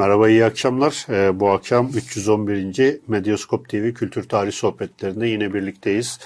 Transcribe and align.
Merhaba, 0.00 0.28
iyi 0.28 0.44
akşamlar. 0.44 1.06
Ee, 1.08 1.40
bu 1.40 1.50
akşam 1.50 1.90
311. 1.94 3.00
Medyaskop 3.08 3.68
TV 3.68 3.92
Kültür 3.92 4.28
Tarih 4.28 4.52
Sohbetlerinde 4.52 5.26
yine 5.26 5.54
birlikteyiz. 5.54 6.18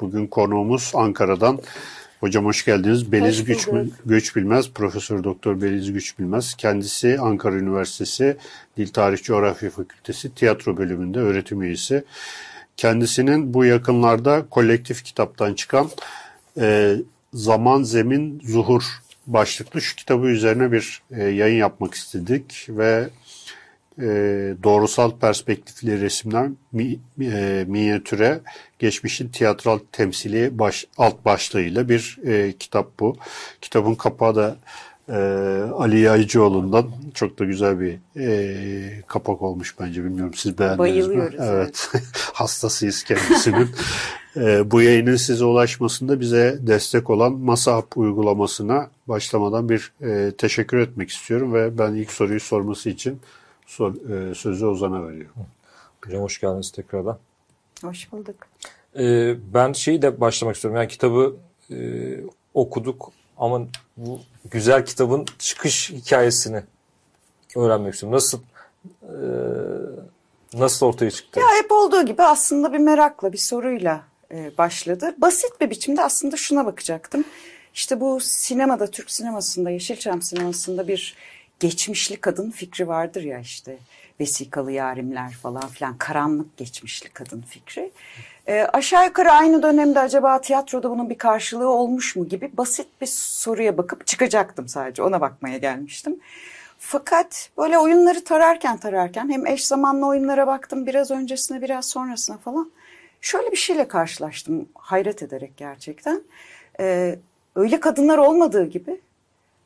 Bugün 0.00 0.26
konuğumuz 0.26 0.92
Ankara'dan. 0.94 1.60
Hocam 2.20 2.44
hoş 2.44 2.64
geldiniz. 2.64 3.12
Beliz 3.12 3.44
Güç, 3.44 3.68
Güç 4.06 4.36
Bilmez, 4.36 4.70
Profesör 4.70 5.24
Doktor 5.24 5.60
Beliz 5.60 5.92
Güç 5.92 6.18
Bilmez. 6.18 6.54
Kendisi 6.54 7.18
Ankara 7.20 7.56
Üniversitesi 7.56 8.36
Dil 8.76 8.88
Tarih 8.88 9.22
Coğrafya 9.22 9.70
Fakültesi 9.70 10.34
Tiyatro 10.34 10.76
Bölümünde 10.76 11.18
öğretim 11.18 11.62
üyesi. 11.62 12.04
Kendisinin 12.76 13.54
bu 13.54 13.64
yakınlarda 13.64 14.46
kolektif 14.50 15.04
kitaptan 15.04 15.54
çıkan 15.54 15.88
e, 16.60 16.96
Zaman 17.32 17.82
Zemin 17.82 18.40
Zuhur 18.44 18.82
başlıklı 19.32 19.80
şu 19.80 19.96
kitabı 19.96 20.26
üzerine 20.26 20.72
bir 20.72 21.02
e, 21.10 21.24
yayın 21.24 21.58
yapmak 21.58 21.94
istedik 21.94 22.66
ve 22.68 23.08
e, 23.98 24.06
doğrusal 24.62 25.18
perspektifli 25.18 26.00
resimler 26.00 26.48
mi, 26.72 26.98
e, 27.20 27.64
minyatüre 27.68 28.40
geçmişin 28.78 29.28
tiyatral 29.28 29.78
temsili 29.92 30.58
baş, 30.58 30.86
alt 30.98 31.24
başlığıyla 31.24 31.88
bir 31.88 32.18
e, 32.26 32.52
kitap 32.58 33.00
bu. 33.00 33.16
Kitabın 33.60 33.94
kapağı 33.94 34.36
da 34.36 34.56
e, 35.08 35.18
Ali 35.74 36.00
Yaycıoğlu'ndan 36.00 36.90
çok 37.14 37.38
da 37.38 37.44
güzel 37.44 37.80
bir 37.80 37.98
e, 38.16 39.02
kapak 39.06 39.42
olmuş 39.42 39.74
bence. 39.80 40.04
Bilmiyorum 40.04 40.34
siz 40.34 40.58
beğendiniz 40.58 40.78
Bayılıyoruz, 40.78 41.34
mi? 41.34 41.40
Evet. 41.42 41.88
evet. 41.94 42.04
Hastasıyız 42.32 43.04
kendisinin. 43.04 43.68
e, 44.36 44.70
bu 44.70 44.82
yayının 44.82 45.16
size 45.16 45.44
ulaşmasında 45.44 46.20
bize 46.20 46.58
destek 46.60 47.10
olan 47.10 47.32
Masahap 47.32 47.96
uygulamasına 47.96 48.90
başlamadan 49.06 49.68
bir 49.68 49.92
e, 50.02 50.32
teşekkür 50.38 50.78
etmek 50.78 51.10
istiyorum 51.10 51.54
ve 51.54 51.78
ben 51.78 51.94
ilk 51.94 52.10
soruyu 52.10 52.40
sorması 52.40 52.90
için 52.90 53.20
sor, 53.66 53.94
e, 54.10 54.34
sözü 54.34 54.66
Ozan'a 54.66 55.08
veriyorum. 55.08 55.46
Hocam 56.04 56.22
hoş 56.22 56.40
geldiniz 56.40 56.72
tekrardan. 56.72 57.18
Hoş 57.82 58.12
bulduk. 58.12 58.36
Ee, 58.98 59.36
ben 59.54 59.72
şeyi 59.72 60.02
de 60.02 60.20
başlamak 60.20 60.54
istiyorum. 60.56 60.76
Yani 60.80 60.88
kitabı 60.88 61.36
e, 61.70 61.76
okuduk 62.54 63.12
ama 63.38 63.66
bu 63.96 64.20
güzel 64.50 64.86
kitabın 64.86 65.26
çıkış 65.38 65.90
hikayesini 65.90 66.62
öğrenmek 67.56 67.94
istiyorum. 67.94 68.16
Nasıl 68.16 68.38
e, 69.02 69.16
nasıl 70.54 70.86
ortaya 70.86 71.10
çıktı? 71.10 71.40
Ya 71.40 71.46
hep 71.62 71.72
olduğu 71.72 72.06
gibi 72.06 72.22
aslında 72.22 72.72
bir 72.72 72.78
merakla, 72.78 73.32
bir 73.32 73.38
soruyla 73.38 74.04
e, 74.32 74.52
başladı. 74.58 75.14
Basit 75.18 75.60
bir 75.60 75.70
biçimde 75.70 76.02
aslında 76.02 76.36
şuna 76.36 76.66
bakacaktım. 76.66 77.24
İşte 77.74 78.00
bu 78.00 78.20
sinemada, 78.20 78.86
Türk 78.86 79.10
sinemasında, 79.10 79.70
Yeşilçam 79.70 80.22
sinemasında 80.22 80.88
bir 80.88 81.16
geçmişli 81.60 82.16
kadın 82.16 82.50
fikri 82.50 82.88
vardır 82.88 83.22
ya 83.22 83.38
işte 83.38 83.78
vesikalı 84.20 84.72
yarimler 84.72 85.32
falan 85.32 85.68
filan 85.68 85.98
karanlık 85.98 86.56
geçmişli 86.56 87.08
kadın 87.08 87.40
fikri. 87.40 87.90
E, 88.48 88.62
aşağı 88.72 89.06
yukarı 89.06 89.32
aynı 89.32 89.62
dönemde 89.62 90.00
acaba 90.00 90.40
tiyatroda 90.40 90.90
bunun 90.90 91.10
bir 91.10 91.18
karşılığı 91.18 91.68
olmuş 91.68 92.16
mu 92.16 92.28
gibi 92.28 92.50
basit 92.56 92.86
bir 93.00 93.06
soruya 93.06 93.78
bakıp 93.78 94.06
çıkacaktım 94.06 94.68
sadece 94.68 95.02
ona 95.02 95.20
bakmaya 95.20 95.58
gelmiştim. 95.58 96.20
Fakat 96.78 97.50
böyle 97.58 97.78
oyunları 97.78 98.24
tararken 98.24 98.76
tararken 98.78 99.30
hem 99.30 99.46
eş 99.46 99.66
zamanlı 99.66 100.06
oyunlara 100.06 100.46
baktım 100.46 100.86
biraz 100.86 101.10
öncesine 101.10 101.62
biraz 101.62 101.88
sonrasına 101.88 102.38
falan. 102.38 102.70
Şöyle 103.20 103.52
bir 103.52 103.56
şeyle 103.56 103.88
karşılaştım 103.88 104.68
hayret 104.74 105.22
ederek 105.22 105.56
gerçekten. 105.56 106.22
Ee, 106.80 107.18
öyle 107.56 107.80
kadınlar 107.80 108.18
olmadığı 108.18 108.66
gibi 108.66 109.00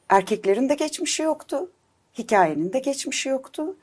erkeklerin 0.09 0.69
de 0.69 0.75
geçmişi 0.75 1.23
yoktu. 1.23 1.71
Hikayenin 2.19 2.73
de 2.73 2.79
geçmişi 2.79 3.29
yoktu. 3.29 3.77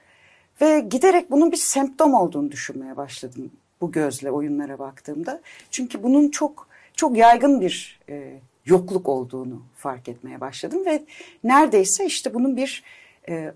Ve 0.62 0.80
giderek 0.80 1.32
bunun 1.32 1.52
bir 1.52 1.58
semptom 1.58 2.14
olduğunu 2.14 2.52
düşünmeye 2.52 2.98
başladım 2.98 3.52
bu 3.82 3.92
gözle 3.92 4.32
oyunlara 4.32 4.80
baktığımda. 4.80 5.42
Çünkü 5.72 6.04
bunun 6.04 6.30
çok 6.30 6.68
çok 6.96 7.18
yaygın 7.18 7.62
bir 7.62 8.00
e, 8.10 8.40
yokluk 8.66 9.10
olduğunu 9.10 9.62
fark 9.76 10.10
etmeye 10.10 10.42
başladım 10.42 10.86
ve 10.86 11.04
neredeyse 11.44 12.06
işte 12.06 12.34
bunun 12.34 12.58
bir 12.58 12.84
e, 13.30 13.54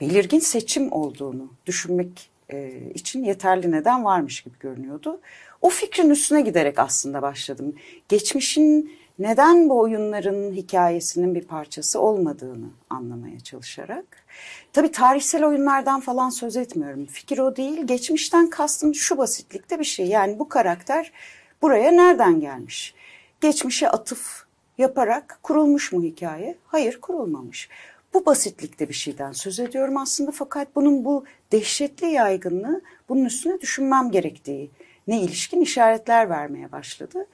belirgin 0.00 0.38
seçim 0.38 0.92
olduğunu 0.92 1.52
düşünmek 1.66 2.30
e, 2.52 2.80
için 2.94 3.24
yeterli 3.24 3.70
neden 3.70 4.04
varmış 4.04 4.40
gibi 4.40 4.58
görünüyordu. 4.60 5.20
O 5.62 5.68
fikrin 5.68 6.10
üstüne 6.10 6.40
giderek 6.40 6.78
aslında 6.78 7.22
başladım. 7.22 7.74
Geçmişin 8.08 8.92
neden 9.18 9.68
bu 9.68 9.78
oyunların 9.78 10.52
hikayesinin 10.52 11.34
bir 11.34 11.44
parçası 11.44 12.00
olmadığını 12.00 12.66
anlamaya 12.90 13.40
çalışarak. 13.40 14.04
Tabii 14.72 14.92
tarihsel 14.92 15.44
oyunlardan 15.44 16.00
falan 16.00 16.30
söz 16.30 16.56
etmiyorum. 16.56 17.06
Fikir 17.06 17.38
o 17.38 17.56
değil. 17.56 17.86
Geçmişten 17.86 18.50
kastım 18.50 18.94
şu 18.94 19.18
basitlikte 19.18 19.78
bir 19.78 19.84
şey. 19.84 20.06
Yani 20.06 20.38
bu 20.38 20.48
karakter 20.48 21.12
buraya 21.62 21.90
nereden 21.90 22.40
gelmiş? 22.40 22.94
Geçmişe 23.40 23.88
atıf 23.88 24.44
yaparak 24.78 25.38
kurulmuş 25.42 25.92
mu 25.92 26.02
hikaye? 26.02 26.58
Hayır 26.66 27.00
kurulmamış. 27.00 27.68
Bu 28.14 28.26
basitlikte 28.26 28.88
bir 28.88 28.94
şeyden 28.94 29.32
söz 29.32 29.60
ediyorum 29.60 29.96
aslında 29.96 30.30
fakat 30.30 30.76
bunun 30.76 31.04
bu 31.04 31.24
dehşetli 31.52 32.06
yaygınlığı 32.06 32.80
bunun 33.08 33.24
üstüne 33.24 33.60
düşünmem 33.60 34.10
gerektiği 34.10 34.70
ne 35.06 35.20
ilişkin 35.20 35.60
işaretler 35.60 36.30
vermeye 36.30 36.72
başladı. 36.72 37.26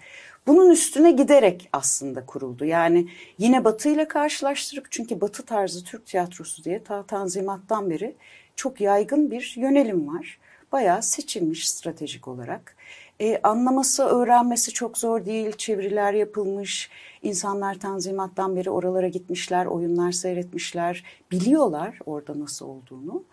Bunun 0.46 0.70
üstüne 0.70 1.12
giderek 1.12 1.68
aslında 1.72 2.26
kuruldu. 2.26 2.64
Yani 2.64 3.08
yine 3.38 3.64
Batı 3.64 3.88
ile 3.88 4.08
karşılaştırıp 4.08 4.86
çünkü 4.90 5.20
Batı 5.20 5.42
tarzı 5.42 5.84
Türk 5.84 6.06
tiyatrosu 6.06 6.64
diye 6.64 6.84
ta 6.84 7.02
Tanzimat'tan 7.02 7.90
beri 7.90 8.14
çok 8.56 8.80
yaygın 8.80 9.30
bir 9.30 9.54
yönelim 9.56 10.08
var. 10.08 10.38
Bayağı 10.72 11.02
seçilmiş 11.02 11.68
stratejik 11.68 12.28
olarak. 12.28 12.76
Ee, 13.20 13.40
anlaması, 13.42 14.04
öğrenmesi 14.04 14.72
çok 14.72 14.98
zor 14.98 15.26
değil. 15.26 15.52
Çeviriler 15.52 16.12
yapılmış. 16.12 16.90
İnsanlar 17.22 17.78
Tanzimat'tan 17.78 18.56
beri 18.56 18.70
oralara 18.70 19.08
gitmişler, 19.08 19.66
oyunlar 19.66 20.12
seyretmişler. 20.12 21.04
Biliyorlar 21.30 21.98
orada 22.06 22.40
nasıl 22.40 22.66
olduğunu. 22.66 23.24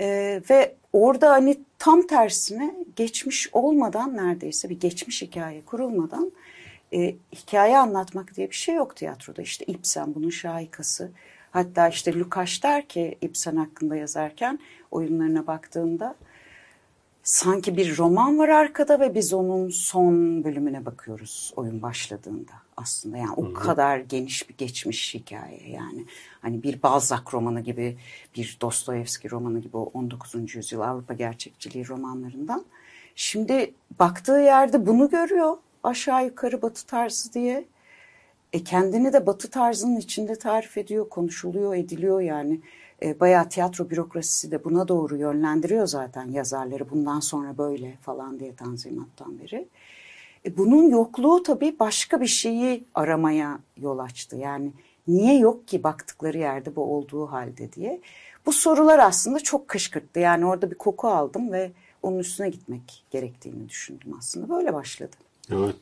Ee, 0.00 0.42
ve 0.50 0.74
orada 0.92 1.30
hani 1.30 1.58
tam 1.78 2.06
tersine 2.06 2.74
geçmiş 2.96 3.48
olmadan 3.52 4.16
neredeyse 4.16 4.68
bir 4.68 4.80
geçmiş 4.80 5.22
hikaye 5.22 5.62
kurulmadan 5.62 6.32
e, 6.96 7.16
hikaye 7.34 7.78
anlatmak 7.78 8.36
diye 8.36 8.50
bir 8.50 8.54
şey 8.54 8.74
yok 8.74 8.96
tiyatroda. 8.96 9.42
İşte 9.42 9.64
Ibsen 9.64 10.14
bunun 10.14 10.30
şahikası. 10.30 11.10
Hatta 11.50 11.88
işte 11.88 12.18
Lukács 12.18 12.62
der 12.62 12.88
ki 12.88 13.18
Ibsen 13.22 13.56
hakkında 13.56 13.96
yazarken 13.96 14.58
oyunlarına 14.90 15.46
baktığında 15.46 16.14
sanki 17.22 17.76
bir 17.76 17.98
roman 17.98 18.38
var 18.38 18.48
arkada 18.48 19.00
ve 19.00 19.14
biz 19.14 19.32
onun 19.32 19.68
son 19.68 20.44
bölümüne 20.44 20.86
bakıyoruz 20.86 21.52
oyun 21.56 21.82
başladığında 21.82 22.52
aslında. 22.76 23.16
Yani 23.16 23.32
o 23.36 23.44
Hı-hı. 23.44 23.54
kadar 23.54 23.98
geniş 23.98 24.48
bir 24.48 24.56
geçmiş 24.56 25.14
hikaye 25.14 25.68
yani. 25.68 26.06
Hani 26.42 26.62
bir 26.62 26.82
Balzac 26.82 27.22
romanı 27.32 27.60
gibi, 27.60 27.98
bir 28.36 28.56
Dostoyevski 28.60 29.30
romanı 29.30 29.60
gibi 29.60 29.76
o 29.76 29.90
19. 29.94 30.54
yüzyıl 30.54 30.80
Avrupa 30.80 31.14
gerçekçiliği 31.14 31.88
romanlarından. 31.88 32.64
Şimdi 33.14 33.74
baktığı 33.98 34.40
yerde 34.40 34.86
bunu 34.86 35.10
görüyor 35.10 35.56
aşağı 35.86 36.24
yukarı 36.24 36.62
batı 36.62 36.86
tarzı 36.86 37.32
diye. 37.32 37.64
E 38.52 38.64
kendini 38.64 39.12
de 39.12 39.26
batı 39.26 39.50
tarzının 39.50 39.96
içinde 39.96 40.36
tarif 40.36 40.78
ediyor, 40.78 41.08
konuşuluyor, 41.08 41.74
ediliyor 41.74 42.20
yani. 42.20 42.60
E, 43.02 43.20
bayağı 43.20 43.48
tiyatro 43.48 43.90
bürokrasisi 43.90 44.50
de 44.50 44.64
buna 44.64 44.88
doğru 44.88 45.16
yönlendiriyor 45.16 45.86
zaten 45.86 46.30
yazarları. 46.30 46.90
Bundan 46.90 47.20
sonra 47.20 47.58
böyle 47.58 47.98
falan 48.02 48.40
diye 48.40 48.54
tanzimattan 48.54 49.38
beri. 49.38 49.68
E, 50.46 50.56
bunun 50.56 50.90
yokluğu 50.90 51.42
tabii 51.42 51.76
başka 51.80 52.20
bir 52.20 52.26
şeyi 52.26 52.84
aramaya 52.94 53.58
yol 53.76 53.98
açtı. 53.98 54.36
Yani 54.36 54.72
niye 55.08 55.38
yok 55.38 55.68
ki 55.68 55.82
baktıkları 55.82 56.38
yerde 56.38 56.76
bu 56.76 56.82
olduğu 56.82 57.26
halde 57.26 57.72
diye. 57.72 58.00
Bu 58.46 58.52
sorular 58.52 58.98
aslında 58.98 59.40
çok 59.40 59.68
kışkırttı. 59.68 60.20
Yani 60.20 60.46
orada 60.46 60.70
bir 60.70 60.78
koku 60.78 61.08
aldım 61.08 61.52
ve 61.52 61.72
onun 62.02 62.18
üstüne 62.18 62.48
gitmek 62.48 63.04
gerektiğini 63.10 63.68
düşündüm 63.68 64.14
aslında. 64.18 64.48
Böyle 64.48 64.74
başladı. 64.74 65.16
Evet. 65.50 65.76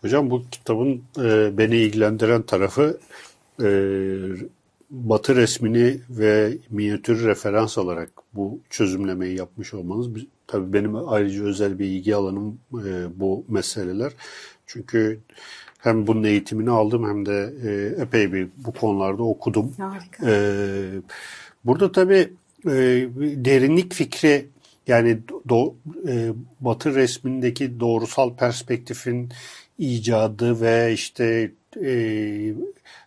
Hocam 0.00 0.30
bu 0.30 0.42
kitabın 0.50 1.02
e, 1.18 1.58
beni 1.58 1.76
ilgilendiren 1.76 2.42
tarafı 2.42 2.98
e, 3.62 3.68
Batı 4.90 5.36
resmini 5.36 6.00
ve 6.10 6.58
minyatür 6.70 7.26
referans 7.26 7.78
alarak 7.78 8.10
bu 8.34 8.60
çözümlemeyi 8.70 9.38
yapmış 9.38 9.74
olmanız. 9.74 10.08
Tabii 10.46 10.72
benim 10.72 10.96
ayrıca 10.96 11.44
özel 11.44 11.78
bir 11.78 11.84
ilgi 11.84 12.16
alanım 12.16 12.58
e, 12.74 13.20
bu 13.20 13.44
meseleler. 13.48 14.12
Çünkü 14.66 15.20
hem 15.78 16.06
bunun 16.06 16.24
eğitimini 16.24 16.70
aldım 16.70 17.08
hem 17.08 17.26
de 17.26 17.54
e, 17.64 18.02
epey 18.02 18.32
bir 18.32 18.48
bu 18.56 18.72
konularda 18.72 19.22
okudum. 19.22 19.72
Harika. 19.78 20.30
E, 20.30 20.34
burada 21.64 21.92
tabii 21.92 22.32
e, 22.66 22.70
derinlik 23.44 23.94
fikri 23.94 24.46
yani 24.88 25.18
do, 25.48 25.74
e, 26.08 26.28
Batı 26.60 26.94
resmindeki 26.94 27.80
doğrusal 27.80 28.36
perspektifin 28.36 29.32
icadı 29.78 30.60
ve 30.60 30.92
işte 30.92 31.50
e, 31.84 32.52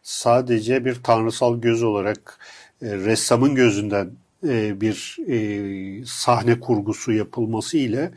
sadece 0.03 0.85
bir 0.85 0.95
tanrısal 0.95 1.61
göz 1.61 1.83
olarak 1.83 2.39
e, 2.81 2.95
ressamın 2.95 3.55
gözünden 3.55 4.11
e, 4.47 4.81
bir 4.81 5.17
e, 5.27 6.05
sahne 6.05 6.59
kurgusu 6.59 7.11
yapılması 7.11 7.77
ile 7.77 8.11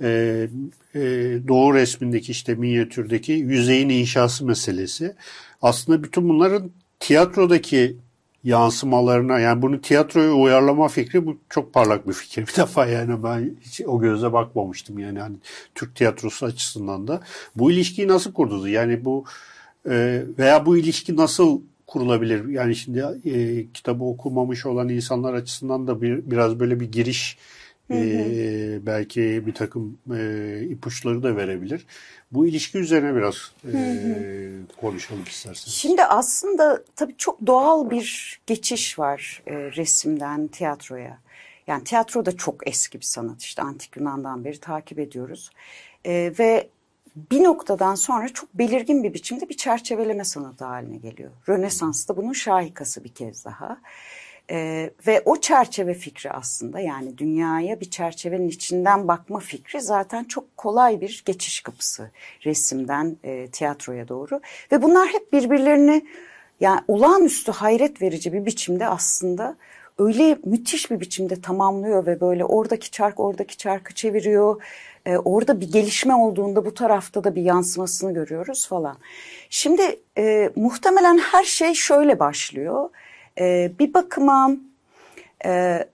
e, 0.00 0.48
e, 0.94 1.00
Doğu 1.48 1.74
resmindeki 1.74 2.32
işte 2.32 2.54
minyatürdeki 2.54 3.32
yüzeyin 3.32 3.88
inşası 3.88 4.46
meselesi. 4.46 5.14
Aslında 5.62 6.02
bütün 6.02 6.28
bunların 6.28 6.70
tiyatrodaki 7.00 7.96
yansımalarına 8.44 9.38
yani 9.38 9.62
bunu 9.62 9.80
tiyatroya 9.80 10.32
uyarlama 10.32 10.88
fikri 10.88 11.26
bu 11.26 11.38
çok 11.48 11.72
parlak 11.72 12.08
bir 12.08 12.12
fikir 12.12 12.46
bir 12.46 12.56
defa 12.56 12.86
yani 12.86 13.22
ben 13.22 13.56
hiç 13.60 13.80
o 13.86 14.00
gözle 14.00 14.32
bakmamıştım 14.32 14.98
yani 14.98 15.18
hani 15.18 15.36
Türk 15.74 15.94
tiyatrosu 15.96 16.46
açısından 16.46 17.08
da 17.08 17.20
bu 17.56 17.70
ilişkiyi 17.70 18.08
nasıl 18.08 18.32
kurdunuz 18.32 18.70
yani 18.70 19.04
bu 19.04 19.24
e, 19.90 20.22
veya 20.38 20.66
bu 20.66 20.76
ilişki 20.76 21.16
nasıl 21.16 21.60
kurulabilir 21.86 22.48
yani 22.48 22.76
şimdi 22.76 23.04
e, 23.24 23.66
kitabı 23.74 24.04
okumamış 24.04 24.66
olan 24.66 24.88
insanlar 24.88 25.34
açısından 25.34 25.86
da 25.86 26.02
bir 26.02 26.30
biraz 26.30 26.60
böyle 26.60 26.80
bir 26.80 26.92
giriş 26.92 27.38
hı. 27.90 28.86
belki 28.86 29.42
bir 29.46 29.54
takım 29.54 29.98
e, 30.16 30.60
ipuçları 30.70 31.22
da 31.22 31.36
verebilir. 31.36 31.86
Bu 32.32 32.46
ilişki 32.46 32.78
üzerine 32.78 33.14
biraz 33.14 33.52
e, 33.64 33.76
konuşalım 34.80 35.24
isterseniz. 35.24 35.74
Şimdi 35.74 36.04
aslında 36.04 36.82
tabii 36.96 37.14
çok 37.18 37.46
doğal 37.46 37.90
bir 37.90 38.40
geçiş 38.46 38.98
var 38.98 39.42
e, 39.46 39.54
resimden 39.54 40.48
tiyatroya. 40.48 41.18
Yani 41.66 41.84
tiyatro 41.84 42.26
da 42.26 42.36
çok 42.36 42.68
eski 42.68 42.98
bir 43.00 43.04
sanat 43.04 43.42
işte 43.42 43.62
antik 43.62 43.96
Yunan'dan 43.96 44.44
beri 44.44 44.60
takip 44.60 44.98
ediyoruz. 44.98 45.50
E, 46.04 46.32
ve 46.38 46.68
bir 47.16 47.42
noktadan 47.42 47.94
sonra 47.94 48.28
çok 48.28 48.54
belirgin 48.54 49.02
bir 49.02 49.14
biçimde 49.14 49.48
bir 49.48 49.56
çerçeveleme 49.56 50.24
sanatı 50.24 50.64
haline 50.64 50.96
geliyor. 50.96 51.30
Rönesans'ta 51.48 52.16
bunun 52.16 52.32
şahikası 52.32 53.04
bir 53.04 53.14
kez 53.14 53.44
daha. 53.44 53.78
Ee, 54.50 54.90
ve 55.06 55.22
o 55.24 55.40
çerçeve 55.40 55.94
fikri 55.94 56.30
aslında 56.30 56.80
yani 56.80 57.18
dünyaya 57.18 57.80
bir 57.80 57.90
çerçevenin 57.90 58.48
içinden 58.48 59.08
bakma 59.08 59.38
fikri 59.38 59.80
zaten 59.80 60.24
çok 60.24 60.56
kolay 60.56 61.00
bir 61.00 61.22
geçiş 61.26 61.60
kapısı 61.60 62.10
resimden 62.44 63.16
e, 63.24 63.46
tiyatroya 63.46 64.08
doğru. 64.08 64.40
Ve 64.72 64.82
bunlar 64.82 65.08
hep 65.08 65.32
birbirlerini 65.32 66.06
yani 66.60 66.80
olağanüstü 66.88 67.52
hayret 67.52 68.02
verici 68.02 68.32
bir 68.32 68.46
biçimde 68.46 68.86
aslında 68.86 69.56
öyle 69.98 70.38
müthiş 70.44 70.90
bir 70.90 71.00
biçimde 71.00 71.40
tamamlıyor 71.40 72.06
ve 72.06 72.20
böyle 72.20 72.44
oradaki 72.44 72.90
çark 72.90 73.20
oradaki 73.20 73.56
çarkı 73.56 73.94
çeviriyor. 73.94 74.62
Ee, 75.06 75.16
orada 75.16 75.60
bir 75.60 75.72
gelişme 75.72 76.14
olduğunda 76.14 76.64
bu 76.64 76.74
tarafta 76.74 77.24
da 77.24 77.34
bir 77.34 77.42
yansımasını 77.42 78.14
görüyoruz 78.14 78.68
falan. 78.68 78.96
Şimdi 79.50 80.00
e, 80.18 80.50
muhtemelen 80.56 81.18
her 81.18 81.44
şey 81.44 81.74
şöyle 81.74 82.18
başlıyor. 82.18 82.90
E, 83.40 83.72
bir 83.78 83.94
bakıma 83.94 84.50
e, 85.44 85.84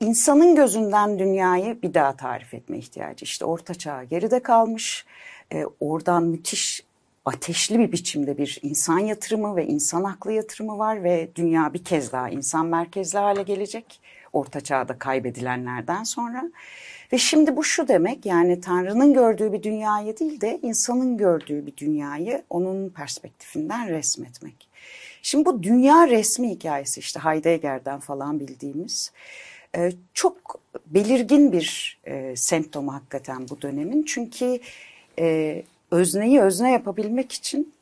insanın 0.00 0.54
gözünden 0.54 1.18
dünyayı 1.18 1.82
bir 1.82 1.94
daha 1.94 2.16
tarif 2.16 2.54
etme 2.54 2.78
ihtiyacı. 2.78 3.24
İşte 3.24 3.44
orta 3.44 3.74
çağ 3.74 4.04
geride 4.04 4.42
kalmış. 4.42 5.06
E, 5.52 5.64
oradan 5.80 6.22
müthiş 6.22 6.84
ateşli 7.24 7.78
bir 7.78 7.92
biçimde 7.92 8.38
bir 8.38 8.58
insan 8.62 8.98
yatırımı 8.98 9.56
ve 9.56 9.66
insan 9.66 10.04
haklı 10.04 10.32
yatırımı 10.32 10.78
var 10.78 11.04
ve 11.04 11.28
dünya 11.34 11.74
bir 11.74 11.84
kez 11.84 12.12
daha 12.12 12.28
insan 12.28 12.66
merkezli 12.66 13.18
hale 13.18 13.42
gelecek. 13.42 14.00
Orta 14.32 14.60
çağda 14.60 14.98
kaybedilenlerden 14.98 16.04
sonra. 16.04 16.50
Ve 17.12 17.18
şimdi 17.18 17.56
bu 17.56 17.64
şu 17.64 17.88
demek 17.88 18.26
yani 18.26 18.60
Tanrı'nın 18.60 19.14
gördüğü 19.14 19.52
bir 19.52 19.62
dünyayı 19.62 20.18
değil 20.18 20.40
de 20.40 20.58
insanın 20.62 21.16
gördüğü 21.16 21.66
bir 21.66 21.76
dünyayı 21.76 22.42
onun 22.50 22.88
perspektifinden 22.88 23.88
resmetmek. 23.88 24.68
Şimdi 25.26 25.44
bu 25.44 25.62
dünya 25.62 26.08
resmi 26.08 26.50
hikayesi 26.50 27.00
işte 27.00 27.20
Heidegger'den 27.20 28.00
falan 28.00 28.40
bildiğimiz 28.40 29.12
e, 29.76 29.92
çok 30.14 30.60
belirgin 30.86 31.52
bir 31.52 31.98
e, 32.04 32.36
semptomu 32.36 32.94
hakikaten 32.94 33.48
bu 33.48 33.62
dönemin. 33.62 34.02
Çünkü 34.02 34.58
e, 35.18 35.62
özneyi 35.90 36.40
özne 36.40 36.72
yapabilmek 36.72 37.32
için 37.32 37.74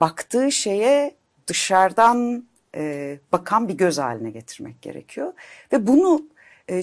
baktığı 0.00 0.52
şeye 0.52 1.14
dışarıdan 1.46 2.44
bakan 3.32 3.68
bir 3.68 3.74
göz 3.74 3.98
haline 3.98 4.30
getirmek 4.30 4.82
gerekiyor. 4.82 5.32
Ve 5.72 5.86
bunu 5.86 6.22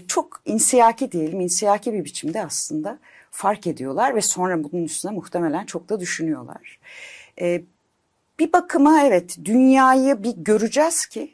çok 0.07 0.41
insiyaki 0.45 1.11
diyelim, 1.11 1.41
insiyaki 1.41 1.93
bir 1.93 2.05
biçimde 2.05 2.45
aslında 2.45 2.99
fark 3.31 3.67
ediyorlar 3.67 4.15
ve 4.15 4.21
sonra 4.21 4.63
bunun 4.63 4.83
üstüne 4.83 5.11
muhtemelen 5.11 5.65
çok 5.65 5.89
da 5.89 5.99
düşünüyorlar. 5.99 6.79
Bir 8.39 8.53
bakıma 8.53 9.01
evet 9.01 9.37
dünyayı 9.45 10.23
bir 10.23 10.33
göreceğiz 10.37 11.05
ki 11.05 11.33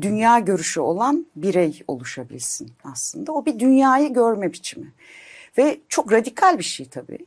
dünya 0.00 0.38
görüşü 0.38 0.80
olan 0.80 1.26
birey 1.36 1.82
oluşabilsin 1.88 2.72
aslında. 2.84 3.32
O 3.32 3.46
bir 3.46 3.58
dünyayı 3.58 4.12
görme 4.12 4.52
biçimi 4.52 4.92
ve 5.58 5.80
çok 5.88 6.12
radikal 6.12 6.58
bir 6.58 6.64
şey 6.64 6.88
tabii. 6.88 7.26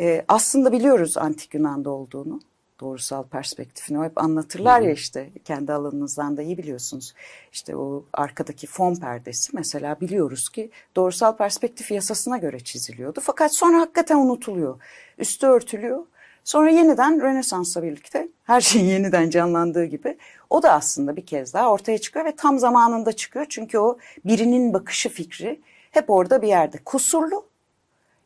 Ee, 0.00 0.24
aslında 0.28 0.72
biliyoruz 0.72 1.18
antik 1.18 1.54
Yunan'da 1.54 1.90
olduğunu 1.90 2.40
doğrusal 2.80 3.22
perspektifini 3.22 3.98
o 3.98 4.04
hep 4.04 4.18
anlatırlar 4.18 4.80
ya 4.80 4.92
işte 4.92 5.30
kendi 5.44 5.72
alanınızdan 5.72 6.36
da 6.36 6.42
iyi 6.42 6.58
biliyorsunuz. 6.58 7.14
İşte 7.52 7.76
o 7.76 8.04
arkadaki 8.12 8.66
fon 8.66 8.94
perdesi 8.94 9.56
mesela 9.56 10.00
biliyoruz 10.00 10.48
ki 10.48 10.70
doğrusal 10.96 11.36
perspektif 11.36 11.90
yasasına 11.90 12.38
göre 12.38 12.60
çiziliyordu. 12.60 13.20
Fakat 13.22 13.54
sonra 13.54 13.80
hakikaten 13.80 14.16
unutuluyor. 14.16 14.80
Üstü 15.18 15.46
örtülüyor 15.46 16.06
Sonra 16.46 16.70
yeniden 16.70 17.20
Rönesans'la 17.20 17.82
birlikte 17.82 18.28
her 18.44 18.60
şeyin 18.60 18.86
yeniden 18.90 19.30
canlandığı 19.30 19.84
gibi 19.84 20.18
o 20.50 20.62
da 20.62 20.72
aslında 20.72 21.16
bir 21.16 21.26
kez 21.26 21.54
daha 21.54 21.72
ortaya 21.72 21.98
çıkıyor 21.98 22.24
ve 22.24 22.36
tam 22.36 22.58
zamanında 22.58 23.12
çıkıyor. 23.12 23.46
Çünkü 23.48 23.78
o 23.78 23.98
birinin 24.24 24.72
bakışı 24.72 25.08
fikri 25.08 25.60
hep 25.90 26.10
orada 26.10 26.42
bir 26.42 26.48
yerde. 26.48 26.78
Kusurlu 26.84 27.46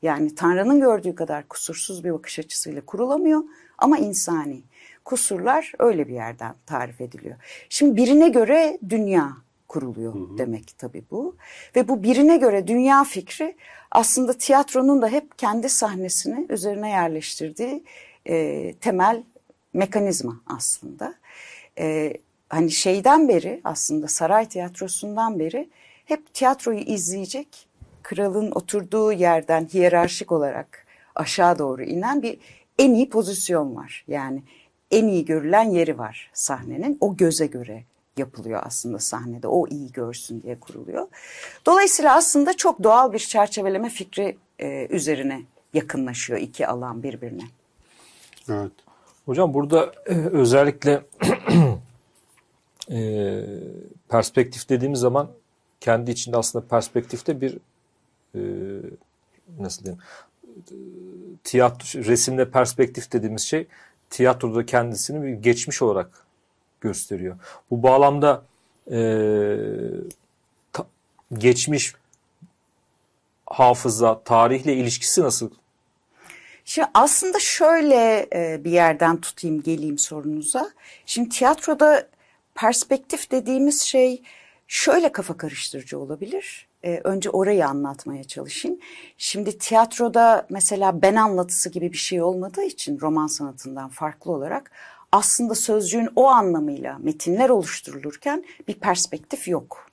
yani 0.03 0.35
Tanrı'nın 0.35 0.81
gördüğü 0.81 1.15
kadar 1.15 1.49
kusursuz 1.49 2.05
bir 2.05 2.13
bakış 2.13 2.39
açısıyla 2.39 2.81
kurulamıyor 2.87 3.43
ama 3.79 3.99
insani. 3.99 4.63
Kusurlar 5.05 5.73
öyle 5.79 6.09
bir 6.09 6.15
yerden 6.15 6.55
tarif 6.67 7.01
ediliyor. 7.01 7.37
Şimdi 7.69 7.97
birine 7.97 8.29
göre 8.29 8.79
dünya 8.89 9.33
kuruluyor 9.69 10.15
hı 10.15 10.19
hı. 10.19 10.39
demek 10.39 10.79
tabii 10.79 11.03
bu. 11.11 11.37
Ve 11.77 11.89
bu 11.89 12.03
birine 12.03 12.37
göre 12.37 12.67
dünya 12.67 13.05
fikri 13.05 13.57
aslında 13.91 14.33
tiyatronun 14.33 15.03
da 15.03 15.09
hep 15.09 15.39
kendi 15.39 15.69
sahnesini 15.69 16.47
üzerine 16.49 16.91
yerleştirdiği 16.91 17.85
e, 18.29 18.75
temel 18.81 19.23
mekanizma 19.73 20.41
aslında. 20.47 21.15
E, 21.79 22.15
hani 22.49 22.71
şeyden 22.71 23.29
beri 23.29 23.61
aslında 23.65 24.09
saray 24.09 24.49
tiyatrosundan 24.49 25.39
beri 25.39 25.69
hep 26.05 26.35
tiyatroyu 26.35 26.79
izleyecek 26.79 27.69
kralın 28.03 28.51
oturduğu 28.51 29.13
yerden 29.13 29.67
hiyerarşik 29.67 30.33
olarak 30.33 30.87
aşağı 31.15 31.59
doğru 31.59 31.83
inen 31.83 32.23
bir 32.23 32.39
en 32.79 32.95
iyi 32.95 33.11
pozisyon 33.11 33.77
var. 33.77 34.05
Yani 34.09 34.43
en 34.91 35.09
iyi 35.09 35.25
görülen 35.25 35.71
yeri 35.71 35.99
var 35.99 36.31
sahnenin. 36.33 36.99
O 37.01 37.17
göze 37.17 37.47
göre 37.47 37.85
yapılıyor 38.17 38.63
aslında 38.65 38.99
sahnede. 38.99 39.49
O 39.49 39.67
iyi 39.69 39.93
görsün 39.93 40.43
diye 40.43 40.61
kuruluyor. 40.61 41.09
Dolayısıyla 41.67 42.17
aslında 42.17 42.57
çok 42.57 42.83
doğal 42.83 43.13
bir 43.13 43.19
çerçeveleme 43.19 43.91
fikri 43.91 44.37
e, 44.59 44.87
üzerine 44.91 45.43
yakınlaşıyor 45.75 46.41
iki 46.41 46.67
alan 46.67 47.03
birbirine. 47.03 47.45
Evet. 48.51 48.73
Hocam 49.27 49.55
burada 49.55 49.93
e, 50.07 50.15
özellikle 50.15 51.03
e, 52.91 53.45
perspektif 54.09 54.69
dediğimiz 54.69 55.01
zaman 55.01 55.31
kendi 55.81 56.11
içinde 56.11 56.37
aslında 56.37 56.67
perspektifte 56.67 57.41
bir 57.41 57.59
e, 58.35 58.41
nasıl 59.59 59.85
diyeyim 59.85 60.03
tiyatro 61.45 62.05
resimde 62.05 62.51
perspektif 62.51 63.13
dediğimiz 63.13 63.43
şey 63.43 63.67
tiyatroda 64.11 64.67
kendisini 64.67 65.23
bir 65.23 65.33
geçmiş 65.33 65.83
olarak 65.83 66.11
gösteriyor. 66.81 67.37
Bu 67.71 67.83
bağlamda 67.83 68.43
e, 68.91 68.99
ta, 70.73 70.87
geçmiş 71.33 71.95
hafıza, 73.47 74.23
tarihle 74.25 74.75
ilişkisi 74.75 75.23
nasıl 75.23 75.51
Şimdi 76.65 76.89
aslında 76.95 77.39
şöyle 77.39 78.29
e, 78.35 78.65
bir 78.65 78.71
yerden 78.71 79.21
tutayım 79.21 79.63
geleyim 79.63 79.99
sorunuza. 79.99 80.71
Şimdi 81.07 81.29
tiyatroda 81.29 82.09
perspektif 82.55 83.31
dediğimiz 83.31 83.83
şey 83.83 84.23
şöyle 84.69 85.13
kafa 85.13 85.37
karıştırıcı 85.37 85.99
olabilir. 85.99 86.69
E, 86.85 87.01
önce 87.05 87.31
orayı 87.31 87.67
anlatmaya 87.67 88.25
çalışayım. 88.25 88.79
Şimdi 89.19 89.59
tiyatroda 89.59 90.47
mesela 90.51 91.03
ben 91.03 91.17
anlatısı 91.17 91.69
gibi 91.69 91.93
bir 91.93 91.99
şey 91.99 92.23
olmadığı 92.23 92.63
için 92.63 93.01
roman 93.01 93.27
sanatından 93.27 93.89
farklı 93.89 94.33
olarak 94.33 94.71
aslında 95.13 95.55
sözcüğün 95.55 96.09
o 96.17 96.27
anlamıyla 96.27 96.99
metinler 96.99 97.49
oluşturulurken 97.49 98.45
bir 98.69 98.75
perspektif 98.75 99.49
yok. 99.49 99.87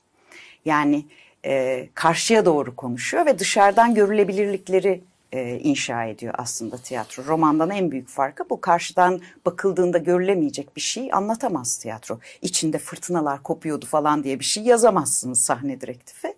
Yani 0.65 1.05
e, 1.45 1.88
karşıya 1.93 2.45
doğru 2.45 2.75
konuşuyor 2.75 3.25
ve 3.25 3.39
dışarıdan 3.39 3.95
görülebilirlikleri 3.95 5.01
e, 5.31 5.60
inşa 5.60 6.05
ediyor 6.05 6.34
aslında 6.38 6.77
tiyatro. 6.77 7.25
Romandan 7.25 7.69
en 7.69 7.91
büyük 7.91 8.10
farkı 8.10 8.50
bu. 8.50 8.62
Karşıdan 8.62 9.22
bakıldığında 9.46 9.98
görülemeyecek 9.98 10.75
bir 10.75 10.81
şey 10.81 11.10
anlatamaz 11.13 11.77
tiyatro. 11.77 12.19
İçinde 12.41 12.77
fırtınalar 12.77 13.43
kopuyordu 13.43 13.86
falan 13.86 14.24
diye 14.24 14.39
bir 14.39 14.46
şey 14.46 14.63
yazamazsınız 14.63 15.41
sahne 15.41 15.81
direktifi. 15.81 16.36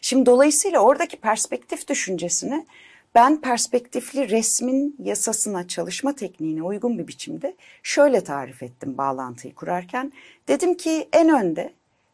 Şimdi 0.00 0.26
dolayısıyla 0.26 0.80
oradaki 0.80 1.16
perspektif 1.16 1.88
düşüncesini 1.88 2.66
ben 3.14 3.40
perspektifli 3.40 4.30
resmin 4.30 4.96
yasasına, 4.98 5.68
çalışma 5.68 6.14
tekniğine 6.14 6.62
uygun 6.62 6.98
bir 6.98 7.08
biçimde 7.08 7.56
şöyle 7.82 8.24
tarif 8.24 8.62
ettim 8.62 8.98
bağlantıyı 8.98 9.54
kurarken. 9.54 10.12
Dedim 10.48 10.74
ki 10.74 11.08
en 11.12 11.28
önde 11.28 11.72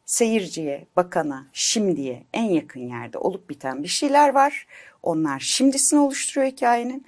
seyirciye, 0.09 0.87
bakana, 0.97 1.47
şimdiye 1.53 2.23
en 2.33 2.45
yakın 2.45 2.81
yerde 2.81 3.19
olup 3.19 3.51
biten 3.51 3.83
bir 3.83 3.89
şeyler 3.89 4.29
var. 4.29 4.67
Onlar 5.03 5.41
şimdisini 5.41 6.01
oluşturuyor 6.01 6.53
hikayenin. 6.53 7.07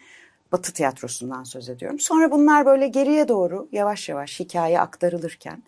Batı 0.52 0.72
tiyatrosundan 0.72 1.44
söz 1.44 1.68
ediyorum. 1.68 2.00
Sonra 2.00 2.30
bunlar 2.30 2.66
böyle 2.66 2.88
geriye 2.88 3.28
doğru 3.28 3.68
yavaş 3.72 4.08
yavaş 4.08 4.40
hikaye 4.40 4.80
aktarılırken 4.80 5.62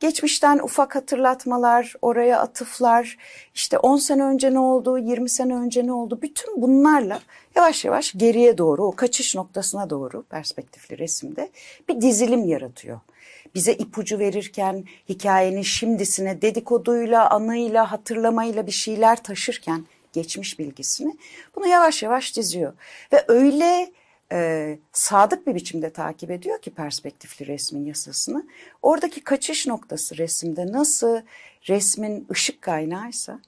geçmişten 0.00 0.58
ufak 0.58 0.96
hatırlatmalar, 0.96 1.94
oraya 2.02 2.40
atıflar, 2.40 3.16
işte 3.54 3.78
10 3.78 3.96
sene 3.96 4.24
önce 4.24 4.54
ne 4.54 4.58
oldu, 4.58 4.98
20 4.98 5.30
sene 5.30 5.54
önce 5.54 5.86
ne 5.86 5.92
oldu, 5.92 6.18
bütün 6.22 6.62
bunlarla 6.62 7.20
yavaş 7.54 7.84
yavaş 7.84 8.12
geriye 8.16 8.58
doğru, 8.58 8.86
o 8.86 8.92
kaçış 8.92 9.34
noktasına 9.34 9.90
doğru 9.90 10.22
perspektifli 10.22 10.98
resimde 10.98 11.50
bir 11.88 12.00
dizilim 12.00 12.44
yaratıyor. 12.44 13.00
Bize 13.58 13.74
ipucu 13.74 14.18
verirken, 14.18 14.84
hikayenin 15.08 15.62
şimdisine 15.62 16.42
dedikoduyla, 16.42 17.30
anıyla, 17.30 17.92
hatırlamayla 17.92 18.66
bir 18.66 18.72
şeyler 18.72 19.22
taşırken 19.22 19.84
geçmiş 20.12 20.58
bilgisini 20.58 21.16
bunu 21.56 21.66
yavaş 21.66 22.02
yavaş 22.02 22.36
diziyor. 22.36 22.72
Ve 23.12 23.24
öyle 23.28 23.90
e, 24.32 24.78
sadık 24.92 25.46
bir 25.46 25.54
biçimde 25.54 25.90
takip 25.90 26.30
ediyor 26.30 26.62
ki 26.62 26.70
perspektifli 26.70 27.46
resmin 27.46 27.86
yasasını. 27.86 28.46
Oradaki 28.82 29.20
kaçış 29.20 29.66
noktası 29.66 30.18
resimde 30.18 30.72
nasıl 30.72 31.20
resmin 31.68 32.26
ışık 32.30 32.62
kaynağıysa 32.62 33.40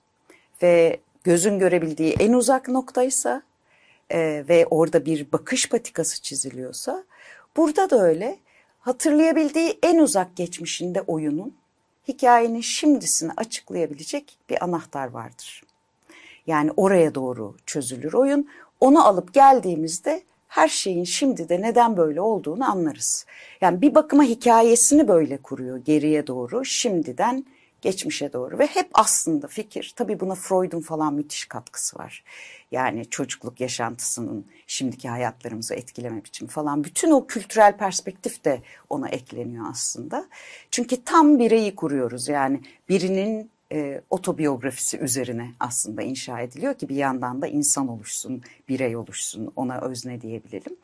ve 0.62 1.00
gözün 1.25 1.59
görebildiği 1.59 2.12
en 2.12 2.33
uzak 2.33 2.69
noktaysa 2.69 3.43
e, 4.11 4.45
ve 4.49 4.67
orada 4.71 5.05
bir 5.05 5.33
bakış 5.33 5.69
patikası 5.69 6.23
çiziliyorsa 6.23 7.05
burada 7.57 7.90
da 7.90 8.02
öyle 8.02 8.38
hatırlayabildiği 8.80 9.78
en 9.82 9.99
uzak 9.99 10.37
geçmişinde 10.37 11.00
oyunun 11.00 11.54
hikayenin 12.08 12.60
şimdisini 12.60 13.32
açıklayabilecek 13.37 14.38
bir 14.50 14.64
anahtar 14.64 15.10
vardır. 15.10 15.62
Yani 16.46 16.70
oraya 16.76 17.14
doğru 17.14 17.56
çözülür 17.66 18.12
oyun. 18.12 18.49
Onu 18.80 19.06
alıp 19.06 19.34
geldiğimizde 19.34 20.22
her 20.49 20.68
şeyin 20.68 21.04
şimdi 21.04 21.49
de 21.49 21.62
neden 21.62 21.96
böyle 21.96 22.20
olduğunu 22.20 22.70
anlarız. 22.70 23.26
Yani 23.60 23.80
bir 23.82 23.94
bakıma 23.94 24.22
hikayesini 24.22 25.08
böyle 25.08 25.37
kuruyor 25.37 25.76
geriye 25.76 26.26
doğru, 26.26 26.64
şimdiden 26.64 27.44
geçmişe 27.82 28.32
doğru 28.32 28.58
ve 28.58 28.66
hep 28.66 28.88
aslında 28.94 29.46
fikir 29.46 29.92
tabii 29.96 30.20
buna 30.20 30.34
Freud'un 30.34 30.80
falan 30.80 31.14
müthiş 31.14 31.44
katkısı 31.44 31.99
var. 31.99 32.25
Yani 32.70 33.10
çocukluk 33.10 33.60
yaşantısının 33.60 34.46
şimdiki 34.66 35.08
hayatlarımızı 35.08 35.75
etkileme 35.75 36.25
biçimi 36.25 36.50
falan 36.50 36.84
bütün 36.84 37.10
o 37.10 37.26
kültürel 37.26 37.76
perspektif 37.76 38.44
de 38.44 38.62
ona 38.90 39.08
ekleniyor 39.08 39.64
aslında. 39.70 40.26
Çünkü 40.70 41.04
tam 41.04 41.38
bireyi 41.38 41.75
kuruyoruz 41.75 42.28
yani 42.28 42.60
birinin 42.88 43.50
e, 43.72 44.00
otobiyografisi 44.10 44.98
üzerine 44.98 45.50
aslında 45.60 46.02
inşa 46.02 46.40
ediliyor 46.40 46.74
ki 46.74 46.88
bir 46.88 46.96
yandan 46.96 47.42
da 47.42 47.46
insan 47.46 47.88
oluşsun, 47.88 48.42
birey 48.68 48.96
oluşsun, 48.96 49.52
ona 49.56 49.80
özne 49.80 50.20
diyebilelim. 50.20 50.76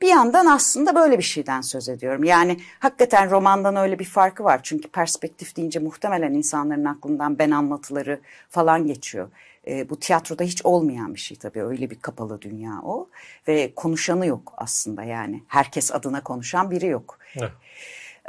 Bir 0.00 0.08
yandan 0.08 0.46
aslında 0.46 0.94
böyle 0.94 1.18
bir 1.18 1.22
şeyden 1.22 1.60
söz 1.60 1.88
ediyorum. 1.88 2.24
Yani 2.24 2.60
hakikaten 2.78 3.30
romandan 3.30 3.76
öyle 3.76 3.98
bir 3.98 4.04
farkı 4.04 4.44
var. 4.44 4.60
Çünkü 4.62 4.88
perspektif 4.88 5.56
deyince 5.56 5.78
muhtemelen 5.78 6.32
insanların 6.32 6.84
aklından 6.84 7.38
ben 7.38 7.50
anlatıları 7.50 8.20
falan 8.48 8.86
geçiyor. 8.86 9.28
E, 9.66 9.90
bu 9.90 10.00
tiyatroda 10.00 10.44
hiç 10.44 10.64
olmayan 10.64 11.14
bir 11.14 11.20
şey 11.20 11.36
tabii 11.36 11.62
öyle 11.62 11.90
bir 11.90 12.00
kapalı 12.00 12.40
dünya 12.40 12.80
o 12.82 13.08
ve 13.48 13.72
konuşanı 13.76 14.26
yok 14.26 14.54
aslında 14.56 15.02
yani 15.02 15.42
herkes 15.48 15.92
adına 15.92 16.22
konuşan 16.22 16.70
biri 16.70 16.86
yok. 16.86 17.18
Evet. 17.36 17.52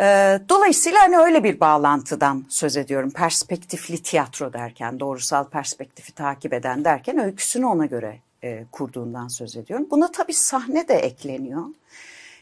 Ee, 0.01 0.39
dolayısıyla 0.49 1.01
hani 1.01 1.17
öyle 1.17 1.43
bir 1.43 1.59
bağlantıdan 1.59 2.45
söz 2.49 2.77
ediyorum. 2.77 3.11
Perspektifli 3.11 4.01
tiyatro 4.01 4.53
derken, 4.53 4.99
doğrusal 4.99 5.49
perspektifi 5.49 6.11
takip 6.11 6.53
eden 6.53 6.85
derken 6.85 7.17
öyküsünü 7.19 7.65
ona 7.65 7.85
göre 7.85 8.19
e, 8.43 8.65
kurduğundan 8.71 9.27
söz 9.27 9.55
ediyorum. 9.55 9.87
Buna 9.91 10.11
tabii 10.11 10.33
sahne 10.33 10.87
de 10.87 10.93
ekleniyor. 10.93 11.65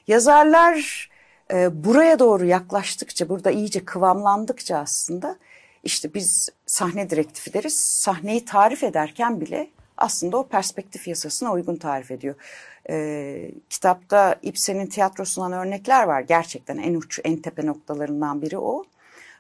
Yazarlar 0.08 1.10
e, 1.54 1.84
buraya 1.84 2.20
doğru 2.20 2.46
yaklaştıkça, 2.46 3.30
burada 3.30 3.52
iyice 3.52 3.86
kıvamlandıkça 3.86 4.78
aslında 4.78 5.36
işte 5.84 6.14
biz 6.14 6.50
sahne 6.66 7.10
direktifi 7.10 7.54
deriz. 7.54 7.80
Sahneyi 7.80 8.46
tarif 8.46 8.84
ederken 8.84 9.42
bile 9.42 9.70
aslında 9.98 10.38
o 10.38 10.48
perspektif 10.48 11.08
yasasına 11.08 11.52
uygun 11.52 11.76
tarif 11.76 12.12
ediyor. 12.12 12.36
E, 12.90 13.52
kitapta 13.70 14.36
Ibsen'in 14.42 14.88
tiyatrosundan 14.88 15.52
örnekler 15.54 16.04
var. 16.04 16.22
Gerçekten 16.22 16.78
en 16.78 16.96
uç, 16.96 17.20
en 17.24 17.38
tepe 17.38 17.66
noktalarından 17.66 18.42
biri 18.42 18.58
o. 18.58 18.84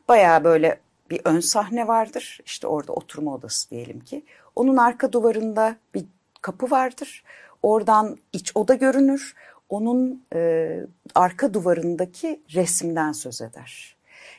Bayağı 0.08 0.44
böyle 0.44 0.80
bir 1.10 1.22
ön 1.26 1.40
sahne 1.40 1.88
vardır. 1.88 2.40
İşte 2.46 2.68
orada 2.68 2.94
oturma 2.94 3.34
odası 3.34 3.70
diyelim 3.70 4.00
ki. 4.00 4.26
Onun 4.56 4.78
arka 4.78 5.12
duvarında 5.12 5.76
bir 5.94 6.06
kapı 6.42 6.72
vardır. 6.72 7.24
Oradan 7.64 8.18
iç 8.34 8.52
oda 8.56 8.74
görünür. 8.74 9.36
Onun 9.70 10.24
e, 10.36 10.80
arka 11.16 11.54
duvarındaki 11.54 12.42
resimden 12.56 13.12
söz 13.12 13.42
eder. 13.42 13.96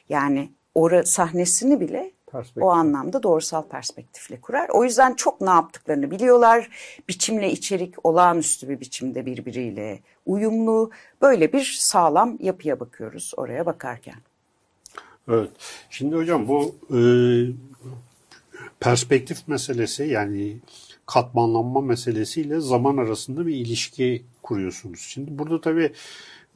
Yani 0.08 0.50
ora 0.74 1.04
sahnesini 1.04 1.80
bile 1.80 2.10
o 2.60 2.70
anlamda 2.70 3.22
doğrusal 3.22 3.62
perspektifle 3.62 4.40
kurar. 4.40 4.68
O 4.68 4.84
yüzden 4.84 5.14
çok 5.14 5.40
ne 5.40 5.50
yaptıklarını 5.50 6.10
biliyorlar. 6.10 6.68
Biçimle 7.08 7.52
içerik 7.52 8.06
olağanüstü 8.06 8.68
bir 8.68 8.80
biçimde 8.80 9.26
birbiriyle 9.26 10.00
uyumlu. 10.26 10.90
Böyle 11.22 11.52
bir 11.52 11.76
sağlam 11.78 12.38
yapıya 12.40 12.80
bakıyoruz 12.80 13.32
oraya 13.36 13.66
bakarken. 13.66 14.16
Evet. 15.28 15.50
Şimdi 15.90 16.16
hocam 16.16 16.48
bu 16.48 16.74
e, 16.90 17.00
perspektif 18.80 19.48
meselesi 19.48 20.04
yani 20.04 20.56
katmanlanma 21.06 21.80
meselesiyle 21.80 22.60
zaman 22.60 22.96
arasında 22.96 23.46
bir 23.46 23.54
ilişki 23.54 24.24
kuruyorsunuz. 24.42 25.00
Şimdi 25.00 25.38
burada 25.38 25.60
tabii 25.60 25.92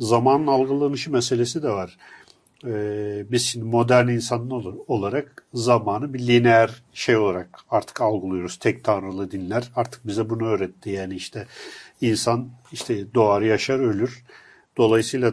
zaman 0.00 0.46
algılanışı 0.46 1.12
meselesi 1.12 1.62
de 1.62 1.68
var 1.68 1.98
e, 2.64 3.24
biz 3.30 3.46
şimdi 3.46 3.64
modern 3.64 4.08
insanlar 4.08 4.64
olarak 4.88 5.44
zamanı 5.54 6.14
bir 6.14 6.26
lineer 6.26 6.82
şey 6.92 7.16
olarak 7.16 7.58
artık 7.70 8.00
algılıyoruz. 8.00 8.56
Tek 8.58 8.84
tanrılı 8.84 9.30
dinler 9.30 9.70
artık 9.76 10.06
bize 10.06 10.30
bunu 10.30 10.46
öğretti. 10.46 10.90
Yani 10.90 11.14
işte 11.14 11.46
insan 12.00 12.48
işte 12.72 13.14
doğar, 13.14 13.42
yaşar, 13.42 13.78
ölür. 13.78 14.24
Dolayısıyla 14.76 15.32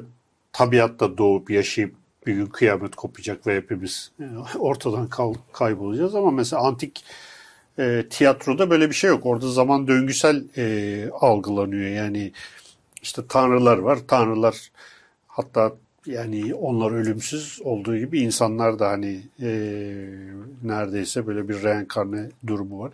tabiatta 0.54 1.18
doğup 1.18 1.50
yaşayıp 1.50 1.96
bir 2.28 2.34
gün 2.34 2.46
kıyamet 2.46 2.96
kopacak 2.96 3.48
ve 3.48 3.56
hepimiz 3.56 4.12
e, 4.20 4.58
ortadan 4.58 5.10
kaybolacağız. 5.54 6.16
Ama 6.16 6.32
mesela 6.32 6.62
antik 6.62 7.06
e, 7.80 8.06
tiyatroda 8.10 8.70
böyle 8.70 8.90
bir 8.90 8.96
şey 8.96 9.10
yok. 9.10 9.26
Orada 9.26 9.52
zaman 9.52 9.88
döngüsel 9.88 10.44
e, 10.58 11.10
algılanıyor. 11.12 11.90
Yani 11.90 12.32
işte 13.02 13.22
tanrılar 13.28 13.78
var. 13.78 14.00
Tanrılar 14.08 14.72
hatta 15.28 15.74
yani 16.06 16.54
onlar 16.54 16.92
ölümsüz 16.92 17.60
olduğu 17.64 17.98
gibi 17.98 18.20
insanlar 18.20 18.80
da 18.80 18.90
hani 18.90 19.22
e, 19.42 19.50
neredeyse 20.64 21.28
böyle 21.28 21.50
bir 21.50 21.64
reenkarne 21.64 22.30
durumu 22.48 22.80
var. 22.80 22.92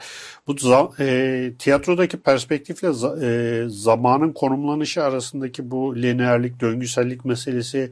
Bu 0.47 0.55
e, 0.99 1.51
tiyatrodaki 1.59 2.17
perspektifle 2.17 2.87
e, 2.87 3.63
zamanın 3.69 4.31
konumlanışı 4.31 5.03
arasındaki 5.03 5.71
bu 5.71 5.95
lineerlik, 5.95 6.59
döngüsellik 6.59 7.25
meselesi 7.25 7.91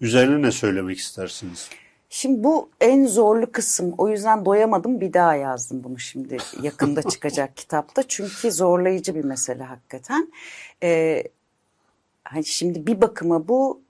üzerine 0.00 0.42
ne 0.42 0.52
söylemek 0.52 0.98
istersiniz? 0.98 1.68
Şimdi 2.10 2.44
bu 2.44 2.70
en 2.80 3.06
zorlu 3.06 3.52
kısım. 3.52 3.94
O 3.98 4.08
yüzden 4.08 4.44
doyamadım 4.44 5.00
bir 5.00 5.12
daha 5.12 5.34
yazdım 5.34 5.84
bunu 5.84 5.98
şimdi 5.98 6.36
yakında 6.62 7.02
çıkacak 7.10 7.56
kitapta. 7.56 8.02
Çünkü 8.08 8.52
zorlayıcı 8.52 9.14
bir 9.14 9.24
mesele 9.24 9.62
hakikaten. 9.62 10.32
Ee, 10.82 11.24
hani 12.24 12.44
şimdi 12.44 12.86
bir 12.86 13.00
bakıma 13.00 13.48
bu 13.48 13.85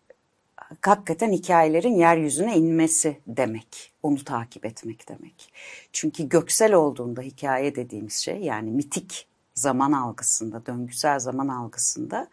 hakikaten 0.82 1.32
hikayelerin 1.32 1.94
yeryüzüne 1.94 2.56
inmesi 2.56 3.20
demek. 3.26 3.92
Onu 4.02 4.24
takip 4.24 4.66
etmek 4.66 5.08
demek. 5.08 5.52
Çünkü 5.92 6.28
göksel 6.28 6.72
olduğunda 6.74 7.20
hikaye 7.20 7.74
dediğimiz 7.74 8.14
şey 8.14 8.38
yani 8.38 8.70
mitik 8.70 9.26
zaman 9.54 9.92
algısında, 9.92 10.66
döngüsel 10.66 11.18
zaman 11.18 11.48
algısında 11.48 12.28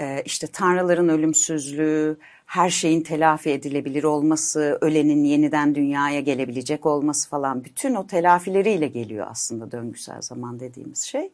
e, 0.00 0.22
işte 0.24 0.46
tanrıların 0.46 1.08
ölümsüzlüğü, 1.08 2.18
her 2.46 2.70
şeyin 2.70 3.00
telafi 3.00 3.50
edilebilir 3.50 4.04
olması, 4.04 4.78
ölenin 4.80 5.24
yeniden 5.24 5.74
dünyaya 5.74 6.20
gelebilecek 6.20 6.86
olması 6.86 7.28
falan 7.28 7.64
bütün 7.64 7.94
o 7.94 8.06
telafileriyle 8.06 8.86
geliyor 8.86 9.26
aslında 9.30 9.72
döngüsel 9.72 10.22
zaman 10.22 10.60
dediğimiz 10.60 11.00
şey. 11.00 11.32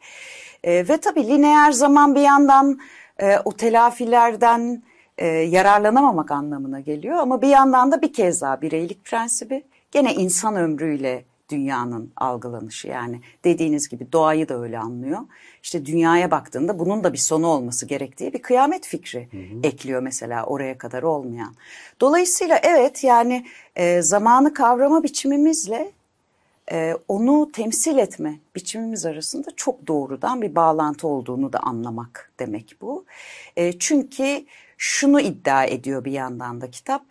E, 0.65 0.89
ve 0.89 0.97
tabii 0.97 1.27
lineer 1.27 1.73
zaman 1.73 2.15
bir 2.15 2.21
yandan 2.21 2.81
e, 3.19 3.39
o 3.45 3.53
telafilerden 3.53 4.83
e, 5.19 5.27
yararlanamamak 5.27 6.31
anlamına 6.31 6.81
geliyor 6.81 7.17
ama 7.17 7.43
bir 7.43 7.49
yandan 7.49 7.93
da 7.93 8.03
bir 8.03 8.13
kez 8.13 8.41
daha 8.41 8.63
bireylik 8.63 9.05
prensibi 9.05 9.63
gene 9.91 10.15
insan 10.15 10.57
ömrüyle 10.57 11.25
dünyanın 11.51 12.13
algılanışı 12.17 12.89
yani 12.89 13.21
dediğiniz 13.45 13.89
gibi 13.89 14.13
doğayı 14.13 14.49
da 14.49 14.63
öyle 14.63 14.79
anlıyor. 14.79 15.21
İşte 15.63 15.87
dünyaya 15.87 16.31
baktığında 16.31 16.79
bunun 16.79 17.05
da 17.05 17.13
bir 17.13 17.19
sonu 17.19 17.47
olması 17.47 17.87
gerektiği 17.87 18.33
bir 18.33 18.43
kıyamet 18.43 18.87
fikri 18.87 19.29
hı 19.31 19.37
hı. 19.37 19.61
ekliyor 19.63 20.03
mesela 20.03 20.45
oraya 20.45 20.79
kadar 20.79 21.03
olmayan. 21.03 21.55
Dolayısıyla 22.01 22.61
evet 22.63 23.05
yani 23.05 23.47
e, 23.77 24.03
zamanı 24.03 24.55
kavrama 24.55 25.03
biçimimizle 25.03 25.93
e, 26.73 26.95
onu 27.09 27.53
temsil 27.53 27.99
etme 27.99 28.39
biçimimiz 28.55 29.07
arasında 29.07 29.49
çok 29.57 29.87
doğrudan 29.87 30.43
bir 30.43 30.55
bağlantı 30.55 31.09
olduğunu 31.09 31.53
da 31.53 31.59
anlamak 31.59 32.33
demek 32.39 32.77
bu. 32.81 33.05
E, 33.57 33.79
çünkü 33.79 34.45
şunu 34.79 35.21
iddia 35.21 35.65
ediyor 35.65 36.05
bir 36.05 36.13
yandan 36.13 36.61
da 36.61 36.71
kitap 36.71 37.05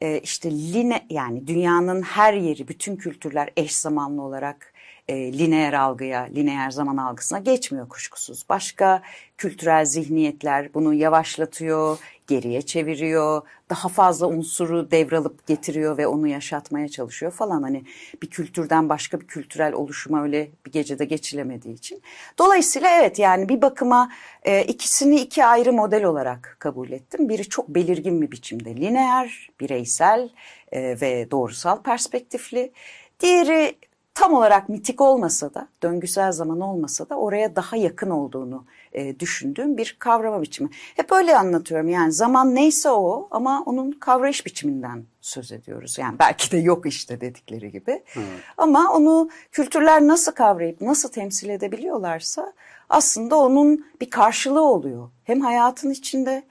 e, 0.00 0.18
işte 0.18 0.50
line 0.50 1.06
yani 1.10 1.46
dünyanın 1.46 2.02
her 2.02 2.34
yeri 2.34 2.68
bütün 2.68 2.96
kültürler 2.96 3.50
eş 3.56 3.76
zamanlı 3.76 4.22
olarak 4.22 4.72
e, 5.08 5.32
lineer 5.38 5.72
algıya, 5.72 6.22
lineer 6.22 6.70
zaman 6.70 6.96
algısına 6.96 7.38
geçmiyor 7.38 7.88
kuşkusuz. 7.88 8.44
Başka 8.48 9.02
kültürel 9.38 9.84
zihniyetler 9.84 10.74
bunu 10.74 10.94
yavaşlatıyor, 10.94 11.98
geriye 12.26 12.62
çeviriyor, 12.62 13.42
daha 13.70 13.88
fazla 13.88 14.26
unsuru 14.26 14.90
devralıp 14.90 15.46
getiriyor 15.46 15.98
ve 15.98 16.06
onu 16.06 16.26
yaşatmaya 16.26 16.88
çalışıyor 16.88 17.32
falan. 17.32 17.62
Hani 17.62 17.84
bir 18.22 18.30
kültürden 18.30 18.88
başka 18.88 19.20
bir 19.20 19.26
kültürel 19.26 19.72
oluşuma 19.72 20.22
öyle 20.22 20.50
bir 20.66 20.72
gecede 20.72 21.04
geçilemediği 21.04 21.74
için. 21.74 22.02
Dolayısıyla 22.38 22.90
evet 22.90 23.18
yani 23.18 23.48
bir 23.48 23.62
bakıma 23.62 24.12
e, 24.42 24.64
ikisini 24.64 25.20
iki 25.20 25.44
ayrı 25.44 25.72
model 25.72 26.04
olarak 26.04 26.56
kabul 26.58 26.90
ettim. 26.90 27.28
Biri 27.28 27.48
çok 27.48 27.68
belirgin 27.68 28.22
bir 28.22 28.30
biçimde 28.30 28.76
lineer, 28.76 29.50
bireysel 29.60 30.30
e, 30.72 31.00
ve 31.00 31.30
doğrusal 31.30 31.82
perspektifli. 31.82 32.72
Diğeri 33.20 33.74
tam 34.18 34.34
olarak 34.34 34.68
mitik 34.68 35.00
olmasa 35.00 35.54
da, 35.54 35.68
döngüsel 35.82 36.32
zaman 36.32 36.60
olmasa 36.60 37.08
da 37.08 37.16
oraya 37.16 37.56
daha 37.56 37.76
yakın 37.76 38.10
olduğunu 38.10 38.64
e, 38.92 39.20
düşündüğüm 39.20 39.76
bir 39.76 39.96
kavrama 39.98 40.42
biçimi. 40.42 40.68
Hep 40.96 41.12
öyle 41.12 41.36
anlatıyorum 41.36 41.88
yani 41.88 42.12
zaman 42.12 42.54
neyse 42.54 42.90
o 42.90 43.28
ama 43.30 43.62
onun 43.66 43.92
kavrayış 43.92 44.46
biçiminden 44.46 45.04
söz 45.20 45.52
ediyoruz. 45.52 45.98
Yani 45.98 46.18
belki 46.18 46.50
de 46.50 46.56
yok 46.56 46.86
işte 46.86 47.20
dedikleri 47.20 47.70
gibi. 47.72 48.02
Hmm. 48.12 48.22
Ama 48.56 48.92
onu 48.92 49.30
kültürler 49.52 50.06
nasıl 50.06 50.32
kavrayıp 50.32 50.80
nasıl 50.80 51.08
temsil 51.08 51.48
edebiliyorlarsa 51.48 52.52
aslında 52.88 53.36
onun 53.36 53.86
bir 54.00 54.10
karşılığı 54.10 54.64
oluyor. 54.64 55.10
Hem 55.24 55.40
hayatın 55.40 55.90
içinde, 55.90 56.42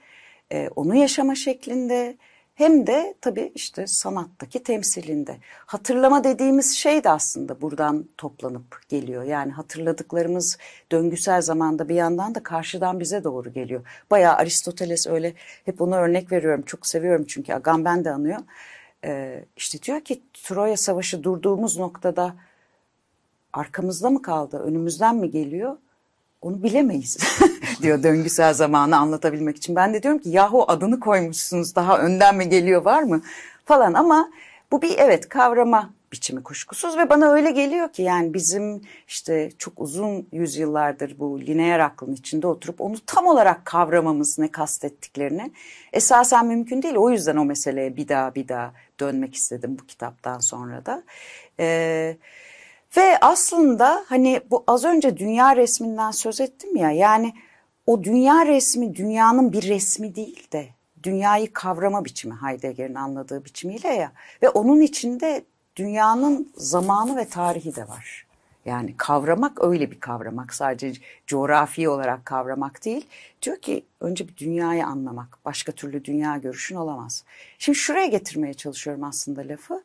e, 0.52 0.68
onu 0.76 0.94
yaşama 0.94 1.34
şeklinde 1.34 2.16
hem 2.58 2.86
de 2.86 3.14
tabii 3.20 3.52
işte 3.54 3.86
sanattaki 3.86 4.62
temsilinde. 4.62 5.36
Hatırlama 5.66 6.24
dediğimiz 6.24 6.76
şey 6.76 7.04
de 7.04 7.10
aslında 7.10 7.60
buradan 7.60 8.08
toplanıp 8.16 8.88
geliyor. 8.88 9.22
Yani 9.22 9.52
hatırladıklarımız 9.52 10.58
döngüsel 10.92 11.42
zamanda 11.42 11.88
bir 11.88 11.94
yandan 11.94 12.34
da 12.34 12.42
karşıdan 12.42 13.00
bize 13.00 13.24
doğru 13.24 13.52
geliyor. 13.52 13.80
Bayağı 14.10 14.34
Aristoteles 14.36 15.06
öyle 15.06 15.34
hep 15.64 15.80
onu 15.80 15.96
örnek 15.96 16.32
veriyorum. 16.32 16.62
Çok 16.62 16.86
seviyorum 16.86 17.24
çünkü 17.28 17.52
Agamben 17.52 18.04
de 18.04 18.10
anıyor. 18.10 18.38
Ee, 19.04 19.44
işte 19.56 19.82
diyor 19.82 20.00
ki 20.00 20.22
Troya 20.44 20.76
Savaşı 20.76 21.22
durduğumuz 21.22 21.78
noktada 21.78 22.34
arkamızda 23.52 24.10
mı 24.10 24.22
kaldı, 24.22 24.58
önümüzden 24.58 25.16
mi 25.16 25.30
geliyor? 25.30 25.76
Onu 26.40 26.62
bilemeyiz 26.62 27.18
diyor 27.82 28.02
döngüsel 28.02 28.54
zamanı 28.54 28.96
anlatabilmek 28.96 29.56
için. 29.56 29.76
Ben 29.76 29.94
de 29.94 30.02
diyorum 30.02 30.20
ki 30.20 30.28
yahu 30.28 30.64
adını 30.68 31.00
koymuşsunuz 31.00 31.76
daha 31.76 31.98
önden 31.98 32.36
mi 32.36 32.48
geliyor 32.48 32.84
var 32.84 33.02
mı 33.02 33.22
falan 33.64 33.94
ama 33.94 34.30
bu 34.72 34.82
bir 34.82 34.94
evet 34.98 35.28
kavrama 35.28 35.90
biçimi 36.12 36.42
kuşkusuz 36.42 36.96
ve 36.98 37.10
bana 37.10 37.30
öyle 37.30 37.50
geliyor 37.50 37.92
ki 37.92 38.02
yani 38.02 38.34
bizim 38.34 38.82
işte 39.08 39.50
çok 39.58 39.80
uzun 39.80 40.28
yüzyıllardır 40.32 41.18
bu 41.18 41.40
lineer 41.40 41.80
aklın 41.80 42.14
içinde 42.14 42.46
oturup 42.46 42.80
onu 42.80 42.96
tam 43.06 43.26
olarak 43.26 43.64
kavramamız 43.64 44.38
ne 44.38 44.50
kastettiklerini 44.50 45.52
esasen 45.92 46.46
mümkün 46.46 46.82
değil. 46.82 46.94
O 46.94 47.10
yüzden 47.10 47.36
o 47.36 47.44
meseleye 47.44 47.96
bir 47.96 48.08
daha 48.08 48.34
bir 48.34 48.48
daha 48.48 48.72
dönmek 49.00 49.34
istedim 49.34 49.76
bu 49.82 49.86
kitaptan 49.86 50.38
sonra 50.38 50.86
da. 50.86 51.02
Ee, 51.60 52.16
ve 52.96 53.18
aslında 53.20 54.04
hani 54.08 54.40
bu 54.50 54.64
az 54.66 54.84
önce 54.84 55.16
dünya 55.16 55.56
resminden 55.56 56.10
söz 56.10 56.40
ettim 56.40 56.76
ya 56.76 56.90
yani 56.90 57.34
o 57.86 58.04
dünya 58.04 58.46
resmi 58.46 58.96
dünyanın 58.96 59.52
bir 59.52 59.62
resmi 59.68 60.14
değil 60.14 60.52
de 60.52 60.68
dünyayı 61.02 61.52
kavrama 61.52 62.04
biçimi 62.04 62.34
Heidegger'in 62.34 62.94
anladığı 62.94 63.44
biçimiyle 63.44 63.88
ya 63.88 64.12
ve 64.42 64.48
onun 64.48 64.80
içinde 64.80 65.44
dünyanın 65.76 66.52
zamanı 66.56 67.16
ve 67.16 67.28
tarihi 67.28 67.76
de 67.76 67.88
var. 67.88 68.26
Yani 68.64 68.94
kavramak 68.96 69.64
öyle 69.64 69.90
bir 69.90 70.00
kavramak 70.00 70.54
sadece 70.54 71.00
coğrafi 71.26 71.88
olarak 71.88 72.26
kavramak 72.26 72.84
değil. 72.84 73.06
Diyor 73.42 73.56
ki 73.56 73.84
önce 74.00 74.28
bir 74.28 74.36
dünyayı 74.36 74.86
anlamak 74.86 75.38
başka 75.44 75.72
türlü 75.72 76.04
dünya 76.04 76.36
görüşün 76.36 76.76
olamaz. 76.76 77.24
Şimdi 77.58 77.78
şuraya 77.78 78.06
getirmeye 78.06 78.54
çalışıyorum 78.54 79.04
aslında 79.04 79.40
lafı. 79.40 79.82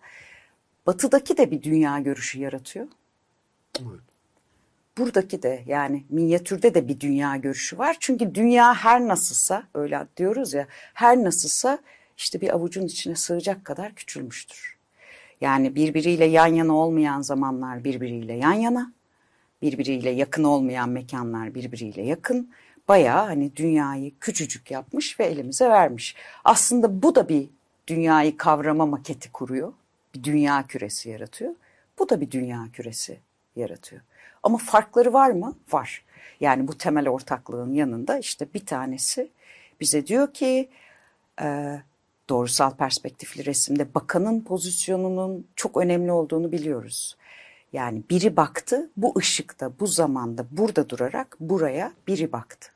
Batıdaki 0.86 1.38
de 1.38 1.52
bir 1.52 1.64
dünya 1.64 2.00
görüşü 2.00 2.40
yaratıyor. 2.40 2.88
Evet. 3.80 4.00
Buradaki 4.98 5.44
de 5.44 5.64
yani 5.66 6.04
minyatürde 6.10 6.74
de 6.74 6.88
bir 6.88 7.00
dünya 7.00 7.36
görüşü 7.36 7.78
var. 7.78 7.98
Çünkü 8.00 8.36
dünya 8.36 8.74
her 8.74 9.02
nasılsa 9.02 9.64
öyle 9.74 10.08
diyoruz 10.18 10.54
ya 10.54 10.68
her 10.94 11.24
nasılsa 11.24 11.80
işte 12.18 12.42
bir 12.42 12.56
avucun 12.56 12.86
içine 12.86 13.16
sığacak 13.16 13.66
kadar 13.66 13.96
küçülmüştür. 13.96 14.78
Yani 15.42 15.76
birbiriyle 15.76 16.26
yan 16.26 16.48
yana 16.48 16.76
olmayan 16.76 17.22
zamanlar 17.22 17.84
birbiriyle 17.84 18.34
yan 18.34 18.54
yana, 18.54 18.94
birbiriyle 19.62 20.10
yakın 20.10 20.44
olmayan 20.44 20.90
mekanlar 20.90 21.56
birbiriyle 21.56 22.02
yakın. 22.02 22.52
Bayağı 22.88 23.26
hani 23.26 23.56
dünyayı 23.56 24.12
küçücük 24.20 24.72
yapmış 24.72 25.20
ve 25.20 25.26
elimize 25.26 25.70
vermiş. 25.70 26.16
Aslında 26.44 27.04
bu 27.04 27.16
da 27.16 27.30
bir 27.30 27.50
dünyayı 27.88 28.38
kavrama 28.38 28.86
maketi 28.86 29.32
kuruyor. 29.32 29.74
Bir 30.16 30.24
dünya 30.24 30.68
küresi 30.68 31.10
yaratıyor. 31.10 31.56
Bu 32.00 32.10
da 32.10 32.22
bir 32.22 32.32
dünya 32.32 32.68
küresi 32.74 33.20
yaratıyor. 33.56 34.02
Ama 34.44 34.58
farkları 34.58 35.14
var 35.14 35.30
mı? 35.30 35.56
Var. 35.72 36.06
Yani 36.40 36.68
bu 36.68 36.78
temel 36.78 37.10
ortaklığın 37.10 37.74
yanında 37.74 38.18
işte 38.18 38.54
bir 38.54 38.66
tanesi 38.66 39.32
bize 39.82 40.08
diyor 40.08 40.34
ki 40.34 40.70
e, 41.42 41.80
doğrusal 42.30 42.72
perspektifli 42.72 43.46
resimde 43.46 43.96
bakanın 43.96 44.42
pozisyonunun 44.42 45.48
çok 45.56 45.78
önemli 45.78 46.12
olduğunu 46.12 46.52
biliyoruz. 46.52 47.18
Yani 47.74 48.04
biri 48.10 48.38
baktı 48.38 48.90
bu 48.98 49.14
ışıkta, 49.18 49.80
bu 49.80 49.88
zamanda, 49.88 50.46
burada 50.52 50.90
durarak 50.90 51.38
buraya 51.40 51.94
biri 52.08 52.32
baktı. 52.32 52.70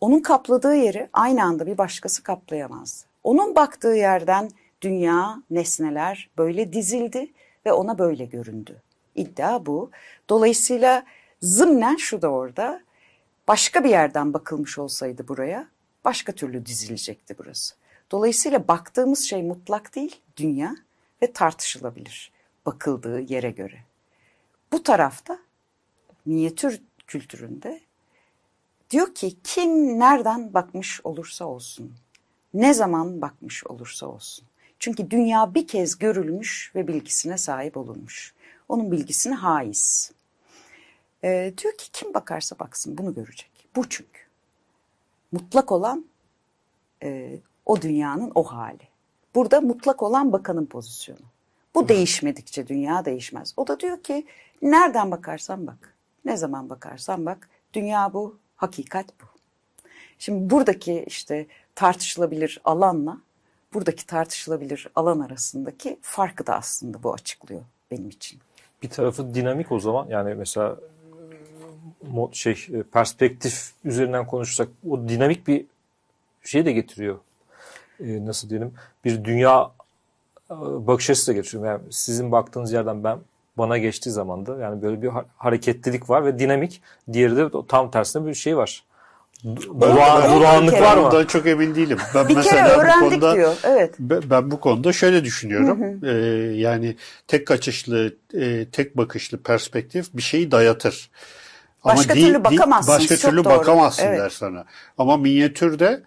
Onun 0.00 0.20
kapladığı 0.20 0.76
yeri 0.76 1.08
aynı 1.12 1.42
anda 1.42 1.66
bir 1.66 1.78
başkası 1.78 2.22
kaplayamazdı. 2.22 3.06
Onun 3.24 3.54
baktığı 3.54 3.94
yerden 3.94 4.50
dünya, 4.84 5.42
nesneler 5.50 6.30
böyle 6.38 6.72
dizildi 6.72 7.32
ve 7.66 7.72
ona 7.72 7.98
böyle 7.98 8.24
göründü. 8.24 8.82
İddia 9.14 9.66
bu. 9.66 9.90
Dolayısıyla 10.28 11.04
zımnen 11.40 11.96
şu 11.96 12.22
da 12.22 12.28
orada. 12.28 12.82
Başka 13.48 13.84
bir 13.84 13.88
yerden 13.90 14.34
bakılmış 14.34 14.78
olsaydı 14.78 15.28
buraya 15.28 15.68
başka 16.04 16.32
türlü 16.32 16.66
dizilecekti 16.66 17.38
burası. 17.38 17.74
Dolayısıyla 18.10 18.68
baktığımız 18.68 19.24
şey 19.24 19.42
mutlak 19.42 19.94
değil 19.94 20.20
dünya 20.36 20.76
ve 21.22 21.32
tartışılabilir 21.32 22.32
bakıldığı 22.66 23.20
yere 23.20 23.50
göre. 23.50 23.84
Bu 24.72 24.82
tarafta 24.82 25.38
minyatür 26.24 26.82
kültüründe 27.06 27.80
diyor 28.90 29.14
ki 29.14 29.36
kim 29.44 29.98
nereden 29.98 30.54
bakmış 30.54 31.00
olursa 31.04 31.44
olsun, 31.44 31.94
ne 32.54 32.74
zaman 32.74 33.22
bakmış 33.22 33.66
olursa 33.66 34.06
olsun. 34.06 34.44
Çünkü 34.84 35.10
dünya 35.10 35.54
bir 35.54 35.66
kez 35.66 35.98
görülmüş 35.98 36.72
ve 36.74 36.88
bilgisine 36.88 37.38
sahip 37.38 37.76
olunmuş. 37.76 38.34
Onun 38.68 38.92
bilgisine 38.92 39.34
haiz. 39.34 40.12
E, 41.24 41.54
diyor 41.58 41.76
ki 41.76 41.92
kim 41.92 42.14
bakarsa 42.14 42.58
baksın 42.58 42.98
bunu 42.98 43.14
görecek. 43.14 43.50
Bu 43.76 43.88
çünkü. 43.88 44.20
Mutlak 45.32 45.72
olan 45.72 46.04
e, 47.02 47.38
o 47.66 47.82
dünyanın 47.82 48.32
o 48.34 48.42
hali. 48.42 48.88
Burada 49.34 49.60
mutlak 49.60 50.02
olan 50.02 50.32
bakanın 50.32 50.66
pozisyonu. 50.66 51.26
Bu 51.74 51.84
Hı. 51.84 51.88
değişmedikçe 51.88 52.66
dünya 52.66 53.04
değişmez. 53.04 53.54
O 53.56 53.66
da 53.66 53.80
diyor 53.80 54.02
ki 54.02 54.26
nereden 54.62 55.10
bakarsan 55.10 55.66
bak, 55.66 55.94
ne 56.24 56.36
zaman 56.36 56.70
bakarsan 56.70 57.26
bak, 57.26 57.48
dünya 57.72 58.12
bu, 58.12 58.38
hakikat 58.56 59.06
bu. 59.20 59.24
Şimdi 60.18 60.50
buradaki 60.50 61.04
işte 61.06 61.46
tartışılabilir 61.74 62.60
alanla 62.64 63.20
buradaki 63.74 64.06
tartışılabilir 64.06 64.88
alan 64.94 65.20
arasındaki 65.20 65.98
farkı 66.02 66.46
da 66.46 66.56
aslında 66.56 67.02
bu 67.02 67.14
açıklıyor 67.14 67.62
benim 67.90 68.08
için. 68.08 68.40
Bir 68.82 68.90
tarafı 68.90 69.34
dinamik 69.34 69.72
o 69.72 69.80
zaman 69.80 70.06
yani 70.08 70.34
mesela 70.34 70.76
şey 72.32 72.66
perspektif 72.92 73.72
üzerinden 73.84 74.26
konuşsak 74.26 74.68
o 74.90 75.08
dinamik 75.08 75.46
bir 75.48 75.66
şey 76.42 76.66
de 76.66 76.72
getiriyor. 76.72 77.18
Ee, 78.00 78.26
nasıl 78.26 78.50
diyelim 78.50 78.74
bir 79.04 79.24
dünya 79.24 79.70
bakış 80.60 81.10
açısı 81.10 81.28
da 81.28 81.32
getiriyor. 81.32 81.66
Yani 81.66 81.80
sizin 81.90 82.32
baktığınız 82.32 82.72
yerden 82.72 83.04
ben 83.04 83.18
bana 83.58 83.78
geçtiği 83.78 84.10
zaman 84.10 84.46
da 84.46 84.56
yani 84.56 84.82
böyle 84.82 85.02
bir 85.02 85.10
hareketlilik 85.36 86.10
var 86.10 86.24
ve 86.24 86.38
dinamik. 86.38 86.82
Diğeri 87.12 87.36
de 87.36 87.50
tam 87.68 87.90
tersine 87.90 88.26
bir 88.26 88.34
şey 88.34 88.56
var. 88.56 88.84
Durağan, 89.80 90.38
durağanlık 90.38 90.80
var 90.80 90.96
mı? 90.96 91.06
Ondan 91.06 91.24
çok 91.24 91.46
emin 91.46 91.74
değilim. 91.74 91.98
Ben 92.14 92.28
bir 92.28 92.36
mesela 92.36 92.64
kere 92.64 92.76
öğrendik 92.76 93.02
bu 93.04 93.10
konuda, 93.10 93.34
diyor. 93.34 93.56
Evet. 93.64 93.94
Ben 94.00 94.50
bu 94.50 94.60
konuda 94.60 94.92
şöyle 94.92 95.24
düşünüyorum. 95.24 95.82
Hı 95.82 96.06
hı. 96.06 96.12
Ee, 96.12 96.56
yani 96.56 96.96
tek 97.28 97.50
açışlı, 97.50 98.14
e, 98.34 98.66
tek 98.72 98.96
bakışlı 98.96 99.42
perspektif 99.42 100.14
bir 100.14 100.22
şeyi 100.22 100.50
dayatır. 100.50 101.10
Başka 101.84 102.12
Ama 102.12 102.22
türlü 102.22 102.44
bakamazsın. 102.44 102.94
Başka 102.94 103.16
çok 103.16 103.30
türlü 103.30 103.44
doğru. 103.44 103.54
bakamazsın 103.54 104.06
evet. 104.06 104.20
der 104.20 104.30
sana. 104.30 104.64
Ama 104.98 105.16
minyatürde 105.16 106.02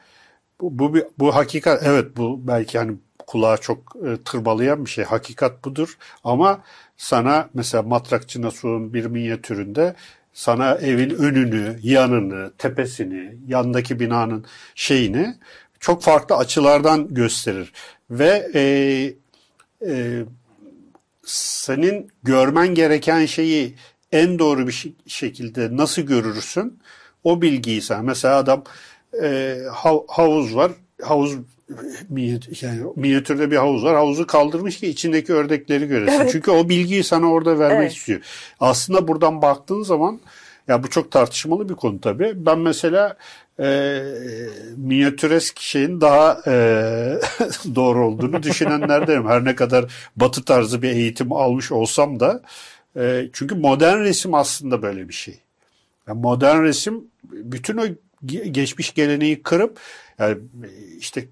bu, 0.61 0.79
bu, 0.79 0.97
bu 1.19 1.35
hakikat 1.35 1.83
evet 1.83 2.17
bu 2.17 2.47
belki 2.47 2.77
hani 2.77 2.97
kulağa 3.27 3.57
çok 3.57 3.95
e, 4.07 4.23
tırmalayan 4.23 4.85
bir 4.85 4.89
şey. 4.89 5.03
Hakikat 5.03 5.65
budur. 5.65 5.97
Ama 6.23 6.61
sana 6.97 7.49
mesela 7.53 7.83
Matrakçı 7.83 8.41
Nasuh'un 8.41 8.93
bir 8.93 9.05
minyatüründe 9.05 9.95
sana 10.37 10.75
evin 10.75 11.09
önünü, 11.09 11.79
yanını, 11.83 12.51
tepesini, 12.57 13.37
yandaki 13.47 13.99
binanın 13.99 14.45
şeyini 14.75 15.35
çok 15.79 16.03
farklı 16.03 16.35
açılardan 16.35 17.13
gösterir. 17.13 17.73
Ve 18.09 18.51
e, 18.55 18.61
e, 19.87 20.23
senin 21.25 22.11
görmen 22.23 22.67
gereken 22.67 23.25
şeyi 23.25 23.75
en 24.11 24.39
doğru 24.39 24.67
bir 24.67 24.93
şekilde 25.07 25.77
nasıl 25.77 26.01
görürsün? 26.01 26.79
O 27.23 27.41
bilgiyi 27.41 27.81
sen. 27.81 28.05
Mesela 28.05 28.35
adam 28.35 28.63
e, 29.23 29.57
havuz 30.07 30.55
var. 30.55 30.71
Havuz 31.01 31.35
yani 32.61 32.81
minyatürde 32.95 33.51
bir 33.51 33.55
havuz 33.55 33.83
var. 33.83 33.95
Havuzu 33.95 34.27
kaldırmış 34.27 34.79
ki 34.79 34.87
içindeki 34.87 35.33
ördekleri 35.33 35.87
göresin. 35.87 36.19
Evet. 36.19 36.31
Çünkü 36.31 36.51
o 36.51 36.69
bilgiyi 36.69 37.03
sana 37.03 37.31
orada 37.31 37.59
vermek 37.59 37.81
evet. 37.81 37.97
istiyor. 37.97 38.21
Aslında 38.59 39.07
buradan 39.07 39.41
baktığın 39.41 39.83
zaman 39.83 40.19
ya 40.67 40.83
bu 40.83 40.89
çok 40.89 41.11
tartışmalı 41.11 41.69
bir 41.69 41.73
konu 41.73 42.01
tabii. 42.01 42.33
Ben 42.35 42.59
mesela 42.59 43.17
e, 43.59 44.01
minyatüresk 44.77 45.59
şeyin 45.59 46.01
daha 46.01 46.41
e, 46.47 46.53
doğru 47.75 48.07
olduğunu 48.07 48.43
düşünenlerdenim. 48.43 49.27
Her 49.27 49.45
ne 49.45 49.55
kadar 49.55 49.93
batı 50.15 50.43
tarzı 50.43 50.81
bir 50.81 50.89
eğitim 50.89 51.33
almış 51.33 51.71
olsam 51.71 52.19
da 52.19 52.41
e, 52.97 53.29
çünkü 53.33 53.55
modern 53.55 53.99
resim 53.99 54.33
aslında 54.33 54.81
böyle 54.81 55.09
bir 55.09 55.13
şey. 55.13 55.39
Yani 56.07 56.21
modern 56.21 56.63
resim 56.63 57.03
bütün 57.31 57.77
o 57.77 57.85
geçmiş 58.51 58.93
geleneği 58.93 59.43
kırıp 59.43 59.79
yani 60.19 60.37
işte 60.99 61.27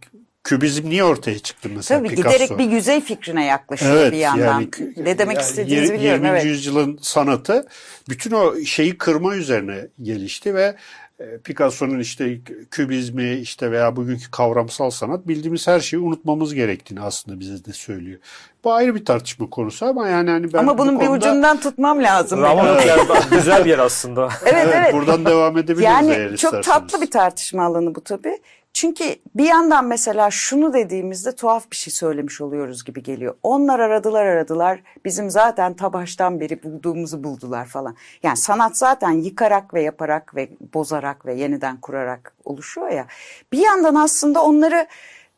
kübizm 0.45 0.89
niye 0.89 1.03
ortaya 1.03 1.39
çıktı 1.39 1.69
mesela 1.75 1.99
Tabii 1.99 2.09
Picasso? 2.09 2.37
giderek 2.37 2.57
bir 2.59 2.69
yüzey 2.69 3.01
fikrine 3.01 3.45
yaklaşıyor 3.45 3.95
evet, 3.95 4.11
bir 4.11 4.17
yandan. 4.17 4.45
Yani, 4.45 4.69
ne 4.97 5.17
demek 5.17 5.37
yani 5.37 5.45
istediğinizi 5.45 5.93
biliyorum. 5.93 6.23
20. 6.23 6.27
Evet. 6.27 6.45
yüzyılın 6.45 6.99
sanatı 7.01 7.67
bütün 8.09 8.31
o 8.31 8.55
şeyi 8.59 8.97
kırma 8.97 9.35
üzerine 9.35 9.87
gelişti 10.01 10.55
ve 10.55 10.75
e, 11.19 11.37
Picasso'nun 11.37 11.99
işte 11.99 12.37
kübizmi 12.71 13.33
işte 13.33 13.71
veya 13.71 13.95
bugünkü 13.95 14.31
kavramsal 14.31 14.89
sanat 14.89 15.27
bildiğimiz 15.27 15.67
her 15.67 15.79
şeyi 15.79 15.99
unutmamız 15.99 16.53
gerektiğini 16.53 17.01
aslında 17.01 17.39
bize 17.39 17.65
de 17.65 17.73
söylüyor. 17.73 18.19
Bu 18.63 18.73
ayrı 18.73 18.95
bir 18.95 19.05
tartışma 19.05 19.49
konusu 19.49 19.85
ama 19.85 20.09
yani 20.09 20.29
hani 20.29 20.53
ben 20.53 20.59
Ama 20.59 20.77
bunun 20.77 20.95
bu 20.95 21.01
bir 21.01 21.05
konuda... 21.05 21.29
ucundan 21.29 21.59
tutmam 21.59 22.03
lazım. 22.03 22.43
Ama 22.43 22.77
güzel 23.31 23.65
bir 23.65 23.69
yer 23.69 23.79
aslında. 23.79 24.29
evet 24.45 24.67
evet. 24.75 24.93
Buradan 24.93 25.25
devam 25.25 25.57
edebiliriz 25.57 25.83
yani 25.83 26.11
eğer 26.11 26.27
çok 26.27 26.53
isterseniz. 26.53 26.65
tatlı 26.65 27.01
bir 27.01 27.11
tartışma 27.11 27.63
alanı 27.63 27.95
bu 27.95 28.01
tabii. 28.01 28.37
Çünkü 28.75 29.15
bir 29.35 29.45
yandan 29.45 29.85
mesela 29.85 30.31
şunu 30.31 30.73
dediğimizde 30.73 31.35
tuhaf 31.35 31.71
bir 31.71 31.75
şey 31.75 31.93
söylemiş 31.93 32.41
oluyoruz 32.41 32.83
gibi 32.83 33.03
geliyor. 33.03 33.35
Onlar 33.43 33.79
aradılar 33.79 34.25
aradılar 34.25 34.83
bizim 35.05 35.29
zaten 35.29 35.73
tabaştan 35.73 36.39
beri 36.39 36.63
bulduğumuzu 36.63 37.23
buldular 37.23 37.65
falan. 37.65 37.95
Yani 38.23 38.37
sanat 38.37 38.77
zaten 38.77 39.11
yıkarak 39.11 39.73
ve 39.73 39.81
yaparak 39.81 40.35
ve 40.35 40.49
bozarak 40.73 41.25
ve 41.25 41.33
yeniden 41.33 41.81
kurarak 41.81 42.33
oluşuyor 42.45 42.89
ya. 42.89 43.07
Bir 43.51 43.57
yandan 43.57 43.95
aslında 43.95 44.43
onları 44.43 44.87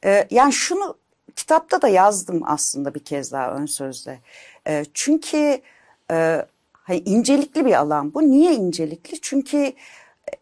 e, 0.06 0.28
yani 0.32 0.54
şunu 0.54 0.98
kitapta 1.36 1.82
da 1.82 1.88
yazdım 1.88 2.42
aslında 2.46 2.94
bir 2.94 3.04
kez 3.04 3.32
daha 3.32 3.52
ön 3.52 3.66
sözde. 3.66 4.20
E, 4.68 4.86
çünkü 4.94 5.62
e, 6.12 6.46
hani 6.74 7.00
incelikli 7.00 7.66
bir 7.66 7.74
alan 7.74 8.14
bu. 8.14 8.22
Niye 8.22 8.54
incelikli? 8.54 9.22
Çünkü 9.22 9.74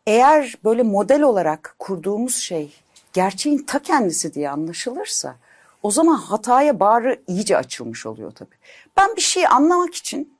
eğer 0.08 0.56
böyle 0.64 0.84
model 0.84 1.22
olarak 1.22 1.76
kurduğumuz 1.80 2.36
şey 2.36 2.85
gerçeğin 3.16 3.58
ta 3.58 3.80
kendisi 3.80 4.34
diye 4.34 4.50
anlaşılırsa 4.50 5.36
o 5.84 5.92
zaman 5.92 6.16
hataya 6.16 6.80
bağrı 6.80 7.22
iyice 7.28 7.58
açılmış 7.58 8.06
oluyor 8.06 8.32
tabii. 8.32 8.56
Ben 8.98 9.16
bir 9.16 9.22
şeyi 9.22 9.48
anlamak 9.48 9.96
için 9.96 10.34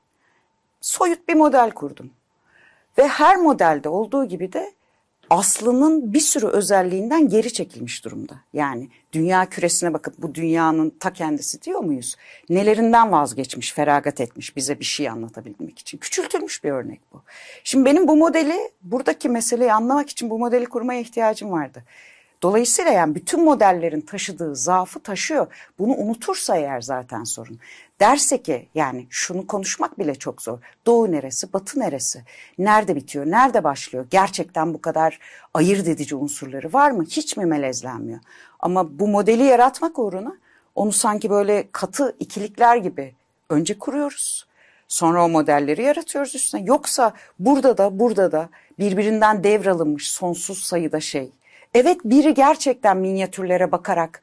soyut 0.80 1.28
bir 1.28 1.34
model 1.34 1.70
kurdum. 1.70 2.10
Ve 2.98 3.08
her 3.08 3.36
modelde 3.36 3.88
olduğu 3.88 4.24
gibi 4.24 4.52
de 4.52 4.72
aslının 5.30 6.12
bir 6.14 6.20
sürü 6.20 6.46
özelliğinden 6.46 7.28
geri 7.28 7.52
çekilmiş 7.52 8.04
durumda. 8.04 8.34
Yani 8.52 8.88
dünya 9.12 9.48
küresine 9.48 9.94
bakıp 9.94 10.14
bu 10.18 10.34
dünyanın 10.34 10.90
ta 10.90 11.12
kendisi 11.12 11.62
diyor 11.62 11.80
muyuz? 11.80 12.16
Nelerinden 12.48 13.12
vazgeçmiş, 13.12 13.72
feragat 13.72 14.20
etmiş 14.20 14.56
bize 14.56 14.80
bir 14.80 14.84
şey 14.84 15.08
anlatabilmek 15.08 15.78
için. 15.78 15.98
Küçültülmüş 15.98 16.64
bir 16.64 16.70
örnek 16.70 17.00
bu. 17.12 17.22
Şimdi 17.64 17.84
benim 17.84 18.08
bu 18.08 18.16
modeli, 18.16 18.70
buradaki 18.82 19.28
meseleyi 19.28 19.72
anlamak 19.72 20.10
için 20.10 20.30
bu 20.30 20.38
modeli 20.38 20.66
kurmaya 20.66 21.00
ihtiyacım 21.00 21.50
vardı. 21.50 21.82
Dolayısıyla 22.42 22.92
yani 22.92 23.14
bütün 23.14 23.44
modellerin 23.44 24.00
taşıdığı 24.00 24.56
zaafı 24.56 25.00
taşıyor. 25.00 25.46
Bunu 25.78 25.92
unutursa 25.92 26.56
eğer 26.56 26.80
zaten 26.80 27.24
sorun. 27.24 27.58
Derse 28.00 28.42
ki 28.42 28.68
yani 28.74 29.06
şunu 29.10 29.46
konuşmak 29.46 29.98
bile 29.98 30.14
çok 30.14 30.42
zor. 30.42 30.58
Doğu 30.86 31.12
neresi, 31.12 31.52
batı 31.52 31.80
neresi? 31.80 32.22
Nerede 32.58 32.96
bitiyor, 32.96 33.26
nerede 33.26 33.64
başlıyor? 33.64 34.06
Gerçekten 34.10 34.74
bu 34.74 34.80
kadar 34.80 35.18
ayırt 35.54 35.88
edici 35.88 36.16
unsurları 36.16 36.72
var 36.72 36.90
mı? 36.90 37.04
Hiç 37.04 37.36
mi 37.36 37.46
melezlenmiyor? 37.46 38.20
Ama 38.60 38.98
bu 38.98 39.08
modeli 39.08 39.42
yaratmak 39.42 39.98
uğruna 39.98 40.36
onu 40.74 40.92
sanki 40.92 41.30
böyle 41.30 41.68
katı 41.72 42.16
ikilikler 42.20 42.76
gibi 42.76 43.14
önce 43.50 43.78
kuruyoruz. 43.78 44.46
Sonra 44.88 45.24
o 45.24 45.28
modelleri 45.28 45.82
yaratıyoruz 45.82 46.34
üstüne. 46.34 46.62
Yoksa 46.62 47.12
burada 47.38 47.78
da 47.78 47.98
burada 47.98 48.32
da 48.32 48.48
birbirinden 48.78 49.44
devralınmış 49.44 50.10
sonsuz 50.10 50.58
sayıda 50.58 51.00
şey 51.00 51.30
Evet 51.76 52.00
biri 52.04 52.34
gerçekten 52.34 52.96
minyatürlere 52.96 53.72
bakarak 53.72 54.22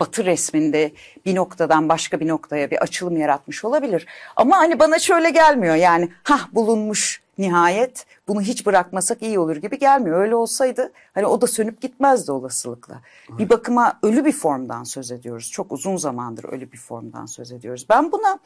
batı 0.00 0.24
resminde 0.24 0.92
bir 1.26 1.34
noktadan 1.34 1.88
başka 1.88 2.20
bir 2.20 2.28
noktaya 2.28 2.70
bir 2.70 2.82
açılım 2.82 3.16
yaratmış 3.16 3.64
olabilir. 3.64 4.06
Ama 4.36 4.56
hani 4.56 4.78
bana 4.78 4.98
şöyle 4.98 5.30
gelmiyor 5.30 5.74
yani 5.74 6.08
ha 6.22 6.40
bulunmuş 6.52 7.22
nihayet 7.38 8.06
bunu 8.28 8.40
hiç 8.40 8.66
bırakmasak 8.66 9.22
iyi 9.22 9.38
olur 9.38 9.56
gibi 9.56 9.78
gelmiyor. 9.78 10.20
Öyle 10.20 10.34
olsaydı 10.34 10.92
hani 11.14 11.26
o 11.26 11.40
da 11.40 11.46
sönüp 11.46 11.80
gitmezdi 11.80 12.32
olasılıkla. 12.32 13.00
Bir 13.28 13.48
bakıma 13.48 13.98
ölü 14.02 14.24
bir 14.24 14.32
formdan 14.32 14.84
söz 14.84 15.10
ediyoruz. 15.12 15.50
Çok 15.50 15.72
uzun 15.72 15.96
zamandır 15.96 16.44
ölü 16.44 16.72
bir 16.72 16.78
formdan 16.78 17.26
söz 17.26 17.52
ediyoruz. 17.52 17.86
Ben 17.90 18.12
buna 18.12 18.38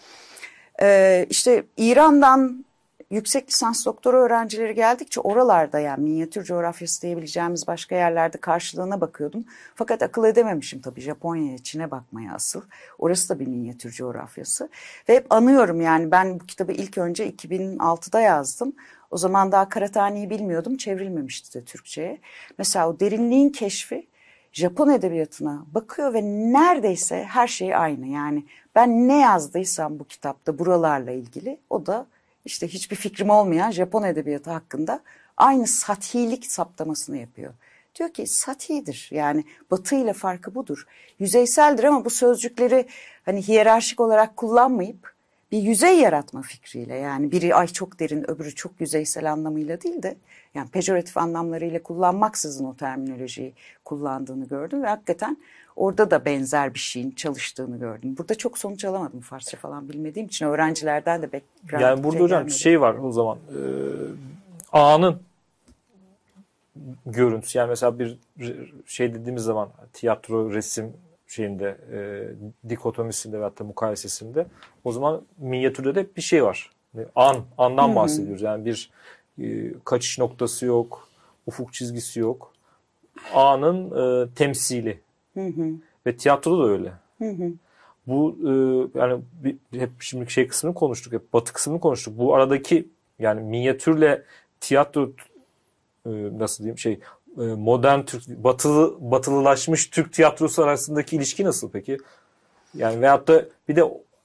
e, 0.83 1.27
işte 1.31 1.65
İran'dan 1.77 2.65
yüksek 3.11 3.49
lisans 3.49 3.87
doktora 3.87 4.17
öğrencileri 4.17 4.75
geldikçe 4.75 5.21
oralarda 5.21 5.79
yani 5.79 6.03
minyatür 6.03 6.45
coğrafyası 6.45 7.03
diyebileceğimiz 7.03 7.67
başka 7.67 7.95
yerlerde 7.95 8.39
karşılığına 8.39 9.01
bakıyordum. 9.01 9.45
Fakat 9.75 10.03
akıl 10.03 10.25
edememişim 10.25 10.81
tabii 10.81 11.01
Japonya'ya, 11.01 11.59
Çin'e 11.59 11.91
bakmaya 11.91 12.35
asıl. 12.35 12.63
Orası 12.99 13.29
da 13.29 13.41
bir 13.41 13.47
minyatür 13.47 13.91
coğrafyası. 13.91 14.69
Ve 15.09 15.17
hep 15.17 15.33
anıyorum 15.33 15.81
yani 15.81 16.11
ben 16.11 16.41
bu 16.41 16.47
kitabı 16.47 16.73
ilk 16.73 16.99
önce 16.99 17.31
2006'da 17.31 18.21
yazdım. 18.21 18.73
O 19.11 19.17
zaman 19.17 19.53
daha 19.53 19.69
Karatani'yi 19.69 20.31
bilmiyordum, 20.31 20.77
çevrilmemişti 20.77 21.61
de 21.61 21.65
Türkçe'ye. 21.65 22.19
Mesela 22.59 22.89
o 22.89 23.01
derinliğin 23.01 23.51
keşfi 23.51 24.07
Japon 24.53 24.91
edebiyatına 24.91 25.65
bakıyor 25.75 26.15
ve 26.15 26.23
neredeyse 26.53 27.25
her 27.25 27.49
şey 27.49 27.75
aynı. 27.75 28.07
Yani 28.07 28.45
ben 28.75 29.09
ne 29.09 29.21
yazdıysam 29.21 29.99
bu 29.99 30.05
kitapta 30.05 30.59
buralarla 30.59 31.11
ilgili 31.11 31.61
o 31.71 31.87
da 31.87 32.07
işte 32.49 32.69
hiçbir 32.69 32.97
fikrim 32.97 33.31
olmayan 33.31 33.71
Japon 33.71 34.03
edebiyatı 34.03 34.51
hakkında 34.51 35.01
aynı 35.37 35.67
satihilik 35.67 36.47
saptamasını 36.47 37.17
yapıyor. 37.17 37.55
Diyor 37.95 38.13
ki 38.13 38.27
satidir 38.27 39.09
yani 39.13 39.45
batı 39.71 39.95
ile 39.95 40.13
farkı 40.13 40.55
budur. 40.55 40.87
Yüzeyseldir 41.19 41.85
ama 41.85 42.05
bu 42.05 42.11
sözcükleri 42.11 42.87
hani 43.25 43.49
hiyerarşik 43.49 44.01
olarak 44.01 44.37
kullanmayıp 44.37 45.15
bir 45.53 45.59
yüzey 45.59 45.99
yaratma 46.01 46.43
fikriyle 46.43 46.95
yani 46.95 47.33
biri 47.33 47.55
ay 47.55 47.67
çok 47.67 48.01
derin 48.01 48.31
öbürü 48.31 48.55
çok 48.55 48.81
yüzeysel 48.81 49.33
anlamıyla 49.33 49.81
değil 49.81 50.03
de 50.03 50.17
yani 50.55 50.69
pejoratif 50.69 51.17
anlamlarıyla 51.17 51.83
kullanmaksızın 51.83 52.65
o 52.65 52.77
terminolojiyi 52.77 53.55
kullandığını 53.85 54.49
gördüm 54.49 54.83
ve 54.83 54.87
hakikaten 54.87 55.37
orada 55.77 56.11
da 56.11 56.25
benzer 56.25 56.75
bir 56.75 56.79
şeyin 56.79 57.11
çalıştığını 57.11 57.79
gördüm. 57.79 58.15
Burada 58.19 58.35
çok 58.35 58.59
sonuç 58.59 58.85
alamadım 58.85 59.21
Farsça 59.21 59.57
falan 59.57 59.89
bilmediğim 59.89 60.27
için 60.29 60.47
öğrencilerden 60.47 61.23
de 61.23 61.33
background 61.33 61.83
Yani 61.83 62.05
burada 62.05 62.21
hocam 62.21 62.39
gelmedi. 62.39 62.59
şey 62.59 62.81
var 62.81 62.95
o 62.95 63.13
zaman 63.13 63.39
e, 63.39 63.61
anın 64.73 65.21
görüntüsü 67.07 67.59
yani 67.59 67.69
mesela 67.69 67.99
bir 67.99 68.19
şey 68.87 69.15
dediğimiz 69.15 69.43
zaman 69.43 69.69
tiyatro 69.93 70.53
resim 70.53 70.93
şeyinde 71.29 71.79
e, 71.93 71.99
dikotomisinde 72.69 73.37
veyahut 73.39 73.59
da 73.59 73.65
mukayesesinde 73.65 74.47
o 74.85 74.93
zaman 74.93 75.23
minyatürde 75.39 75.95
de 75.95 76.07
bir 76.17 76.23
şey 76.23 76.45
var. 76.45 76.71
Yani 76.95 77.07
An, 77.15 77.37
andan 77.59 77.97
bahsediyoruz. 77.97 78.43
Yani 78.43 78.65
bir 78.65 78.91
e, 79.43 79.75
kaçış 79.85 80.19
noktası 80.19 80.67
yok, 80.67 81.09
ufuk 81.47 81.73
çizgisi 81.73 82.21
yok. 82.21 82.53
Anın 83.35 83.91
e, 83.91 84.29
temsili. 84.35 85.01
Ve 86.07 86.17
tiyatroda 86.17 86.65
da 86.65 86.69
öyle. 86.69 86.93
Bu 88.07 88.37
e, 88.43 88.51
yani 88.99 89.23
bir, 89.45 89.57
hep 89.81 89.91
şimdi 90.01 90.31
şey 90.31 90.49
kısmını 90.49 90.75
konuştuk, 90.75 91.13
hep 91.13 91.33
batı 91.33 91.53
kısmını 91.53 91.81
konuştuk. 91.81 92.19
Bu 92.19 92.35
aradaki 92.35 92.89
yani 93.19 93.41
minyatürle 93.41 94.23
tiyatro 94.61 95.11
e, 96.07 96.11
nasıl 96.39 96.65
diyeyim 96.65 96.79
şey 96.79 96.93
e, 96.93 96.99
modern 97.45 98.03
Türk 98.03 98.29
batılı 98.29 98.97
batılılaşmış 99.01 99.91
Türk 99.91 100.13
tiyatrosu 100.13 100.63
arasındaki 100.63 101.17
ilişki 101.17 101.45
nasıl 101.45 101.71
peki? 101.71 101.99
Yani 102.75 103.01
veyahut 103.01 103.29
da 103.29 103.45
bir 103.69 103.77
de 103.77 103.85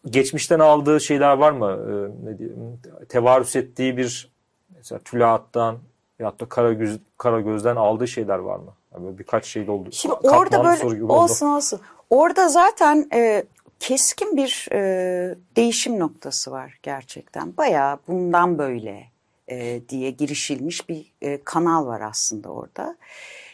geçmişten 0.09 0.59
aldığı 0.59 1.01
şeyler 1.01 1.33
var 1.37 1.51
mı? 1.51 1.79
E, 1.87 2.25
ne 2.29 2.37
diyeyim, 2.37 2.79
tevarüs 3.09 3.55
ettiği 3.55 3.97
bir 3.97 4.31
mesela 4.77 4.99
Tülahat'tan 4.99 5.77
veyahut 6.19 6.41
da 6.41 6.45
Karagöz, 6.45 6.99
Karagöz'den 7.17 7.75
aldığı 7.75 8.07
şeyler 8.07 8.37
var 8.37 8.57
mı? 8.57 8.73
Yani 8.93 9.05
böyle 9.05 9.17
birkaç 9.17 9.45
şey 9.45 9.69
oldu. 9.69 9.89
Şimdi 9.91 10.15
orada 10.15 10.63
böyle 10.63 10.95
gibi 10.95 11.03
oldu. 11.03 11.13
olsun 11.13 11.47
olsun. 11.47 11.79
Orada 12.09 12.49
zaten 12.49 13.09
e, 13.13 13.43
keskin 13.79 14.37
bir 14.37 14.67
e, 14.71 15.35
değişim 15.55 15.99
noktası 15.99 16.51
var 16.51 16.79
gerçekten. 16.83 17.57
Bayağı 17.57 17.97
bundan 18.07 18.57
böyle 18.57 19.12
e, 19.53 19.89
diye 19.89 20.11
girişilmiş 20.11 20.89
bir 20.89 21.13
e, 21.21 21.43
kanal 21.43 21.85
var 21.85 22.01
aslında 22.01 22.49
orada. 22.49 22.97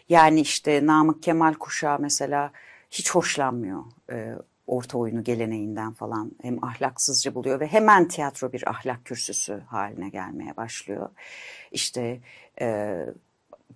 Yani 0.09 0.41
işte 0.41 0.85
Namık 0.85 1.23
Kemal 1.23 1.53
kuşağı 1.53 1.99
mesela 1.99 2.51
hiç 2.91 3.11
hoşlanmıyor 3.11 3.83
e, 4.11 4.35
orta 4.67 4.97
oyunu 4.97 5.23
geleneğinden 5.23 5.93
falan. 5.93 6.31
Hem 6.41 6.63
ahlaksızca 6.63 7.35
buluyor 7.35 7.59
ve 7.59 7.67
hemen 7.67 8.07
tiyatro 8.07 8.53
bir 8.53 8.69
ahlak 8.69 9.05
kürsüsü 9.05 9.59
haline 9.67 10.09
gelmeye 10.09 10.57
başlıyor. 10.57 11.09
İşte 11.71 12.19
e, 12.61 12.97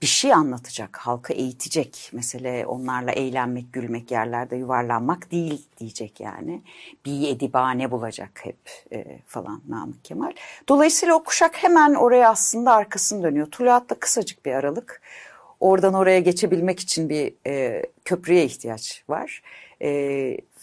bir 0.01 0.07
şey 0.07 0.33
anlatacak, 0.33 0.97
halka 0.97 1.33
eğitecek. 1.33 2.09
Mesele 2.13 2.65
onlarla 2.65 3.11
eğlenmek, 3.11 3.73
gülmek, 3.73 4.11
yerlerde 4.11 4.55
yuvarlanmak 4.55 5.31
değil 5.31 5.67
diyecek 5.77 6.19
yani. 6.19 6.61
Bir 7.05 7.29
edibane 7.29 7.91
bulacak 7.91 8.39
hep 8.43 8.57
e, 8.91 9.19
falan 9.27 9.61
Namık 9.69 10.05
Kemal. 10.05 10.33
Dolayısıyla 10.69 11.15
o 11.15 11.23
kuşak 11.23 11.63
hemen 11.63 11.93
oraya 11.93 12.29
aslında 12.29 12.73
arkasını 12.73 13.23
dönüyor. 13.23 13.47
Tuluat'ta 13.51 13.95
kısacık 13.95 14.45
bir 14.45 14.51
aralık. 14.51 15.01
Oradan 15.59 15.93
oraya 15.93 16.19
geçebilmek 16.19 16.79
için 16.79 17.09
bir 17.09 17.33
e, 17.47 17.83
köprüye 18.05 18.45
ihtiyaç 18.45 19.03
var. 19.09 19.41
E, 19.81 19.89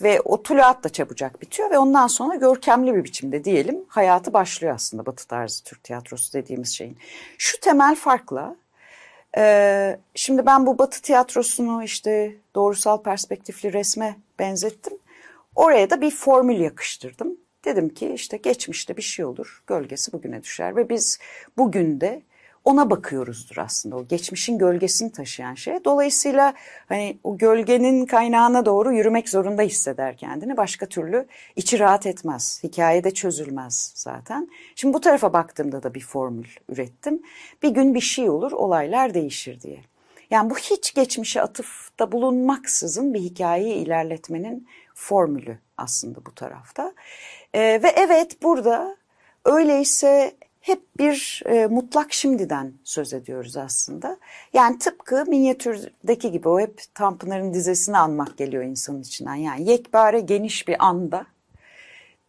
ve 0.02 0.20
o 0.20 0.42
tuluat 0.42 0.84
da 0.84 0.88
çabucak 0.88 1.42
bitiyor 1.42 1.70
ve 1.70 1.78
ondan 1.78 2.06
sonra 2.06 2.34
görkemli 2.34 2.94
bir 2.94 3.04
biçimde 3.04 3.44
diyelim 3.44 3.84
hayatı 3.88 4.32
başlıyor 4.32 4.74
aslında 4.74 5.06
Batı 5.06 5.28
tarzı 5.28 5.64
Türk 5.64 5.84
tiyatrosu 5.84 6.32
dediğimiz 6.32 6.68
şeyin. 6.68 6.96
Şu 7.38 7.60
temel 7.60 7.96
farkla 7.96 8.56
ee, 9.36 9.98
şimdi 10.14 10.46
ben 10.46 10.66
bu 10.66 10.78
Batı 10.78 11.02
tiyatrosunu 11.02 11.84
işte 11.84 12.36
doğrusal 12.54 13.02
perspektifli 13.02 13.72
resme 13.72 14.16
benzettim. 14.38 14.98
Oraya 15.54 15.90
da 15.90 16.00
bir 16.00 16.10
formül 16.10 16.60
yakıştırdım. 16.60 17.36
Dedim 17.64 17.88
ki 17.88 18.12
işte 18.14 18.36
geçmişte 18.36 18.96
bir 18.96 19.02
şey 19.02 19.24
olur, 19.24 19.62
gölgesi 19.66 20.12
bugüne 20.12 20.42
düşer 20.42 20.76
ve 20.76 20.88
biz 20.88 21.18
bugün 21.56 22.00
de 22.00 22.22
ona 22.64 22.90
bakıyoruzdur 22.90 23.56
aslında. 23.56 23.96
O 23.96 24.06
geçmişin 24.06 24.58
gölgesini 24.58 25.12
taşıyan 25.12 25.54
şey. 25.54 25.84
Dolayısıyla 25.84 26.54
hani 26.88 27.18
o 27.24 27.38
gölgenin 27.38 28.06
kaynağına 28.06 28.66
doğru 28.66 28.92
yürümek 28.92 29.28
zorunda 29.28 29.62
hisseder 29.62 30.16
kendini. 30.16 30.56
Başka 30.56 30.86
türlü 30.86 31.26
içi 31.56 31.78
rahat 31.78 32.06
etmez. 32.06 32.60
Hikayede 32.62 33.10
çözülmez 33.10 33.92
zaten. 33.94 34.48
Şimdi 34.74 34.94
bu 34.94 35.00
tarafa 35.00 35.32
baktığımda 35.32 35.82
da 35.82 35.94
bir 35.94 36.00
formül 36.00 36.48
ürettim. 36.68 37.22
Bir 37.62 37.70
gün 37.70 37.94
bir 37.94 38.00
şey 38.00 38.30
olur, 38.30 38.52
olaylar 38.52 39.14
değişir 39.14 39.60
diye. 39.60 39.80
Yani 40.30 40.50
bu 40.50 40.58
hiç 40.58 40.94
geçmişe 40.94 41.42
atıfta 41.42 42.12
bulunmaksızın 42.12 43.14
bir 43.14 43.20
hikayeyi 43.20 43.74
ilerletmenin 43.74 44.68
formülü 44.94 45.58
aslında 45.76 46.26
bu 46.26 46.34
tarafta. 46.34 46.92
Ee, 47.54 47.60
ve 47.60 47.88
evet 47.96 48.42
burada 48.42 48.96
öyleyse 49.44 50.32
hep 50.60 50.98
bir 50.98 51.42
e, 51.46 51.66
mutlak 51.66 52.12
şimdiden 52.12 52.72
söz 52.84 53.12
ediyoruz 53.12 53.56
aslında. 53.56 54.16
Yani 54.52 54.78
tıpkı 54.78 55.24
minyatürdeki 55.26 56.30
gibi 56.30 56.48
o 56.48 56.60
hep 56.60 56.82
Tanpınar'ın 56.94 57.54
dizesini 57.54 57.98
anmak 57.98 58.38
geliyor 58.38 58.64
insanın 58.64 59.02
içinden. 59.02 59.34
Yani 59.34 59.70
yekpare 59.70 60.20
geniş 60.20 60.68
bir 60.68 60.86
anda 60.86 61.26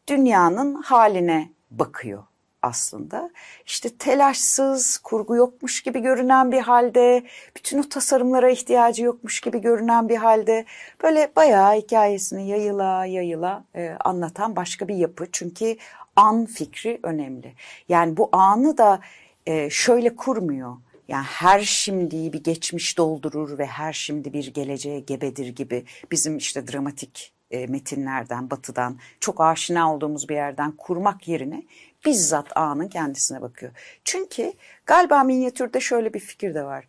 dünyanın 0.08 0.74
haline 0.82 1.50
bakıyor 1.72 2.24
aslında. 2.62 3.30
İşte 3.66 3.90
telaşsız, 3.98 4.98
kurgu 4.98 5.36
yokmuş 5.36 5.82
gibi 5.82 6.00
görünen 6.00 6.52
bir 6.52 6.60
halde, 6.60 7.24
bütün 7.56 7.80
o 7.80 7.90
tasarımlara 7.90 8.50
ihtiyacı 8.50 9.04
yokmuş 9.04 9.42
gibi 9.42 9.62
görünen 9.62 10.10
bir 10.10 10.16
halde 10.18 10.66
böyle 11.04 11.32
bayağı 11.36 11.76
hikayesini 11.76 12.48
yayıla 12.48 13.06
yayıla 13.06 13.64
e, 13.76 13.90
anlatan 14.00 14.56
başka 14.56 14.88
bir 14.88 14.96
yapı. 14.96 15.26
Çünkü 15.32 15.76
an 16.22 16.46
fikri 16.46 17.00
önemli. 17.04 17.54
Yani 17.90 18.18
bu 18.18 18.30
anı 18.32 18.78
da 18.78 19.00
e, 19.46 19.70
şöyle 19.70 20.16
kurmuyor. 20.16 20.78
Yani 21.08 21.24
her 21.24 21.60
şimdiyi 21.60 22.34
bir 22.34 22.44
geçmiş 22.44 22.98
doldurur 22.98 23.58
ve 23.58 23.66
her 23.66 23.94
şimdi 23.94 24.34
bir 24.34 24.54
geleceğe 24.54 25.00
gebedir 25.00 25.48
gibi 25.48 25.86
bizim 26.12 26.38
işte 26.38 26.68
dramatik 26.68 27.34
e, 27.52 27.68
metinlerden, 27.68 28.50
batıdan 28.50 28.98
çok 29.20 29.42
aşina 29.42 29.96
olduğumuz 29.96 30.30
bir 30.30 30.36
yerden 30.36 30.72
kurmak 30.72 31.28
yerine 31.28 31.64
bizzat 32.06 32.58
anın 32.58 32.88
kendisine 32.88 33.42
bakıyor. 33.42 33.72
Çünkü 34.06 34.54
galiba 34.86 35.24
minyatürde 35.24 35.80
şöyle 35.80 36.14
bir 36.14 36.20
fikir 36.20 36.54
de 36.56 36.64
var. 36.64 36.88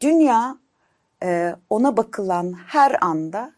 Dünya 0.00 0.58
e, 1.22 1.56
ona 1.70 1.96
bakılan 1.96 2.52
her 2.66 2.96
anda 3.00 3.53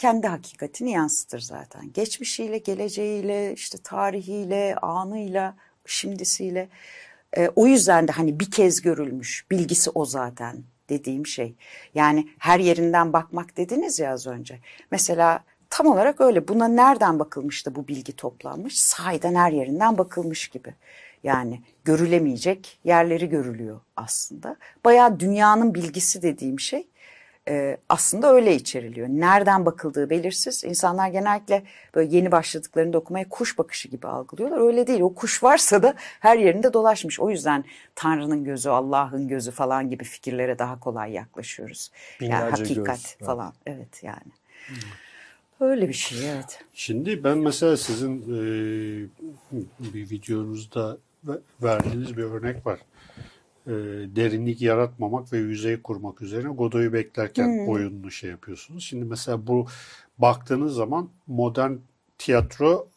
kendi 0.00 0.26
hakikatini 0.26 0.90
yansıtır 0.90 1.40
zaten. 1.40 1.92
Geçmişiyle, 1.92 2.58
geleceğiyle, 2.58 3.52
işte 3.52 3.78
tarihiyle, 3.84 4.76
anıyla, 4.76 5.54
şimdisiyle. 5.86 6.68
E, 7.36 7.48
o 7.56 7.66
yüzden 7.66 8.08
de 8.08 8.12
hani 8.12 8.40
bir 8.40 8.50
kez 8.50 8.80
görülmüş 8.80 9.46
bilgisi 9.50 9.90
o 9.90 10.04
zaten 10.04 10.56
dediğim 10.88 11.26
şey. 11.26 11.54
Yani 11.94 12.28
her 12.38 12.60
yerinden 12.60 13.12
bakmak 13.12 13.56
dediniz 13.56 13.98
ya 13.98 14.12
az 14.12 14.26
önce. 14.26 14.58
Mesela 14.90 15.44
tam 15.70 15.86
olarak 15.86 16.20
öyle. 16.20 16.48
Buna 16.48 16.68
nereden 16.68 17.18
bakılmış 17.18 17.66
da 17.66 17.74
bu 17.74 17.88
bilgi 17.88 18.16
toplanmış? 18.16 18.80
Sahiden 18.80 19.34
her 19.34 19.52
yerinden 19.52 19.98
bakılmış 19.98 20.48
gibi. 20.48 20.74
Yani 21.22 21.62
görülemeyecek 21.84 22.78
yerleri 22.84 23.28
görülüyor 23.28 23.80
aslında. 23.96 24.56
Bayağı 24.84 25.20
dünyanın 25.20 25.74
bilgisi 25.74 26.22
dediğim 26.22 26.60
şey 26.60 26.89
e, 27.50 27.76
aslında 27.88 28.32
öyle 28.32 28.54
içeriliyor. 28.54 29.08
Nereden 29.08 29.66
bakıldığı 29.66 30.10
belirsiz. 30.10 30.64
İnsanlar 30.64 31.08
genellikle 31.08 31.62
böyle 31.94 32.16
yeni 32.16 32.32
başladıklarında 32.32 32.98
okumaya 32.98 33.28
kuş 33.28 33.58
bakışı 33.58 33.88
gibi 33.88 34.06
algılıyorlar. 34.06 34.66
Öyle 34.66 34.86
değil. 34.86 35.00
O 35.00 35.14
kuş 35.14 35.42
varsa 35.42 35.82
da 35.82 35.94
her 35.98 36.38
yerinde 36.38 36.72
dolaşmış. 36.72 37.20
O 37.20 37.30
yüzden 37.30 37.64
Tanrı'nın 37.94 38.44
gözü, 38.44 38.68
Allah'ın 38.68 39.28
gözü 39.28 39.50
falan 39.50 39.90
gibi 39.90 40.04
fikirlere 40.04 40.58
daha 40.58 40.80
kolay 40.80 41.12
yaklaşıyoruz. 41.12 41.90
yani 42.20 42.30
Binlerce 42.30 42.62
hakikat 42.62 43.16
göz, 43.18 43.26
falan. 43.26 43.52
Evet 43.66 44.02
yani. 44.02 44.32
Öyle 45.60 45.88
bir 45.88 45.94
şey 45.94 46.30
evet. 46.30 46.64
Şimdi 46.74 47.24
ben 47.24 47.38
mesela 47.38 47.76
sizin 47.76 48.22
e, 48.22 48.40
bir 49.78 50.10
videonuzda 50.10 50.98
ve- 51.24 51.38
verdiğiniz 51.62 52.16
bir 52.16 52.22
örnek 52.22 52.66
var. 52.66 52.80
E, 53.70 54.16
derinlik 54.16 54.62
yaratmamak 54.62 55.32
ve 55.32 55.38
yüzey 55.38 55.82
kurmak 55.82 56.22
üzerine 56.22 56.48
Godoy'u 56.48 56.92
beklerken 56.92 57.66
oyununu 57.68 58.10
şey 58.10 58.30
yapıyorsunuz. 58.30 58.84
Şimdi 58.84 59.04
mesela 59.04 59.46
bu 59.46 59.66
baktığınız 60.18 60.74
zaman 60.74 61.10
modern 61.26 61.72
tiyatro 62.18 62.88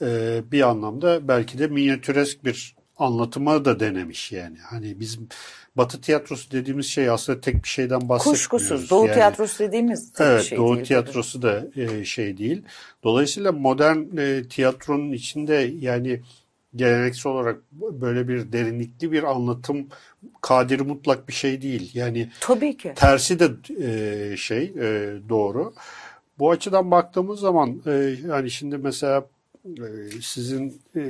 e, 0.00 0.40
bir 0.52 0.68
anlamda 0.68 1.28
belki 1.28 1.58
de 1.58 1.66
minyatüresk 1.66 2.44
bir 2.44 2.76
anlatıma 2.96 3.64
da 3.64 3.80
denemiş 3.80 4.32
yani. 4.32 4.58
Hani 4.58 5.00
bizim 5.00 5.28
Batı 5.76 6.00
tiyatrosu 6.00 6.50
dediğimiz 6.50 6.86
şey 6.86 7.10
aslında 7.10 7.40
tek 7.40 7.64
bir 7.64 7.68
şeyden 7.68 8.08
bahsetmiyoruz. 8.08 8.46
Kuşkusuz. 8.46 8.90
Doğu 8.90 9.06
yani, 9.06 9.14
tiyatrosu 9.14 9.58
dediğimiz 9.58 10.12
tek 10.12 10.26
evet, 10.26 10.42
bir 10.42 10.46
şey 10.46 10.58
Doğu 10.58 10.74
değil. 10.74 10.86
tiyatrosu 10.86 11.42
da 11.42 11.66
e, 11.76 12.04
şey 12.04 12.38
değil. 12.38 12.62
Dolayısıyla 13.04 13.52
modern 13.52 14.16
e, 14.16 14.48
tiyatronun 14.48 15.12
içinde 15.12 15.72
yani 15.78 16.20
geleneksel 16.78 17.32
olarak 17.32 17.72
böyle 17.72 18.28
bir 18.28 18.52
derinlikli 18.52 19.12
bir 19.12 19.22
anlatım 19.22 19.86
kadiri 20.40 20.82
mutlak 20.82 21.28
bir 21.28 21.32
şey 21.32 21.62
değil. 21.62 21.90
Yani 21.94 22.30
Tabii 22.40 22.76
ki. 22.76 22.92
tersi 22.96 23.38
de 23.38 23.48
e, 23.84 24.36
şey 24.36 24.64
e, 24.78 25.16
doğru. 25.28 25.74
Bu 26.38 26.50
açıdan 26.50 26.90
baktığımız 26.90 27.40
zaman 27.40 27.82
e, 27.86 28.16
yani 28.28 28.50
şimdi 28.50 28.78
mesela 28.78 29.26
e, 29.66 29.86
sizin 30.22 30.80
e, 30.96 31.02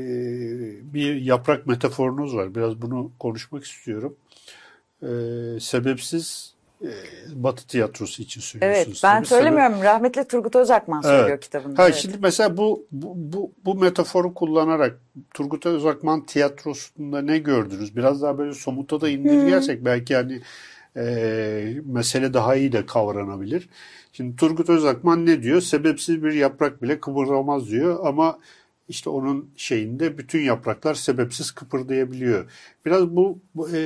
bir 0.94 1.14
yaprak 1.16 1.66
metaforunuz 1.66 2.37
var. 2.37 2.54
Biraz 2.54 2.83
bunu 2.83 3.11
konuşmak 3.18 3.64
istiyorum. 3.64 4.16
E, 5.02 5.09
sebepsiz 5.61 6.54
Batı 7.35 7.67
tiyatrosu 7.67 8.23
için 8.23 8.41
söylüyorsunuz. 8.41 8.87
Evet 8.87 9.01
ben 9.03 9.17
tabii. 9.17 9.27
söylemiyorum. 9.27 9.83
Rahmetli 9.83 10.25
Turgut 10.25 10.57
Özakman 10.57 11.01
söylüyor 11.01 11.29
Evet. 11.29 11.41
kitabında. 11.41 11.83
Ha, 11.83 11.87
evet. 11.87 11.95
Şimdi 11.95 12.17
mesela 12.23 12.57
bu, 12.57 12.87
bu, 12.93 13.12
bu, 13.17 13.53
bu 13.64 13.75
metaforu 13.75 14.35
kullanarak 14.35 14.99
Turgut 15.35 15.67
Özakman 15.67 16.27
tiyatrosunda 16.27 17.23
ne 17.23 17.38
gördünüz? 17.38 17.97
Biraz 17.97 18.23
daha 18.23 18.38
böyle 18.38 18.55
somuta 18.55 19.01
da 19.01 19.09
indirgersek 19.09 19.85
belki 19.85 20.17
hani 20.17 20.41
e, 20.97 21.75
mesele 21.85 22.35
daha 22.35 22.57
iyi 22.57 22.73
de 22.73 22.87
kavranabilir. 22.87 23.69
Şimdi 24.12 24.37
Turgut 24.37 24.69
Özakman 24.69 25.27
ne 25.27 25.43
diyor? 25.43 25.61
Sebepsiz 25.61 26.25
bir 26.25 26.33
yaprak 26.33 26.83
bile 26.83 27.01
kıpırdamaz 27.01 27.71
diyor 27.71 28.07
ama 28.07 28.38
işte 28.88 29.11
onun 29.11 29.51
şeyinde 29.57 30.18
bütün 30.18 30.40
yapraklar 30.40 30.94
sebepsiz 30.94 31.51
kıpırdayabiliyor. 31.51 32.51
Biraz 32.87 33.16
bu, 33.16 33.38
bu, 33.55 33.68
e, 33.70 33.81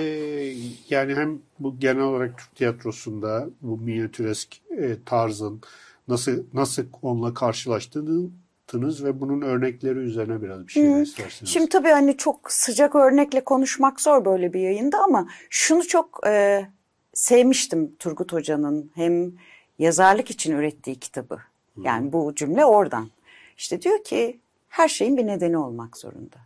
yani 0.90 1.14
hem 1.14 1.38
bu 1.58 1.78
genel 1.78 2.02
olarak 2.02 2.38
Türk 2.38 2.56
tiyatrosunda 2.56 3.48
bu 3.62 3.76
minyatüresk 3.78 4.60
e, 4.70 4.96
tarzın 5.06 5.60
nasıl 6.08 6.44
nasıl 6.54 6.84
onunla 7.02 7.34
karşılaştığınız 7.34 9.04
ve 9.04 9.20
bunun 9.20 9.40
örnekleri 9.40 9.98
üzerine 9.98 10.42
biraz 10.42 10.66
bir 10.66 10.72
şeyler 10.72 11.02
isterseniz. 11.02 11.52
Şimdi 11.52 11.68
tabii 11.68 11.88
hani 11.88 12.16
çok 12.16 12.52
sıcak 12.52 12.94
örnekle 12.94 13.44
konuşmak 13.44 14.00
zor 14.00 14.24
böyle 14.24 14.52
bir 14.52 14.60
yayında 14.60 14.98
ama 14.98 15.28
şunu 15.50 15.86
çok 15.86 16.20
e, 16.26 16.66
sevmiştim 17.14 17.96
Turgut 17.98 18.32
Hoca'nın 18.32 18.90
hem 18.94 19.32
yazarlık 19.78 20.30
için 20.30 20.56
ürettiği 20.56 20.96
kitabı. 20.96 21.38
Yani 21.84 22.12
bu 22.12 22.34
cümle 22.34 22.64
oradan. 22.64 23.10
İşte 23.56 23.82
diyor 23.82 24.04
ki 24.04 24.40
her 24.72 24.88
şeyin 24.88 25.16
bir 25.16 25.26
nedeni 25.26 25.58
olmak 25.58 25.96
zorunda. 25.96 26.36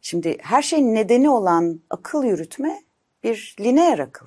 Şimdi 0.00 0.38
her 0.40 0.62
şeyin 0.62 0.94
nedeni 0.94 1.30
olan 1.30 1.80
akıl 1.90 2.24
yürütme 2.24 2.82
bir 3.22 3.56
lineer 3.60 3.98
akıl. 3.98 4.26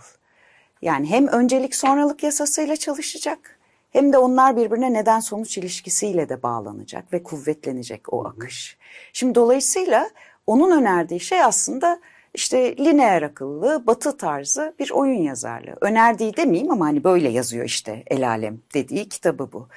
Yani 0.82 1.10
hem 1.10 1.28
öncelik 1.28 1.76
sonralık 1.76 2.24
yasasıyla 2.24 2.76
çalışacak 2.76 3.60
hem 3.90 4.14
de 4.14 4.18
onlar 4.18 4.58
birbirine 4.58 4.94
neden 4.94 5.20
sonuç 5.20 5.58
ilişkisiyle 5.58 6.30
de 6.30 6.44
bağlanacak 6.44 7.14
ve 7.14 7.24
kuvvetlenecek 7.24 8.14
o 8.14 8.28
akış. 8.28 8.78
Şimdi 9.14 9.36
dolayısıyla 9.36 10.10
onun 10.48 10.82
önerdiği 10.82 11.20
şey 11.20 11.44
aslında 11.44 12.00
işte 12.34 12.78
lineer 12.78 13.22
akıllı, 13.22 13.88
batı 13.88 14.18
tarzı 14.18 14.76
bir 14.80 14.92
oyun 14.92 15.22
yazarlığı. 15.22 15.76
Önerdiği 15.82 16.38
demeyeyim 16.38 16.72
ama 16.72 16.86
hani 16.86 17.04
böyle 17.04 17.30
yazıyor 17.30 17.66
işte 17.66 18.04
El 18.08 18.28
Alem 18.28 18.60
dediği 18.74 19.10
kitabı 19.10 19.52
bu. 19.54 19.68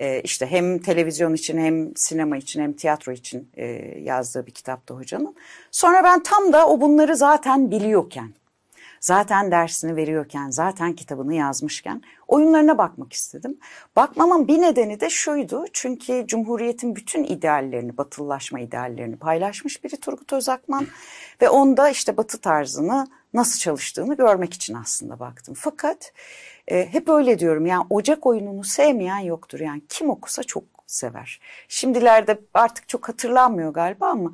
Ee, 0.00 0.20
işte 0.20 0.46
hem 0.46 0.78
televizyon 0.78 1.34
için 1.34 1.58
hem 1.58 1.96
sinema 1.96 2.36
için 2.36 2.62
hem 2.62 2.72
tiyatro 2.72 3.12
için 3.12 3.48
e, 3.56 3.64
yazdığı 4.00 4.46
bir 4.46 4.52
kitaptı 4.52 4.94
hocanın. 4.94 5.34
Sonra 5.70 6.04
ben 6.04 6.22
tam 6.22 6.52
da 6.52 6.68
o 6.68 6.80
bunları 6.80 7.16
zaten 7.16 7.70
biliyorken 7.70 8.32
zaten 9.02 9.50
dersini 9.50 9.96
veriyorken, 9.96 10.50
zaten 10.50 10.92
kitabını 10.92 11.34
yazmışken 11.34 12.02
oyunlarına 12.28 12.78
bakmak 12.78 13.12
istedim. 13.12 13.58
Bakmamın 13.96 14.48
bir 14.48 14.60
nedeni 14.60 15.00
de 15.00 15.10
şuydu. 15.10 15.64
Çünkü 15.72 16.24
Cumhuriyet'in 16.26 16.96
bütün 16.96 17.24
ideallerini, 17.24 17.96
batılılaşma 17.96 18.60
ideallerini 18.60 19.16
paylaşmış 19.16 19.84
biri 19.84 19.96
Turgut 19.96 20.32
Özakman. 20.32 20.86
Ve 21.42 21.48
onda 21.48 21.88
işte 21.88 22.16
batı 22.16 22.40
tarzını 22.40 23.06
nasıl 23.34 23.58
çalıştığını 23.58 24.16
görmek 24.16 24.54
için 24.54 24.74
aslında 24.74 25.20
baktım. 25.20 25.54
Fakat 25.58 26.12
e, 26.68 26.92
hep 26.92 27.08
öyle 27.08 27.38
diyorum 27.38 27.66
yani 27.66 27.86
Ocak 27.90 28.26
oyununu 28.26 28.64
sevmeyen 28.64 29.18
yoktur. 29.18 29.60
Yani 29.60 29.82
kim 29.88 30.10
okusa 30.10 30.42
çok 30.42 30.64
sever. 30.86 31.40
Şimdilerde 31.68 32.40
artık 32.54 32.88
çok 32.88 33.08
hatırlanmıyor 33.08 33.72
galiba 33.72 34.06
ama 34.06 34.32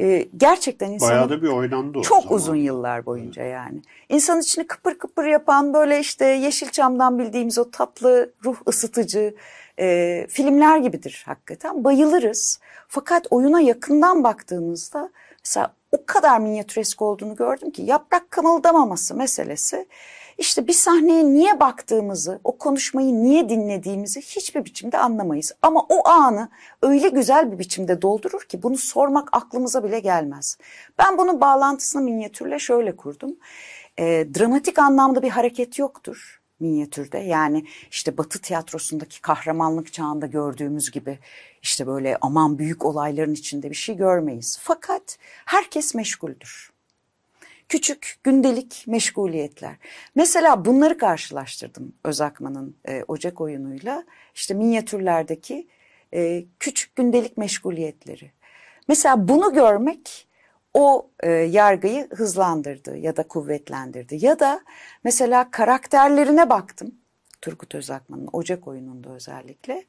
e, 0.00 0.28
gerçekten 0.36 0.90
insanın... 0.90 1.10
Bayağı 1.10 1.30
da 1.30 1.42
bir 1.42 1.48
oynandı 1.48 1.98
o 1.98 2.02
Çok 2.02 2.22
zaman. 2.22 2.36
uzun 2.36 2.56
yıllar 2.56 3.06
boyunca 3.06 3.42
yani. 3.42 3.82
İnsan 4.08 4.40
içini 4.40 4.66
kıpır 4.66 4.98
kıpır 4.98 5.24
yapan 5.24 5.74
böyle 5.74 6.00
işte 6.00 6.24
Yeşilçam'dan 6.24 7.18
bildiğimiz 7.18 7.58
o 7.58 7.70
tatlı 7.70 8.32
ruh 8.44 8.56
ısıtıcı 8.68 9.34
e, 9.78 10.26
filmler 10.30 10.78
gibidir 10.78 11.22
hakikaten. 11.26 11.84
Bayılırız. 11.84 12.60
Fakat 12.88 13.26
oyuna 13.30 13.60
yakından 13.60 14.24
baktığınızda 14.24 15.10
mesela 15.44 15.74
o 15.92 16.06
kadar 16.06 16.38
minyatüresk 16.40 17.02
olduğunu 17.02 17.36
gördüm 17.36 17.70
ki 17.70 17.82
yaprak 17.82 18.30
kımıldamaması 18.30 19.14
meselesi 19.14 19.86
işte 20.38 20.66
bir 20.66 20.72
sahneye 20.72 21.24
niye 21.24 21.60
baktığımızı, 21.60 22.40
o 22.44 22.58
konuşmayı 22.58 23.14
niye 23.14 23.48
dinlediğimizi 23.48 24.20
hiçbir 24.20 24.64
biçimde 24.64 24.98
anlamayız. 24.98 25.52
Ama 25.62 25.86
o 25.88 26.08
anı 26.08 26.48
öyle 26.82 27.08
güzel 27.08 27.52
bir 27.52 27.58
biçimde 27.58 28.02
doldurur 28.02 28.42
ki 28.42 28.62
bunu 28.62 28.76
sormak 28.76 29.28
aklımıza 29.32 29.84
bile 29.84 30.00
gelmez. 30.00 30.58
Ben 30.98 31.18
bunun 31.18 31.40
bağlantısını 31.40 32.02
minyatürle 32.02 32.58
şöyle 32.58 32.96
kurdum. 32.96 33.36
E, 33.98 34.04
dramatik 34.38 34.78
anlamda 34.78 35.22
bir 35.22 35.30
hareket 35.30 35.78
yoktur 35.78 36.40
minyatürde. 36.60 37.18
Yani 37.18 37.64
işte 37.90 38.18
Batı 38.18 38.40
tiyatrosundaki 38.40 39.20
kahramanlık 39.20 39.92
çağında 39.92 40.26
gördüğümüz 40.26 40.90
gibi 40.90 41.18
işte 41.62 41.86
böyle 41.86 42.18
aman 42.20 42.58
büyük 42.58 42.84
olayların 42.84 43.34
içinde 43.34 43.70
bir 43.70 43.74
şey 43.74 43.96
görmeyiz. 43.96 44.58
Fakat 44.62 45.18
herkes 45.44 45.94
meşguldür 45.94 46.77
küçük 47.68 48.16
gündelik 48.24 48.84
meşguliyetler. 48.86 49.76
Mesela 50.14 50.64
bunları 50.64 50.98
karşılaştırdım 50.98 51.92
Özakman'ın 52.04 52.76
e, 52.88 53.04
Ocak 53.08 53.40
oyunuyla. 53.40 54.04
İşte 54.34 54.54
minyatürlerdeki 54.54 55.68
e, 56.14 56.44
küçük 56.58 56.96
gündelik 56.96 57.36
meşguliyetleri. 57.36 58.30
Mesela 58.88 59.28
bunu 59.28 59.52
görmek 59.52 60.28
o 60.74 61.10
e, 61.20 61.30
yargıyı 61.30 62.08
hızlandırdı 62.10 62.96
ya 62.96 63.16
da 63.16 63.22
kuvvetlendirdi. 63.22 64.24
Ya 64.26 64.38
da 64.38 64.60
mesela 65.04 65.50
karakterlerine 65.50 66.50
baktım. 66.50 66.94
Turgut 67.42 67.74
Özakman'ın 67.74 68.28
Ocak 68.32 68.68
oyununda 68.68 69.10
özellikle. 69.10 69.84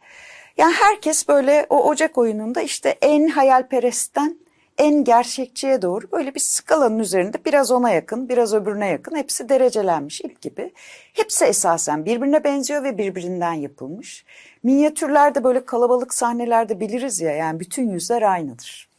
Yani 0.57 0.73
herkes 0.73 1.27
böyle 1.27 1.65
o 1.69 1.89
Ocak 1.89 2.17
oyununda 2.17 2.61
işte 2.61 2.89
en 3.01 3.27
hayalperestten 3.27 4.37
en 4.79 5.03
gerçekçiye 5.03 5.81
doğru 5.81 6.11
böyle 6.11 6.35
bir 6.35 6.39
skalanın 6.39 6.99
üzerinde 6.99 7.37
biraz 7.45 7.71
ona 7.71 7.89
yakın, 7.89 8.29
biraz 8.29 8.53
öbürüne 8.53 8.87
yakın 8.87 9.15
hepsi 9.15 9.49
derecelenmiş 9.49 10.21
ip 10.21 10.41
gibi. 10.41 10.73
Hepsi 11.13 11.45
esasen 11.45 12.05
birbirine 12.05 12.43
benziyor 12.43 12.83
ve 12.83 12.97
birbirinden 12.97 13.53
yapılmış. 13.53 14.25
Minyatürlerde 14.63 15.43
böyle 15.43 15.65
kalabalık 15.65 16.13
sahnelerde 16.13 16.79
biliriz 16.79 17.21
ya 17.21 17.31
yani 17.31 17.59
bütün 17.59 17.89
yüzler 17.89 18.21
aynıdır. 18.21 18.89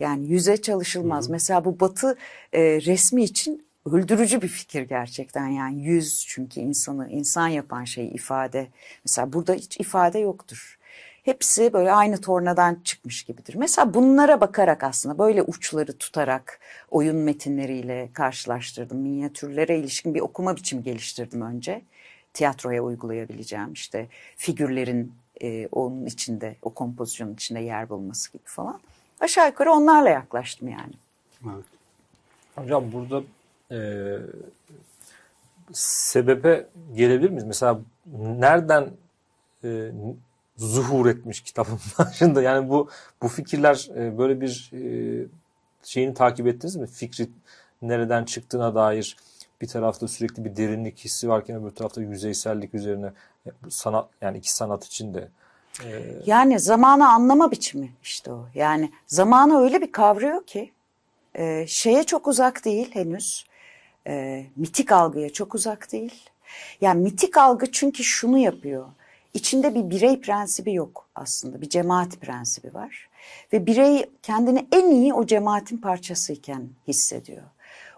Yani 0.00 0.26
yüze 0.26 0.56
çalışılmaz. 0.56 1.24
Hı 1.24 1.28
hı. 1.28 1.32
Mesela 1.32 1.64
bu 1.64 1.80
batı 1.80 2.16
e, 2.52 2.60
resmi 2.62 3.24
için 3.24 3.66
öldürücü 3.92 4.42
bir 4.42 4.48
fikir 4.48 4.82
gerçekten 4.82 5.48
yani 5.48 5.82
yüz 5.82 6.26
çünkü 6.28 6.60
insanı 6.60 7.10
insan 7.10 7.48
yapan 7.48 7.84
şey 7.84 8.08
ifade. 8.08 8.66
Mesela 9.04 9.32
burada 9.32 9.54
hiç 9.54 9.80
ifade 9.80 10.18
yoktur 10.18 10.78
hepsi 11.24 11.72
böyle 11.72 11.92
aynı 11.92 12.20
tornadan 12.20 12.80
çıkmış 12.84 13.22
gibidir. 13.22 13.54
Mesela 13.54 13.94
bunlara 13.94 14.40
bakarak 14.40 14.84
aslında 14.84 15.18
böyle 15.18 15.42
uçları 15.42 15.98
tutarak 15.98 16.60
oyun 16.90 17.16
metinleriyle 17.16 18.10
karşılaştırdım. 18.12 18.98
Minyatürlere 18.98 19.78
ilişkin 19.78 20.14
bir 20.14 20.20
okuma 20.20 20.56
biçimi 20.56 20.82
geliştirdim 20.82 21.40
önce. 21.40 21.82
Tiyatroya 22.34 22.82
uygulayabileceğim 22.82 23.72
işte 23.72 24.06
figürlerin 24.36 25.12
e, 25.42 25.68
onun 25.72 26.06
içinde, 26.06 26.56
o 26.62 26.70
kompozisyonun 26.70 27.34
içinde 27.34 27.60
yer 27.60 27.88
bulması 27.88 28.32
gibi 28.32 28.42
falan. 28.44 28.80
Aşağı 29.20 29.46
yukarı 29.46 29.72
onlarla 29.72 30.08
yaklaştım 30.08 30.68
yani. 30.68 30.92
Evet. 31.44 31.64
Hocam 32.54 32.92
burada 32.92 33.22
e, 33.70 33.78
sebebe 35.72 36.66
gelebilir 36.94 37.30
miyiz? 37.30 37.44
Mesela 37.44 37.80
nereden 38.16 38.90
e, 39.64 39.90
zuhur 40.56 41.06
etmiş 41.06 41.40
kitabın 41.40 41.80
başında. 41.98 42.42
Yani 42.42 42.68
bu 42.68 42.88
bu 43.22 43.28
fikirler 43.28 43.88
e, 43.96 44.18
böyle 44.18 44.40
bir 44.40 44.70
e, 44.72 44.82
şeyini 45.82 46.14
takip 46.14 46.46
ettiniz 46.46 46.76
mi? 46.76 46.86
Fikri 46.86 47.28
nereden 47.82 48.24
çıktığına 48.24 48.74
dair 48.74 49.16
bir 49.60 49.68
tarafta 49.68 50.08
sürekli 50.08 50.44
bir 50.44 50.56
derinlik 50.56 50.98
hissi 50.98 51.28
varken 51.28 51.56
öbür 51.56 51.70
tarafta 51.70 52.02
yüzeysellik 52.02 52.74
üzerine 52.74 53.12
e, 53.46 53.50
sanat 53.68 54.08
yani 54.20 54.38
iki 54.38 54.52
sanat 54.52 54.84
için 54.84 55.14
de 55.14 55.28
yani 56.26 56.60
zamanı 56.60 57.08
anlama 57.08 57.50
biçimi 57.50 57.92
işte 58.02 58.32
o. 58.32 58.46
Yani 58.54 58.90
zamanı 59.06 59.60
öyle 59.60 59.80
bir 59.80 59.92
kavruyor 59.92 60.46
ki 60.46 60.72
e, 61.34 61.66
şeye 61.66 62.04
çok 62.04 62.28
uzak 62.28 62.64
değil 62.64 62.90
henüz. 62.94 63.46
E, 64.06 64.46
mitik 64.56 64.92
algıya 64.92 65.32
çok 65.32 65.54
uzak 65.54 65.92
değil. 65.92 66.30
Yani 66.80 67.02
mitik 67.02 67.36
algı 67.36 67.72
çünkü 67.72 68.04
şunu 68.04 68.38
yapıyor. 68.38 68.86
İçinde 69.34 69.74
bir 69.74 69.90
birey 69.90 70.20
prensibi 70.20 70.74
yok 70.74 71.08
aslında. 71.14 71.60
Bir 71.60 71.68
cemaat 71.68 72.16
prensibi 72.16 72.74
var. 72.74 73.08
Ve 73.52 73.66
birey 73.66 74.10
kendini 74.22 74.66
en 74.72 74.90
iyi 74.90 75.14
o 75.14 75.26
cemaatin 75.26 75.76
parçasıyken 75.78 76.68
hissediyor. 76.88 77.42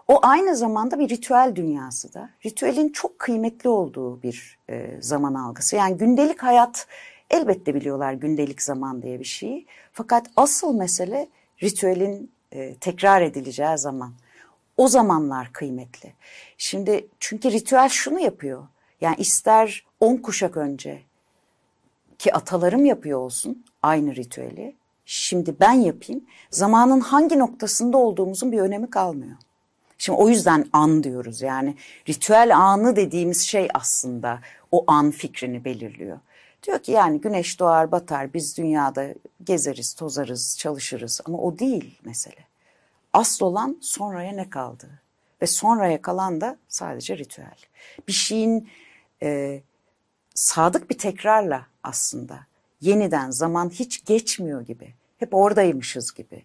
O 0.07 0.19
aynı 0.21 0.55
zamanda 0.55 0.99
bir 0.99 1.09
ritüel 1.09 1.51
dünyası 1.55 2.13
da. 2.13 2.29
Ritüelin 2.45 2.89
çok 2.89 3.19
kıymetli 3.19 3.69
olduğu 3.69 4.21
bir 4.23 4.57
e, 4.69 4.97
zaman 5.01 5.33
algısı. 5.33 5.75
Yani 5.75 5.97
gündelik 5.97 6.43
hayat 6.43 6.87
elbette 7.29 7.75
biliyorlar 7.75 8.13
gündelik 8.13 8.61
zaman 8.61 9.01
diye 9.01 9.19
bir 9.19 9.25
şeyi. 9.25 9.65
Fakat 9.93 10.27
asıl 10.35 10.73
mesele 10.73 11.27
ritüelin 11.63 12.31
e, 12.51 12.75
tekrar 12.75 13.21
edileceği 13.21 13.77
zaman. 13.77 14.13
O 14.77 14.87
zamanlar 14.87 15.53
kıymetli. 15.53 16.13
Şimdi 16.57 17.07
çünkü 17.19 17.51
ritüel 17.51 17.89
şunu 17.89 18.19
yapıyor. 18.19 18.67
Yani 19.01 19.15
ister 19.15 19.85
on 19.99 20.17
kuşak 20.17 20.57
önce 20.57 21.01
ki 22.19 22.33
atalarım 22.33 22.85
yapıyor 22.85 23.19
olsun 23.19 23.65
aynı 23.81 24.15
ritüeli. 24.15 24.75
Şimdi 25.05 25.55
ben 25.59 25.71
yapayım. 25.71 26.25
Zamanın 26.51 26.99
hangi 26.99 27.39
noktasında 27.39 27.97
olduğumuzun 27.97 28.51
bir 28.51 28.59
önemi 28.59 28.89
kalmıyor. 28.89 29.35
Şimdi 29.97 30.19
o 30.19 30.29
yüzden 30.29 30.65
an 30.73 31.03
diyoruz 31.03 31.41
yani 31.41 31.75
ritüel 32.09 32.57
anı 32.57 32.95
dediğimiz 32.95 33.41
şey 33.41 33.67
aslında 33.73 34.39
o 34.71 34.83
an 34.87 35.11
fikrini 35.11 35.65
belirliyor. 35.65 36.19
Diyor 36.63 36.79
ki 36.79 36.91
yani 36.91 37.21
güneş 37.21 37.59
doğar 37.59 37.91
batar 37.91 38.33
biz 38.33 38.57
dünyada 38.57 39.07
gezeriz 39.43 39.93
tozarız 39.93 40.57
çalışırız 40.59 41.21
ama 41.25 41.37
o 41.37 41.59
değil 41.59 41.99
mesele. 42.03 42.47
Asıl 43.13 43.45
olan 43.45 43.77
sonraya 43.81 44.31
ne 44.31 44.49
kaldı 44.49 44.89
ve 45.41 45.47
sonraya 45.47 46.01
kalan 46.01 46.41
da 46.41 46.57
sadece 46.67 47.17
ritüel. 47.17 47.57
Bir 48.07 48.13
şeyin 48.13 48.69
e, 49.23 49.61
sadık 50.35 50.89
bir 50.89 50.97
tekrarla 50.97 51.65
aslında 51.87 52.39
yeniden 52.81 53.31
zaman 53.31 53.69
hiç 53.69 54.05
geçmiyor 54.05 54.61
gibi 54.61 54.93
hep 55.17 55.33
oradaymışız 55.33 56.13
gibi 56.13 56.43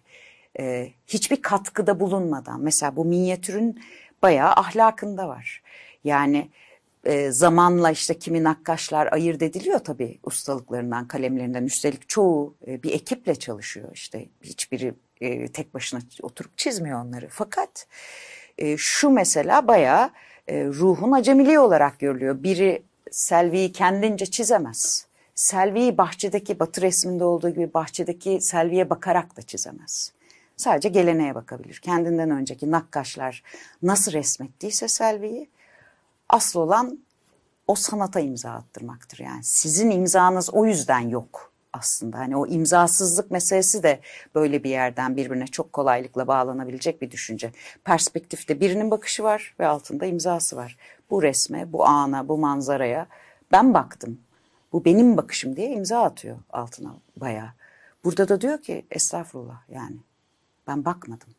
e, 0.59 0.89
hiçbir 1.07 1.41
katkıda 1.41 1.99
bulunmadan 1.99 2.61
mesela 2.61 2.95
bu 2.95 3.05
minyatürün 3.05 3.81
bayağı 4.21 4.51
ahlakında 4.51 5.27
var. 5.27 5.63
Yani 6.03 6.49
e, 7.05 7.31
zamanla 7.31 7.91
işte 7.91 8.19
kimi 8.19 8.43
nakkaşlar 8.43 9.13
ayırt 9.13 9.41
ediliyor 9.41 9.79
tabii 9.79 10.19
ustalıklarından, 10.23 11.07
kalemlerinden. 11.07 11.63
Üstelik 11.63 12.09
çoğu 12.09 12.55
e, 12.67 12.83
bir 12.83 12.91
ekiple 12.91 13.35
çalışıyor 13.35 13.89
işte. 13.93 14.25
Hiçbiri 14.43 14.93
e, 15.21 15.47
tek 15.47 15.73
başına 15.73 15.99
oturup 16.21 16.57
çizmiyor 16.57 17.05
onları. 17.05 17.27
Fakat 17.29 17.87
e, 18.57 18.77
şu 18.77 19.09
mesela 19.09 19.67
bayağı 19.67 20.09
e, 20.47 20.65
ruhun 20.65 21.11
acemiliği 21.11 21.59
olarak 21.59 21.99
görülüyor. 21.99 22.43
Biri 22.43 22.83
Selvi'yi 23.11 23.71
kendince 23.71 24.25
çizemez. 24.25 25.07
Selvi'yi 25.35 25.97
bahçedeki 25.97 26.59
batı 26.59 26.81
resminde 26.81 27.23
olduğu 27.23 27.49
gibi 27.49 27.73
bahçedeki 27.73 28.41
Selvi'ye 28.41 28.89
bakarak 28.89 29.37
da 29.37 29.41
çizemez. 29.41 30.13
Sadece 30.57 30.89
geleneğe 30.89 31.35
bakabilir. 31.35 31.79
Kendinden 31.79 32.31
önceki 32.31 32.71
nakkaşlar 32.71 33.43
nasıl 33.81 34.11
resmettiyse 34.11 34.87
Selvi'yi 34.87 35.49
asıl 36.29 36.59
olan 36.59 36.99
o 37.67 37.75
sanata 37.75 38.19
imza 38.19 38.51
attırmaktır. 38.51 39.19
Yani 39.19 39.43
sizin 39.43 39.91
imzanız 39.91 40.49
o 40.49 40.65
yüzden 40.65 40.99
yok 40.99 41.51
aslında. 41.73 42.17
Hani 42.17 42.37
o 42.37 42.47
imzasızlık 42.47 43.31
meselesi 43.31 43.83
de 43.83 43.99
böyle 44.35 44.63
bir 44.63 44.69
yerden 44.69 45.17
birbirine 45.17 45.47
çok 45.47 45.73
kolaylıkla 45.73 46.27
bağlanabilecek 46.27 47.01
bir 47.01 47.11
düşünce. 47.11 47.51
Perspektifte 47.83 48.59
birinin 48.59 48.91
bakışı 48.91 49.23
var 49.23 49.55
ve 49.59 49.67
altında 49.67 50.05
imzası 50.05 50.55
var. 50.55 50.77
Bu 51.09 51.23
resme, 51.23 51.73
bu 51.73 51.85
ana, 51.85 52.27
bu 52.27 52.37
manzaraya 52.37 53.07
ben 53.51 53.73
baktım. 53.73 54.19
Bu 54.73 54.85
benim 54.85 55.17
bakışım 55.17 55.55
diye 55.55 55.69
imza 55.69 56.03
atıyor 56.03 56.37
altına 56.49 56.95
bayağı. 57.17 57.49
Burada 58.03 58.29
da 58.29 58.41
diyor 58.41 58.61
ki 58.61 58.85
estağfurullah 58.91 59.61
yani 59.69 59.97
ben 60.67 60.85
bakmadım. 60.85 61.29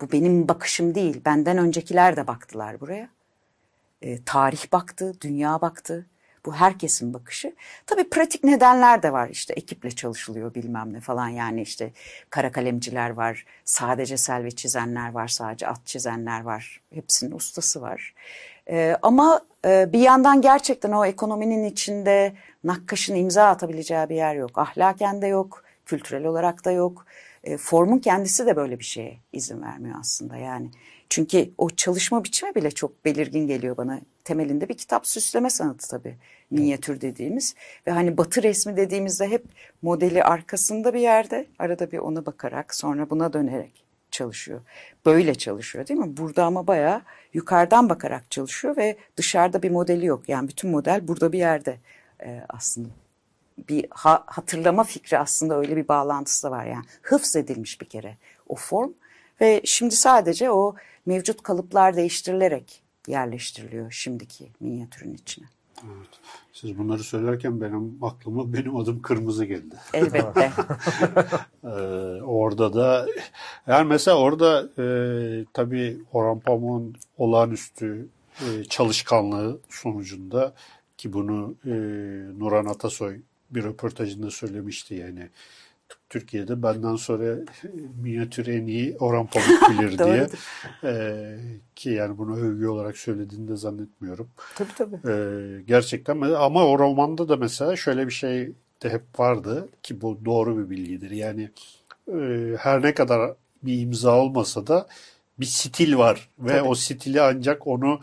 Bu 0.00 0.12
benim 0.12 0.48
bakışım 0.48 0.94
değil. 0.94 1.22
Benden 1.24 1.58
öncekiler 1.58 2.16
de 2.16 2.26
baktılar 2.26 2.80
buraya. 2.80 3.08
E, 4.02 4.24
tarih 4.24 4.72
baktı, 4.72 5.14
dünya 5.20 5.60
baktı. 5.60 6.06
Bu 6.46 6.54
herkesin 6.54 7.14
bakışı. 7.14 7.54
Tabii 7.86 8.10
pratik 8.10 8.44
nedenler 8.44 9.02
de 9.02 9.12
var. 9.12 9.28
İşte 9.28 9.54
ekiple 9.54 9.90
çalışılıyor 9.90 10.54
bilmem 10.54 10.92
ne 10.92 11.00
falan. 11.00 11.28
Yani 11.28 11.62
işte 11.62 11.92
kara 12.30 12.52
kalemciler 12.52 13.10
var. 13.10 13.46
Sadece 13.64 14.16
selve 14.16 14.50
çizenler 14.50 15.12
var. 15.12 15.28
Sadece 15.28 15.66
at 15.66 15.86
çizenler 15.86 16.40
var. 16.40 16.80
Hepsinin 16.94 17.32
ustası 17.32 17.80
var. 17.80 18.14
E, 18.70 18.96
ama 19.02 19.40
e, 19.64 19.92
bir 19.92 19.98
yandan 19.98 20.40
gerçekten 20.40 20.92
o 20.92 21.04
ekonominin 21.04 21.64
içinde 21.64 22.32
nakkaşın 22.64 23.14
imza 23.14 23.44
atabileceği 23.44 24.08
bir 24.08 24.16
yer 24.16 24.34
yok. 24.34 24.58
Ahlaken 24.58 25.22
de 25.22 25.26
yok. 25.26 25.64
Kültürel 25.86 26.24
olarak 26.24 26.64
da 26.64 26.70
yok. 26.70 27.06
E, 27.44 27.56
formun 27.56 27.98
kendisi 27.98 28.46
de 28.46 28.56
böyle 28.56 28.78
bir 28.78 28.84
şeye 28.84 29.18
izin 29.32 29.62
vermiyor 29.62 29.96
aslında 30.00 30.36
yani. 30.36 30.70
Çünkü 31.08 31.50
o 31.58 31.70
çalışma 31.70 32.24
biçimi 32.24 32.54
bile 32.54 32.70
çok 32.70 33.04
belirgin 33.04 33.46
geliyor 33.46 33.76
bana. 33.76 34.00
Temelinde 34.24 34.68
bir 34.68 34.74
kitap 34.74 35.06
süsleme 35.06 35.50
sanatı 35.50 35.88
tabii. 35.88 36.16
Minyatür 36.50 37.00
dediğimiz. 37.00 37.54
Ve 37.86 37.90
hani 37.90 38.16
batı 38.16 38.42
resmi 38.42 38.76
dediğimizde 38.76 39.28
hep 39.30 39.44
modeli 39.82 40.24
arkasında 40.24 40.94
bir 40.94 41.00
yerde. 41.00 41.46
Arada 41.58 41.92
bir 41.92 41.98
ona 41.98 42.26
bakarak 42.26 42.74
sonra 42.74 43.10
buna 43.10 43.32
dönerek 43.32 43.89
çalışıyor. 44.12 44.60
Böyle 45.06 45.34
çalışıyor 45.34 45.86
değil 45.86 46.00
mi? 46.00 46.16
Burada 46.16 46.44
ama 46.44 46.66
bayağı 46.66 47.02
yukarıdan 47.34 47.88
bakarak 47.88 48.30
çalışıyor 48.30 48.76
ve 48.76 48.96
dışarıda 49.16 49.62
bir 49.62 49.70
modeli 49.70 50.06
yok. 50.06 50.28
Yani 50.28 50.48
bütün 50.48 50.70
model 50.70 51.08
burada 51.08 51.32
bir 51.32 51.38
yerde 51.38 51.78
e, 52.22 52.44
aslında 52.48 52.88
bir 53.68 53.86
ha, 53.90 54.24
hatırlama 54.26 54.84
fikri 54.84 55.18
aslında 55.18 55.58
öyle 55.58 55.76
bir 55.76 55.88
bağlantısı 55.88 56.46
da 56.46 56.50
var 56.50 56.64
yani. 56.64 56.84
Hıfz 57.02 57.36
edilmiş 57.36 57.80
bir 57.80 57.86
kere 57.86 58.16
o 58.48 58.54
form 58.56 58.92
ve 59.40 59.60
şimdi 59.64 59.96
sadece 59.96 60.50
o 60.50 60.74
mevcut 61.06 61.42
kalıplar 61.42 61.96
değiştirilerek 61.96 62.82
yerleştiriliyor 63.06 63.90
şimdiki 63.90 64.50
minyatürün 64.60 65.14
içine. 65.14 65.46
Evet. 65.84 66.08
Siz 66.52 66.78
bunları 66.78 67.02
söylerken 67.02 67.60
benim 67.60 67.98
aklıma 68.02 68.52
benim 68.52 68.76
adım 68.76 69.02
kırmızı 69.02 69.44
geldi. 69.44 69.76
Elbette. 69.94 70.52
ee, 71.64 71.68
orada 72.22 72.74
da 72.74 73.06
yani 73.66 73.88
mesela 73.88 74.18
orada 74.18 74.68
e, 74.78 74.84
tabii 75.52 75.98
Orhan 76.12 76.40
Pamuk'un 76.40 76.96
olağanüstü 77.18 78.08
e, 78.40 78.64
çalışkanlığı 78.64 79.58
sonucunda 79.68 80.54
ki 80.96 81.12
bunu 81.12 81.54
e, 81.64 81.70
Nuran 82.38 82.66
Atasoy 82.66 83.20
bir 83.50 83.64
röportajında 83.64 84.30
söylemişti 84.30 84.94
yani. 84.94 85.28
Türkiye'de 86.08 86.62
benden 86.62 86.96
sonra 86.96 87.36
minyatür 88.02 88.46
en 88.46 88.66
iyi 88.66 88.96
Orhan 88.98 89.26
Pamuk 89.26 89.70
bilir 89.70 89.98
diye. 89.98 90.26
Ee, 90.84 91.36
ki 91.76 91.90
yani 91.90 92.18
bunu 92.18 92.36
övgü 92.36 92.66
olarak 92.66 92.96
söylediğini 92.96 93.48
de 93.48 93.56
zannetmiyorum. 93.56 94.28
Tabii 94.54 94.74
tabii. 94.78 94.96
Ee, 95.08 95.62
gerçekten 95.62 96.20
ama 96.20 96.66
o 96.66 96.78
romanda 96.78 97.28
da 97.28 97.36
mesela 97.36 97.76
şöyle 97.76 98.06
bir 98.06 98.12
şey 98.12 98.52
de 98.82 98.90
hep 98.90 99.02
vardı 99.18 99.68
ki 99.82 100.00
bu 100.00 100.18
doğru 100.24 100.58
bir 100.58 100.70
bilgidir. 100.70 101.10
Yani 101.10 101.50
e, 102.08 102.56
her 102.58 102.82
ne 102.82 102.94
kadar 102.94 103.34
bir 103.62 103.80
imza 103.80 104.16
olmasa 104.16 104.66
da 104.66 104.86
bir 105.40 105.46
stil 105.46 105.96
var 105.96 106.28
ve 106.38 106.48
Tabii. 106.48 106.68
o 106.68 106.74
stili 106.74 107.22
ancak 107.22 107.66
onu 107.66 108.00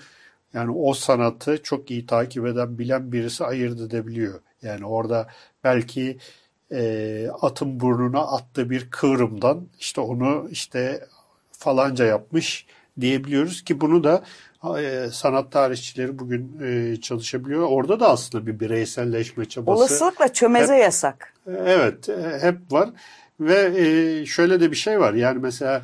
yani 0.54 0.72
o 0.72 0.94
sanatı 0.94 1.64
çok 1.64 1.92
iyi 1.92 2.06
takip 2.06 2.46
eden 2.46 2.78
bilen 2.78 3.12
birisi 3.12 3.46
ayırt 3.46 3.80
edebiliyor. 3.80 4.40
Yani 4.62 4.86
orada 4.86 5.28
belki 5.64 6.18
e, 6.72 7.28
atın 7.42 7.80
burnuna 7.80 8.22
attığı 8.22 8.70
bir 8.70 8.90
kıvrımdan 8.90 9.68
işte 9.80 10.02
onu 10.02 10.48
işte 10.52 11.08
falanca 11.52 12.06
yapmış 12.06 12.66
diyebiliyoruz 13.00 13.64
ki 13.64 13.82
bunu 13.82 14.04
da 14.04 14.24
e, 14.80 15.08
sanat 15.12 15.52
tarihçileri 15.52 16.20
bugün 16.20 16.60
e, 16.64 17.02
çalışabiliyor. 17.02 17.68
Orada 17.70 18.00
da 18.00 18.10
aslında 18.10 18.48
bir 18.48 18.60
bireyselleşme 18.60 19.46
çabası. 19.46 19.80
Olasılıkla 19.80 20.34
çömeze 20.34 20.74
hep, 20.74 20.82
yasak. 20.82 21.34
Evet 21.48 22.10
e, 22.10 22.40
hep 22.42 22.58
var. 22.72 22.90
Ve 23.40 23.74
e, 23.78 24.26
şöyle 24.26 24.60
de 24.60 24.72
bir 24.72 24.76
şey 24.76 25.00
var. 25.00 25.14
Yani 25.14 25.40
mesela 25.40 25.82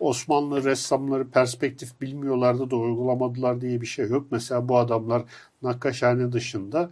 Osmanlı 0.00 0.64
ressamları 0.64 1.28
perspektif 1.28 2.00
bilmiyorlardı 2.00 2.70
da 2.70 2.76
uygulamadılar 2.76 3.60
diye 3.60 3.80
bir 3.80 3.86
şey 3.86 4.08
yok. 4.08 4.26
Mesela 4.30 4.68
bu 4.68 4.78
adamlar 4.78 5.22
Nakkaşhane 5.62 6.32
dışında 6.32 6.90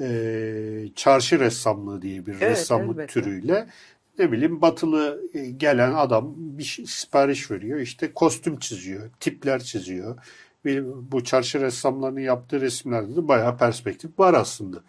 e, 0.00 0.88
çarşı 0.94 1.40
ressamlığı 1.40 2.02
diye 2.02 2.26
bir 2.26 2.32
evet, 2.32 2.42
ressamlık 2.42 2.96
elbette. 2.96 3.12
türüyle 3.12 3.66
ne 4.18 4.32
bileyim 4.32 4.60
batılı 4.60 5.20
e, 5.34 5.50
gelen 5.50 5.94
adam 5.94 6.34
bir 6.36 6.64
şey, 6.64 6.86
sipariş 6.86 7.50
veriyor. 7.50 7.80
işte 7.80 8.12
kostüm 8.12 8.58
çiziyor, 8.58 9.10
tipler 9.20 9.62
çiziyor. 9.62 10.18
Bu 11.12 11.24
çarşı 11.24 11.60
ressamlarının 11.60 12.20
yaptığı 12.20 12.60
resimlerde 12.60 13.16
de 13.16 13.28
bayağı 13.28 13.58
perspektif 13.58 14.18
var 14.18 14.34
aslında. 14.34 14.82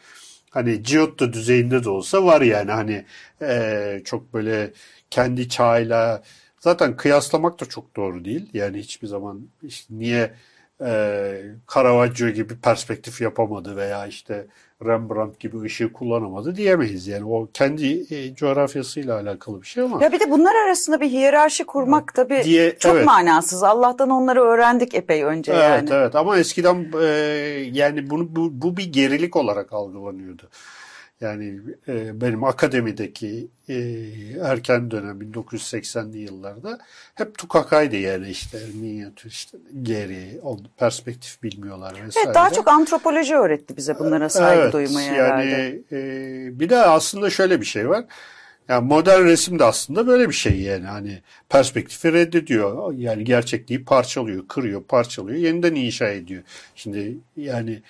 Hani 0.50 0.84
Giotto 0.84 1.34
düzeyinde 1.34 1.84
de 1.84 1.90
olsa 1.90 2.26
var 2.26 2.42
yani 2.42 2.72
hani 2.72 3.06
e, 3.42 4.02
çok 4.06 4.34
böyle 4.34 4.72
kendi 5.10 5.50
çağıyla 5.50 6.24
zaten 6.60 6.98
kıyaslamak 6.98 7.60
da 7.60 7.66
çok 7.66 7.96
doğru 7.96 8.26
değil. 8.26 8.50
Yani 8.54 8.80
hiçbir 8.80 9.08
zaman 9.08 9.42
işte 9.64 9.94
niye 9.98 10.34
e, 10.86 11.42
Caravaggio 11.74 12.30
gibi 12.30 12.56
perspektif 12.62 13.22
yapamadı 13.22 13.76
veya 13.76 14.08
işte 14.08 14.48
Rembrandt 14.86 15.40
gibi 15.40 15.62
ışığı 15.62 15.94
kullanamadı 15.94 16.56
diyemeyiz. 16.56 17.08
Yani 17.08 17.26
o 17.26 17.48
kendi 17.54 18.16
e, 18.16 18.36
coğrafyasıyla 18.36 19.16
alakalı 19.20 19.62
bir 19.62 19.68
şey 19.68 19.84
ama 19.84 20.04
Ya 20.04 20.12
bir 20.12 20.20
de 20.20 20.32
bunlar 20.32 20.56
arasında 20.66 21.02
bir 21.02 21.10
hiyerarşi 21.10 21.64
kurmak 21.64 22.14
tabii 22.16 22.42
Diye- 22.44 22.76
çok 22.80 22.96
evet. 22.96 23.06
manasız. 23.06 23.64
Allah'tan 23.64 24.10
onları 24.10 24.42
öğrendik 24.42 24.96
epey 24.96 25.24
önce 25.24 25.52
evet 25.52 25.64
yani. 25.64 25.90
evet 25.94 26.16
ama 26.16 26.38
eskiden 26.38 26.88
e, 27.02 27.06
yani 27.74 28.10
bunu 28.10 28.36
bu, 28.36 28.50
bu 28.52 28.78
bir 28.78 28.94
gerilik 28.94 29.36
olarak 29.36 29.74
algılanıyordu. 29.74 30.50
Yani 31.22 31.60
e, 31.88 32.22
benim 32.22 32.44
akademideki 32.44 33.48
e, 33.70 33.76
erken 34.42 34.92
dönem 34.92 35.22
1980'li 35.22 36.18
yıllarda 36.18 36.80
hep 37.16 37.38
tukakaydı 37.38 37.96
yani 37.96 38.30
işte 38.30 38.60
minyatür 38.74 39.30
işte 39.30 39.58
geri, 39.82 40.40
on, 40.44 40.60
perspektif 40.78 41.44
bilmiyorlar 41.44 41.92
vesaire. 41.92 42.26
Evet 42.26 42.36
daha 42.36 42.50
çok 42.50 42.68
antropoloji 42.68 43.36
öğretti 43.36 43.78
bize 43.78 44.00
bunlara 44.00 44.30
saygı 44.30 44.62
Evet, 44.62 44.74
duymaya 44.74 45.14
yani 45.14 45.52
herhalde. 45.52 45.82
e, 45.92 46.60
bir 46.60 46.70
de 46.70 46.78
aslında 46.78 47.30
şöyle 47.30 47.62
bir 47.62 47.66
şey 47.66 47.90
var. 47.90 48.06
Yani 48.70 48.88
modern 48.88 49.26
resim 49.26 49.60
de 49.60 49.64
aslında 49.64 50.08
böyle 50.08 50.30
bir 50.30 50.34
şey 50.34 50.62
yani 50.62 50.86
hani 50.86 51.22
perspektifi 51.50 52.14
reddediyor. 52.14 52.94
Yani 52.94 53.24
gerçekliği 53.24 53.86
parçalıyor, 53.86 54.48
kırıyor, 54.48 54.84
parçalıyor, 54.84 55.38
yeniden 55.38 55.76
inşa 55.76 56.08
ediyor. 56.08 56.44
Şimdi 56.76 57.18
yani 57.38 57.82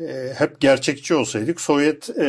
e, 0.00 0.32
hep 0.38 0.60
gerçekçi 0.60 1.14
olsaydık 1.14 1.60
Sovyet 1.60 2.10
e, 2.10 2.24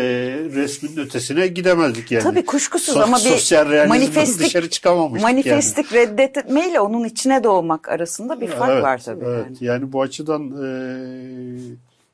resmin 0.55 0.97
ötesine 0.97 1.47
gidemezdik 1.47 2.11
yani. 2.11 2.23
Tabii 2.23 2.45
kuşkusuz 2.45 2.95
So- 2.95 3.03
ama 3.03 3.17
bir 3.17 3.87
manifestik, 3.87 4.45
dışarı 4.45 4.69
çıkamamıştık 4.69 5.29
yani. 5.29 5.35
manifestik 5.35 5.93
reddetmeyle 5.93 6.79
onun 6.79 7.03
içine 7.03 7.43
doğmak 7.43 7.89
arasında 7.89 8.41
bir 8.41 8.47
fark 8.47 8.71
Evet, 8.71 8.83
var 8.83 9.01
tabii. 9.05 9.25
Evet. 9.25 9.45
Yani. 9.45 9.57
Yani. 9.61 9.93
bu 9.93 10.01
açıdan 10.01 10.51
e, 10.63 10.69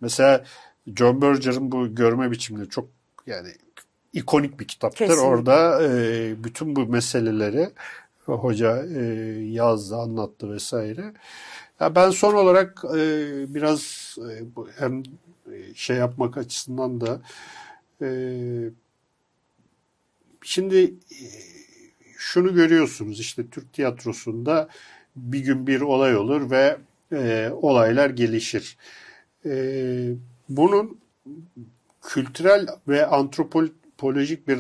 mesela 0.02 0.44
John 0.98 1.22
Berger'ın 1.22 1.72
bu 1.72 1.96
görme 1.96 2.32
biçimleri 2.32 2.70
çok 2.70 2.88
yani 3.28 3.50
ikonik 4.14 4.60
bir 4.60 4.68
kitaptır. 4.68 4.98
Kesinlikle. 4.98 5.26
Orada 5.28 5.84
e, 5.84 6.44
bütün 6.44 6.76
bu 6.76 6.86
meseleleri 6.86 7.70
hoca 8.26 8.86
e, 8.86 9.02
yazdı, 9.52 9.96
anlattı 9.96 10.52
vesaire. 10.52 11.14
Ya 11.80 11.96
ben 11.96 12.10
son 12.10 12.34
olarak 12.34 12.84
e, 12.96 12.98
biraz 13.54 14.16
e, 14.18 14.32
hem 14.80 15.04
şey 15.76 15.98
yapmak 15.98 16.38
açısından 16.38 17.02
da 17.02 17.22
e, 18.02 18.10
şimdi 20.42 20.84
e, 21.12 21.20
şunu 22.18 22.54
görüyorsunuz 22.54 23.20
işte 23.20 23.48
Türk 23.50 23.74
tiyatrosunda 23.74 24.70
bir 25.16 25.40
gün 25.40 25.68
bir 25.68 25.82
olay 25.82 26.18
olur 26.18 26.52
ve 26.52 26.78
e, 27.12 27.50
olaylar 27.62 28.10
gelişir. 28.10 28.78
E, 29.46 29.54
bunun 30.50 31.00
kültürel 32.02 32.68
ve 32.88 33.06
antropolojik 33.06 34.48
bir 34.48 34.60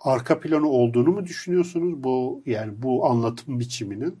arka 0.00 0.40
planı 0.40 0.68
olduğunu 0.68 1.10
mu 1.10 1.26
düşünüyorsunuz 1.26 2.04
bu 2.04 2.42
yani 2.46 2.72
bu 2.76 3.06
anlatım 3.06 3.60
biçiminin 3.60 4.18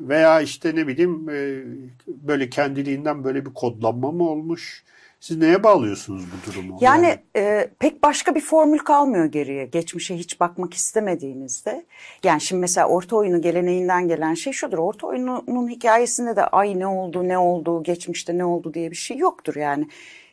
veya 0.00 0.40
işte 0.40 0.76
ne 0.76 0.86
bileyim 0.86 1.28
e, 1.30 1.64
böyle 2.06 2.50
kendiliğinden 2.50 3.24
böyle 3.24 3.46
bir 3.46 3.54
kodlanma 3.54 4.12
mı 4.12 4.28
olmuş? 4.28 4.84
Siz 5.20 5.36
neye 5.36 5.62
bağlıyorsunuz 5.62 6.24
bu 6.24 6.52
durumu? 6.52 6.78
Yani 6.80 7.18
e, 7.36 7.70
pek 7.78 8.02
başka 8.02 8.34
bir 8.34 8.40
formül 8.40 8.78
kalmıyor 8.78 9.24
geriye. 9.24 9.66
Geçmişe 9.66 10.16
hiç 10.16 10.40
bakmak 10.40 10.74
istemediğinizde. 10.74 11.86
Yani 12.24 12.40
şimdi 12.40 12.60
mesela 12.60 12.86
orta 12.86 13.16
oyunu 13.16 13.40
geleneğinden 13.40 14.08
gelen 14.08 14.34
şey 14.34 14.52
şudur. 14.52 14.78
Orta 14.78 15.06
oyunun 15.06 15.68
hikayesinde 15.68 16.36
de 16.36 16.44
ay 16.44 16.78
ne 16.78 16.86
oldu 16.86 17.28
ne 17.28 17.38
oldu 17.38 17.82
geçmişte 17.82 18.38
ne 18.38 18.44
oldu 18.44 18.74
diye 18.74 18.90
bir 18.90 18.96
şey 18.96 19.16
yoktur 19.16 19.56
yani. 19.56 19.88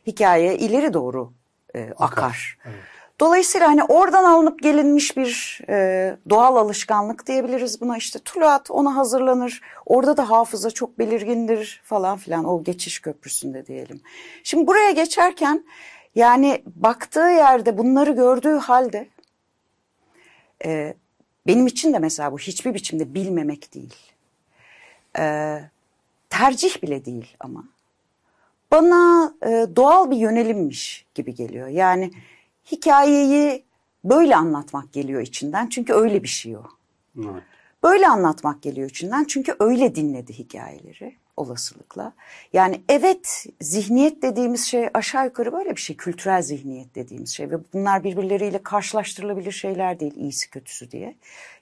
Hikaye 0.06 0.58
ileri 0.58 0.94
doğru 0.94 1.32
e, 1.74 1.90
akar. 1.98 2.58
evet. 2.64 2.97
Dolayısıyla 3.20 3.68
hani 3.68 3.84
oradan 3.84 4.24
alınıp 4.24 4.62
gelinmiş 4.62 5.16
bir 5.16 5.60
e, 5.68 6.16
doğal 6.30 6.56
alışkanlık 6.56 7.26
diyebiliriz 7.26 7.80
buna 7.80 7.96
işte 7.96 8.18
tuluat 8.18 8.70
ona 8.70 8.96
hazırlanır 8.96 9.60
orada 9.86 10.16
da 10.16 10.30
hafıza 10.30 10.70
çok 10.70 10.98
belirgindir 10.98 11.80
falan 11.84 12.18
filan 12.18 12.44
o 12.44 12.64
geçiş 12.64 12.98
köprüsünde 12.98 13.66
diyelim. 13.66 14.00
Şimdi 14.44 14.66
buraya 14.66 14.90
geçerken 14.90 15.64
yani 16.14 16.62
baktığı 16.66 17.20
yerde 17.28 17.78
bunları 17.78 18.12
gördüğü 18.12 18.56
halde 18.56 19.08
e, 20.64 20.94
benim 21.46 21.66
için 21.66 21.92
de 21.92 21.98
mesela 21.98 22.32
bu 22.32 22.38
hiçbir 22.38 22.74
biçimde 22.74 23.14
bilmemek 23.14 23.74
değil. 23.74 23.94
E, 25.18 25.58
tercih 26.30 26.82
bile 26.82 27.04
değil 27.04 27.36
ama 27.40 27.64
bana 28.70 29.34
e, 29.42 29.66
doğal 29.76 30.10
bir 30.10 30.16
yönelimmiş 30.16 31.06
gibi 31.14 31.34
geliyor. 31.34 31.68
Yani 31.68 32.10
hikayeyi 32.72 33.64
böyle 34.04 34.36
anlatmak 34.36 34.92
geliyor 34.92 35.20
içinden 35.20 35.66
çünkü 35.68 35.92
öyle 35.92 36.22
bir 36.22 36.28
şey 36.28 36.56
o. 36.56 36.62
Evet. 37.18 37.42
Böyle 37.82 38.08
anlatmak 38.08 38.62
geliyor 38.62 38.90
içinden 38.90 39.24
çünkü 39.24 39.56
öyle 39.60 39.94
dinledi 39.94 40.32
hikayeleri 40.32 41.16
olasılıkla. 41.38 42.12
Yani 42.52 42.80
evet 42.88 43.46
zihniyet 43.60 44.22
dediğimiz 44.22 44.64
şey 44.64 44.88
aşağı 44.94 45.24
yukarı 45.24 45.52
böyle 45.52 45.70
bir 45.70 45.80
şey. 45.80 45.96
Kültürel 45.96 46.42
zihniyet 46.42 46.94
dediğimiz 46.94 47.30
şey 47.30 47.50
ve 47.50 47.56
bunlar 47.72 48.04
birbirleriyle 48.04 48.62
karşılaştırılabilir 48.62 49.52
şeyler 49.52 50.00
değil 50.00 50.16
iyisi 50.16 50.50
kötüsü 50.50 50.90
diye. 50.90 51.14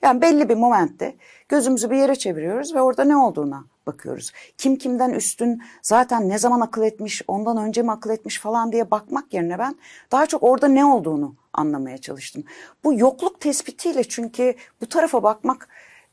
Yani 0.03 0.21
belli 0.21 0.49
bir 0.49 0.55
momentte 0.55 1.15
gözümüzü 1.49 1.91
bir 1.91 1.97
yere 1.97 2.17
çeviriyoruz 2.17 2.75
ve 2.75 2.81
orada 2.81 3.05
ne 3.05 3.17
olduğuna 3.17 3.65
bakıyoruz. 3.87 4.33
Kim 4.59 4.77
kimden 4.77 5.11
üstün 5.11 5.63
zaten 5.83 6.29
ne 6.29 6.39
zaman 6.39 6.61
akıl 6.61 6.83
etmiş 6.83 7.23
ondan 7.29 7.57
önce 7.57 7.83
mi 7.83 7.93
akıl 7.93 8.11
etmiş 8.11 8.41
falan 8.41 8.73
diye 8.73 8.91
bakmak 8.91 9.35
yerine 9.35 9.59
ben 9.59 9.77
daha 10.13 10.27
çok 10.27 10.43
orada 10.43 10.69
ne 10.69 10.85
olduğunu 10.85 11.35
anlamaya 11.53 11.99
çalıştım. 11.99 12.45
Bu 12.85 12.99
yokluk 12.99 13.41
tespitiyle 13.41 14.05
çünkü 14.05 14.55
bu 14.81 14.89
tarafa 14.89 15.23
bakmak 15.23 15.69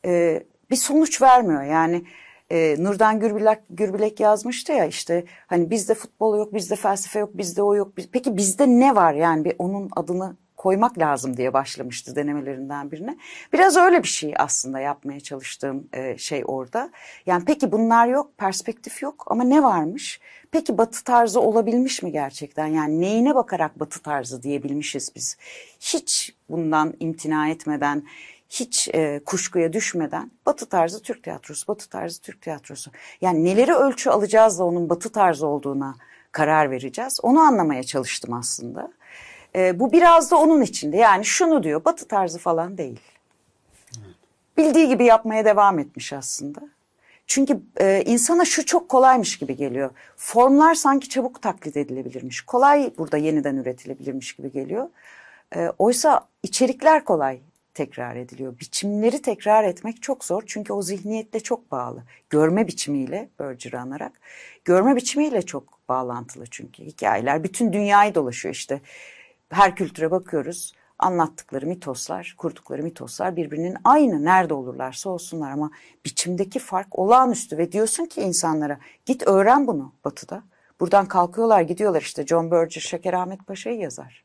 e, 0.05 0.43
bir 0.71 0.75
sonuç 0.75 1.21
vermiyor. 1.21 1.63
Yani 1.63 2.03
e, 2.53 2.75
Nurdan 2.79 3.19
Gürbilek, 3.19 3.59
Gürbilek 3.69 4.19
yazmıştı 4.19 4.71
ya 4.73 4.85
işte 4.85 5.23
hani 5.47 5.69
bizde 5.69 5.93
futbol 5.93 6.37
yok, 6.37 6.53
bizde 6.53 6.75
felsefe 6.75 7.19
yok, 7.19 7.37
bizde 7.37 7.63
o 7.63 7.75
yok. 7.75 7.97
Biz- 7.97 8.09
Peki 8.11 8.37
bizde 8.37 8.67
ne 8.67 8.95
var 8.95 9.13
yani 9.13 9.45
bir 9.45 9.55
onun 9.59 9.89
adını 9.95 10.35
koymak 10.57 10.97
lazım 10.99 11.37
diye 11.37 11.53
başlamıştı 11.53 12.15
denemelerinden 12.15 12.91
birine. 12.91 13.17
Biraz 13.53 13.77
öyle 13.77 14.03
bir 14.03 14.07
şey 14.07 14.33
aslında 14.37 14.79
yapmaya 14.79 15.19
çalıştığım 15.19 15.87
e, 15.93 16.17
şey 16.17 16.43
orada. 16.45 16.89
Yani 17.25 17.43
peki 17.45 17.71
bunlar 17.71 18.07
yok, 18.07 18.37
perspektif 18.37 19.01
yok 19.01 19.23
ama 19.27 19.43
ne 19.43 19.63
varmış? 19.63 20.19
Peki 20.51 20.77
batı 20.77 21.03
tarzı 21.03 21.41
olabilmiş 21.41 22.03
mi 22.03 22.11
gerçekten? 22.11 22.67
Yani 22.67 23.01
neyine 23.01 23.35
bakarak 23.35 23.79
batı 23.79 24.01
tarzı 24.01 24.43
diyebilmişiz 24.43 25.11
biz? 25.15 25.37
Hiç 25.79 26.35
bundan 26.49 26.93
imtina 26.99 27.49
etmeden, 27.49 28.03
hiç 28.53 28.89
e, 28.93 29.21
kuşkuya 29.25 29.73
düşmeden 29.73 30.31
batı 30.45 30.65
tarzı 30.65 31.01
Türk 31.01 31.23
tiyatrosu, 31.23 31.67
batı 31.67 31.89
tarzı 31.89 32.21
Türk 32.21 32.41
tiyatrosu. 32.41 32.91
Yani 33.21 33.45
neleri 33.45 33.73
ölçü 33.73 34.09
alacağız 34.09 34.59
da 34.59 34.63
onun 34.63 34.89
batı 34.89 35.11
tarzı 35.11 35.47
olduğuna 35.47 35.95
karar 36.31 36.71
vereceğiz. 36.71 37.19
Onu 37.23 37.39
anlamaya 37.39 37.83
çalıştım 37.83 38.33
aslında. 38.33 38.91
E, 39.55 39.79
bu 39.79 39.91
biraz 39.91 40.31
da 40.31 40.35
onun 40.35 40.61
içinde. 40.61 40.97
Yani 40.97 41.25
şunu 41.25 41.63
diyor 41.63 41.85
batı 41.85 42.07
tarzı 42.07 42.39
falan 42.39 42.77
değil. 42.77 42.99
Bildiği 44.57 44.87
gibi 44.87 45.05
yapmaya 45.05 45.45
devam 45.45 45.79
etmiş 45.79 46.13
aslında. 46.13 46.59
Çünkü 47.27 47.59
e, 47.79 48.03
insana 48.05 48.45
şu 48.45 48.65
çok 48.65 48.89
kolaymış 48.89 49.37
gibi 49.37 49.55
geliyor. 49.55 49.89
Formlar 50.17 50.75
sanki 50.75 51.09
çabuk 51.09 51.41
taklit 51.41 51.77
edilebilirmiş. 51.77 52.41
Kolay 52.41 52.93
burada 52.97 53.17
yeniden 53.17 53.55
üretilebilirmiş 53.55 54.33
gibi 54.33 54.51
geliyor. 54.51 54.89
E, 55.55 55.69
oysa 55.77 56.27
içerikler 56.43 57.05
kolay 57.05 57.39
tekrar 57.73 58.15
ediliyor. 58.15 58.59
Biçimleri 58.59 59.21
tekrar 59.21 59.63
etmek 59.63 60.01
çok 60.01 60.25
zor 60.25 60.43
çünkü 60.45 60.73
o 60.73 60.81
zihniyetle 60.81 61.39
çok 61.39 61.71
bağlı. 61.71 62.03
Görme 62.29 62.67
biçimiyle 62.67 63.29
Berger'ı 63.39 63.79
anarak. 63.79 64.11
Görme 64.65 64.95
biçimiyle 64.95 65.41
çok 65.41 65.79
bağlantılı 65.89 66.45
çünkü. 66.51 66.83
Hikayeler 66.83 67.43
bütün 67.43 67.73
dünyayı 67.73 68.15
dolaşıyor 68.15 68.55
işte. 68.55 68.81
Her 69.49 69.75
kültüre 69.75 70.11
bakıyoruz. 70.11 70.73
Anlattıkları 70.99 71.65
mitoslar, 71.65 72.35
kurdukları 72.37 72.83
mitoslar 72.83 73.35
birbirinin 73.35 73.77
aynı 73.83 74.25
nerede 74.25 74.53
olurlarsa 74.53 75.09
olsunlar 75.09 75.51
ama 75.51 75.71
biçimdeki 76.05 76.59
fark 76.59 76.99
olağanüstü 76.99 77.57
ve 77.57 77.71
diyorsun 77.71 78.05
ki 78.05 78.21
insanlara 78.21 78.79
git 79.05 79.27
öğren 79.27 79.67
bunu 79.67 79.93
batıda. 80.05 80.43
Buradan 80.79 81.05
kalkıyorlar 81.05 81.61
gidiyorlar 81.61 82.01
işte 82.01 82.25
John 82.25 82.51
Berger 82.51 82.81
Şeker 82.81 83.13
Ahmet 83.13 83.47
Paşa'yı 83.47 83.79
yazar. 83.79 84.22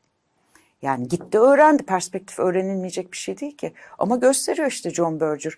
Yani 0.81 1.07
gitti 1.07 1.39
öğrendi. 1.39 1.83
Perspektif 1.83 2.39
öğrenilmeyecek 2.39 3.11
bir 3.11 3.17
şey 3.17 3.39
değil 3.39 3.57
ki. 3.57 3.73
Ama 3.99 4.15
gösteriyor 4.15 4.67
işte 4.67 4.89
John 4.89 5.19
Berger. 5.19 5.53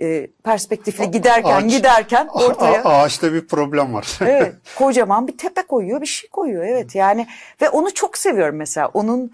Ee, 0.00 0.26
perspektifli 0.44 1.10
giderken 1.10 1.62
Ağaç- 1.62 1.70
giderken 1.70 2.26
ortaya. 2.32 2.84
Ağaçta 2.84 3.32
bir 3.32 3.46
problem 3.46 3.94
var. 3.94 4.18
evet 4.20 4.54
kocaman 4.78 5.28
bir 5.28 5.38
tepe 5.38 5.62
koyuyor 5.62 6.00
bir 6.00 6.06
şey 6.06 6.30
koyuyor 6.30 6.64
evet 6.64 6.94
yani 6.94 7.26
ve 7.62 7.68
onu 7.68 7.94
çok 7.94 8.18
seviyorum 8.18 8.56
mesela 8.56 8.88
onun 8.94 9.32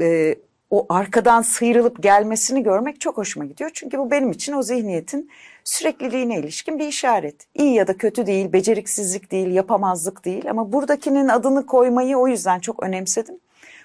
e, 0.00 0.36
o 0.70 0.86
arkadan 0.88 1.42
sıyrılıp 1.42 2.02
gelmesini 2.02 2.62
görmek 2.62 3.00
çok 3.00 3.16
hoşuma 3.16 3.46
gidiyor. 3.46 3.70
Çünkü 3.74 3.98
bu 3.98 4.10
benim 4.10 4.30
için 4.30 4.52
o 4.52 4.62
zihniyetin 4.62 5.30
sürekliliğine 5.64 6.38
ilişkin 6.38 6.78
bir 6.78 6.88
işaret. 6.88 7.36
İyi 7.54 7.74
ya 7.74 7.86
da 7.86 7.96
kötü 7.96 8.26
değil, 8.26 8.52
beceriksizlik 8.52 9.30
değil, 9.30 9.50
yapamazlık 9.54 10.24
değil 10.24 10.50
ama 10.50 10.72
buradakinin 10.72 11.28
adını 11.28 11.66
koymayı 11.66 12.16
o 12.16 12.28
yüzden 12.28 12.60
çok 12.60 12.82
önemsedim. 12.82 13.34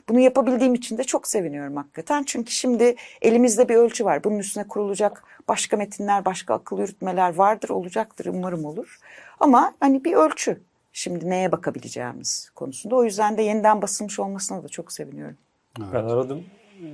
Bunu 0.10 0.20
yapabildiğim 0.20 0.74
için 0.74 0.98
de 0.98 1.04
çok 1.04 1.28
seviniyorum 1.28 1.76
hakikaten. 1.76 2.24
Çünkü 2.24 2.52
şimdi 2.52 2.96
elimizde 3.22 3.70
bir 3.70 3.76
ölçü 3.76 4.06
var. 4.06 4.24
Bunun 4.24 4.40
üstüne 4.40 4.68
kurulacak 4.68 5.24
başka 5.48 5.78
metinler, 5.78 6.26
başka 6.26 6.54
akıl 6.54 6.80
yürütmeler 6.80 7.36
vardır, 7.36 7.70
olacaktır, 7.70 8.26
umarım 8.26 8.66
olur. 8.66 9.00
Ama 9.40 9.74
hani 9.80 10.04
bir 10.04 10.14
ölçü 10.14 10.62
şimdi 10.94 11.30
neye 11.30 11.52
bakabileceğimiz 11.52 12.52
konusunda. 12.56 12.96
O 12.96 13.04
yüzden 13.04 13.38
de 13.38 13.42
yeniden 13.42 13.82
basılmış 13.82 14.20
olmasına 14.20 14.64
da 14.64 14.68
çok 14.68 14.92
seviniyorum. 14.92 15.38
Ben 15.80 16.04
aradım 16.04 16.44
e, 16.84 16.88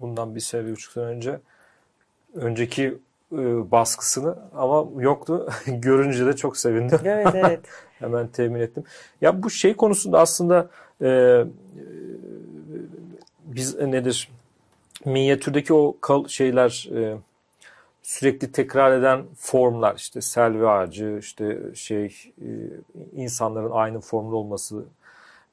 bundan 0.00 0.34
bir 0.34 0.40
sene, 0.40 0.66
bir 0.66 0.72
buçuk 0.72 0.92
sene 0.92 1.04
önce. 1.04 1.40
Önceki 2.34 2.98
e, 3.32 3.70
baskısını 3.70 4.38
ama 4.54 5.02
yoktu. 5.02 5.48
Görünce 5.66 6.26
de 6.26 6.36
çok 6.36 6.56
sevindim. 6.56 6.98
Evet, 7.04 7.34
evet. 7.34 7.60
Hemen 7.98 8.28
temin 8.28 8.60
ettim. 8.60 8.84
Ya 9.20 9.42
bu 9.42 9.50
şey 9.50 9.76
konusunda 9.76 10.20
aslında 10.20 10.68
e, 11.00 11.08
e, 11.08 11.44
biz 13.44 13.78
nedir? 13.78 14.28
Minyatürdeki 15.04 15.74
o 15.74 15.96
kal 16.00 16.28
şeyler 16.28 16.88
e, 16.94 17.16
sürekli 18.02 18.52
tekrar 18.52 18.98
eden 18.98 19.24
formlar 19.38 19.94
işte 19.96 20.20
selvi 20.20 20.68
ağacı 20.68 21.16
işte 21.20 21.58
şey 21.74 22.06
e, 22.40 22.48
insanların 23.16 23.70
aynı 23.70 24.00
formda 24.00 24.36
olması 24.36 24.84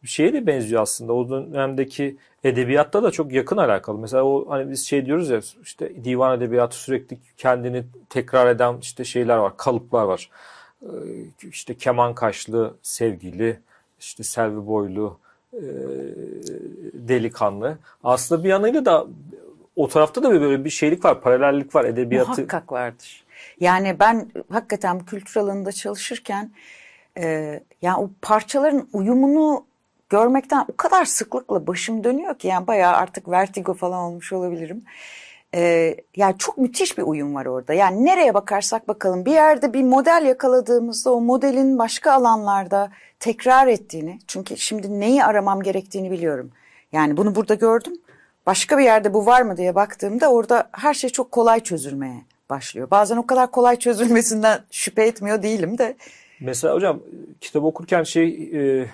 bir 0.03 0.07
şeye 0.07 0.33
de 0.33 0.47
benziyor 0.47 0.81
aslında. 0.81 1.13
O 1.13 1.29
dönemdeki 1.29 2.17
edebiyatta 2.43 3.03
da 3.03 3.11
çok 3.11 3.31
yakın 3.31 3.57
alakalı. 3.57 3.97
Mesela 3.97 4.23
o 4.23 4.49
hani 4.49 4.71
biz 4.71 4.85
şey 4.85 5.05
diyoruz 5.05 5.29
ya 5.29 5.41
işte 5.63 6.03
divan 6.03 6.37
edebiyatı 6.37 6.75
sürekli 6.77 7.17
kendini 7.37 7.83
tekrar 8.09 8.47
eden 8.47 8.77
işte 8.81 9.03
şeyler 9.03 9.37
var, 9.37 9.57
kalıplar 9.57 10.03
var. 10.03 10.29
Ee, 10.83 10.87
işte 11.41 11.77
keman 11.77 12.15
kaşlı 12.15 12.75
sevgili, 12.81 13.59
işte 13.99 14.23
selvi 14.23 14.67
boylu 14.67 15.19
delikanlı. 16.93 17.77
Aslında 18.03 18.43
bir 18.43 18.49
yanıyla 18.49 18.85
da 18.85 19.07
o 19.75 19.87
tarafta 19.87 20.23
da 20.23 20.31
böyle 20.31 20.65
bir 20.65 20.69
şeylik 20.69 21.05
var, 21.05 21.21
paralellik 21.21 21.75
var 21.75 21.85
edebiyatı. 21.85 22.29
Muhakkak 22.29 22.71
vardır. 22.71 23.23
Yani 23.59 23.95
ben 23.99 24.27
hakikaten 24.49 24.99
kültür 24.99 25.41
alanında 25.41 25.71
çalışırken 25.71 26.51
e, 27.17 27.59
yani 27.81 27.97
o 27.97 28.09
parçaların 28.21 28.87
uyumunu 28.93 29.65
görmekten 30.09 30.65
o 30.67 30.75
kadar 30.77 31.05
sıklıkla 31.05 31.67
başım 31.67 32.03
dönüyor 32.03 32.39
ki 32.39 32.47
yani 32.47 32.67
bayağı 32.67 32.93
artık 32.93 33.29
vertigo 33.29 33.73
falan 33.73 33.99
olmuş 33.99 34.33
olabilirim. 34.33 34.83
Ee, 35.55 35.97
yani 36.15 36.35
çok 36.37 36.57
müthiş 36.57 36.97
bir 36.97 37.03
uyum 37.03 37.35
var 37.35 37.45
orada. 37.45 37.73
Yani 37.73 38.05
nereye 38.05 38.33
bakarsak 38.33 38.87
bakalım 38.87 39.25
bir 39.25 39.31
yerde 39.31 39.73
bir 39.73 39.83
model 39.83 40.23
yakaladığımızda 40.27 41.13
o 41.13 41.21
modelin 41.21 41.79
başka 41.79 42.11
alanlarda 42.11 42.91
tekrar 43.19 43.67
ettiğini 43.67 44.19
çünkü 44.27 44.57
şimdi 44.57 44.99
neyi 44.99 45.23
aramam 45.23 45.61
gerektiğini 45.61 46.11
biliyorum. 46.11 46.51
Yani 46.91 47.17
bunu 47.17 47.35
burada 47.35 47.55
gördüm. 47.55 47.93
Başka 48.45 48.77
bir 48.77 48.83
yerde 48.83 49.13
bu 49.13 49.25
var 49.25 49.41
mı 49.41 49.57
diye 49.57 49.75
baktığımda 49.75 50.31
orada 50.31 50.69
her 50.71 50.93
şey 50.93 51.09
çok 51.09 51.31
kolay 51.31 51.59
çözülmeye 51.59 52.25
başlıyor. 52.49 52.87
Bazen 52.91 53.17
o 53.17 53.27
kadar 53.27 53.51
kolay 53.51 53.79
çözülmesinden 53.79 54.59
şüphe 54.71 55.03
etmiyor 55.03 55.43
değilim 55.43 55.77
de. 55.77 55.97
Mesela 56.39 56.73
hocam 56.73 56.99
kitap 57.41 57.63
okurken 57.63 58.03
şey 58.03 58.49
e, 58.53 58.59
e, 58.61 58.87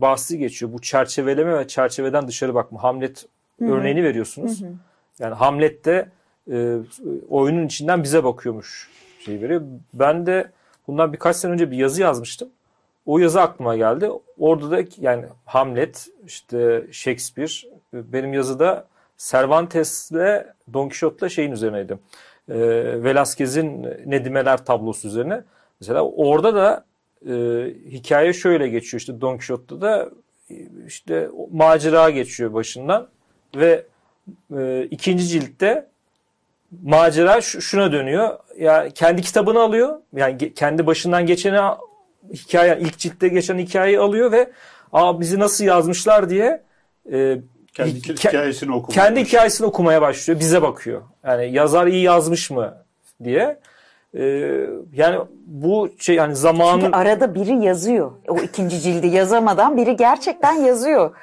bahsi 0.00 0.38
geçiyor. 0.38 0.72
Bu 0.72 0.80
çerçeveleme 0.80 1.58
ve 1.58 1.68
çerçeveden 1.68 2.28
dışarı 2.28 2.54
bakma. 2.54 2.82
Hamlet 2.82 3.26
Hı-hı. 3.58 3.72
örneğini 3.72 4.04
veriyorsunuz. 4.04 4.60
Hı-hı. 4.60 4.72
Yani 5.18 5.34
Hamlet 5.34 5.84
de 5.84 6.08
e, 6.52 6.78
oyunun 7.28 7.66
içinden 7.66 8.02
bize 8.02 8.24
bakıyormuş 8.24 8.90
şey 9.24 9.40
veriyor. 9.40 9.62
Ben 9.94 10.26
de 10.26 10.50
bundan 10.86 11.12
birkaç 11.12 11.36
sene 11.36 11.52
önce 11.52 11.70
bir 11.70 11.76
yazı 11.76 12.02
yazmıştım. 12.02 12.48
O 13.06 13.18
yazı 13.18 13.40
aklıma 13.40 13.76
geldi. 13.76 14.10
Orada 14.38 14.70
da 14.70 14.84
yani 15.00 15.24
Hamlet, 15.44 16.08
işte 16.26 16.86
Shakespeare, 16.92 17.50
benim 17.92 18.32
yazıda 18.32 18.86
Cervantes'le 19.18 20.44
Don 20.72 20.88
Quixote'la 20.88 21.28
şeyin 21.28 21.52
üzerineydi. 21.52 21.98
E, 22.48 22.54
Velázquez'in 23.04 23.82
Nedimeler 24.06 24.64
tablosu 24.64 25.08
üzerine. 25.08 25.42
Mesela 25.80 26.02
orada 26.02 26.54
da 26.54 26.84
e, 27.26 27.34
hikaye 27.90 28.32
şöyle 28.32 28.68
geçiyor. 28.68 29.00
İşte 29.00 29.20
Don 29.20 29.32
Quixote'da 29.32 29.80
da 29.80 30.10
işte 30.86 31.28
macera 31.52 32.10
geçiyor 32.10 32.52
başından 32.52 33.08
ve 33.56 33.86
e, 34.56 34.82
ikinci 34.90 35.26
ciltte 35.26 35.86
macera 36.82 37.40
şuna 37.40 37.92
dönüyor. 37.92 38.38
Yani 38.58 38.90
kendi 38.90 39.22
kitabını 39.22 39.60
alıyor. 39.60 40.00
Yani 40.12 40.54
kendi 40.54 40.86
başından 40.86 41.26
geçeni 41.26 41.58
hikaye 42.32 42.78
ilk 42.80 42.98
ciltte 42.98 43.28
geçen 43.28 43.58
hikayeyi 43.58 43.98
alıyor 43.98 44.32
ve 44.32 44.50
aa 44.92 45.20
bizi 45.20 45.38
nasıl 45.38 45.64
yazmışlar 45.64 46.30
diye 46.30 46.62
e, 47.12 47.38
kendi 47.74 47.94
hikayesini 47.94 48.74
okumaya 48.74 48.94
kendi 48.94 49.10
başlıyor. 49.10 49.26
hikayesini 49.26 49.66
okumaya 49.66 50.02
başlıyor. 50.02 50.40
Bize 50.40 50.62
bakıyor. 50.62 51.02
Yani 51.24 51.52
yazar 51.52 51.86
iyi 51.86 52.02
yazmış 52.02 52.50
mı 52.50 52.74
diye. 53.24 53.58
Ee, 54.18 54.66
yani 54.92 55.18
bu 55.46 55.88
şey 55.98 56.16
yani 56.16 56.36
zamanın... 56.36 56.80
Çünkü 56.80 56.96
arada 56.96 57.34
biri 57.34 57.64
yazıyor. 57.64 58.12
O 58.28 58.38
ikinci 58.38 58.80
cildi 58.80 59.06
yazamadan 59.06 59.76
biri 59.76 59.96
gerçekten 59.96 60.52
yazıyor. 60.52 61.14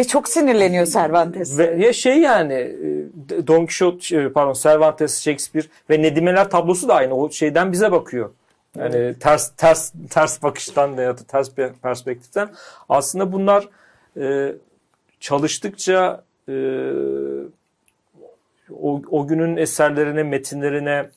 Ve 0.00 0.04
çok 0.04 0.28
sinirleniyor 0.28 0.86
Cervantes. 0.86 1.58
Ve 1.58 1.76
ya 1.78 1.92
şey 1.92 2.18
yani 2.18 2.52
e, 2.52 3.46
Don 3.46 3.58
Quixote 3.58 4.00
şey, 4.00 4.28
pardon 4.28 4.52
Cervantes, 4.52 5.22
Shakespeare 5.22 5.66
ve 5.90 6.02
Nedimeler 6.02 6.50
tablosu 6.50 6.88
da 6.88 6.94
aynı. 6.94 7.14
O 7.14 7.30
şeyden 7.30 7.72
bize 7.72 7.92
bakıyor. 7.92 8.30
Yani 8.78 8.96
evet. 8.96 9.20
ters 9.20 9.50
ters 9.56 9.92
ters 10.10 10.42
bakıştan 10.42 10.88
ya 10.88 11.18
da 11.18 11.24
ters 11.24 11.50
perspektiften 11.82 12.48
aslında 12.88 13.32
bunlar 13.32 13.68
e, 14.16 14.54
çalıştıkça 15.20 16.24
e, 16.48 16.54
o, 18.70 19.02
o 19.10 19.26
günün 19.26 19.56
eserlerine, 19.56 20.22
metinlerine, 20.22 21.10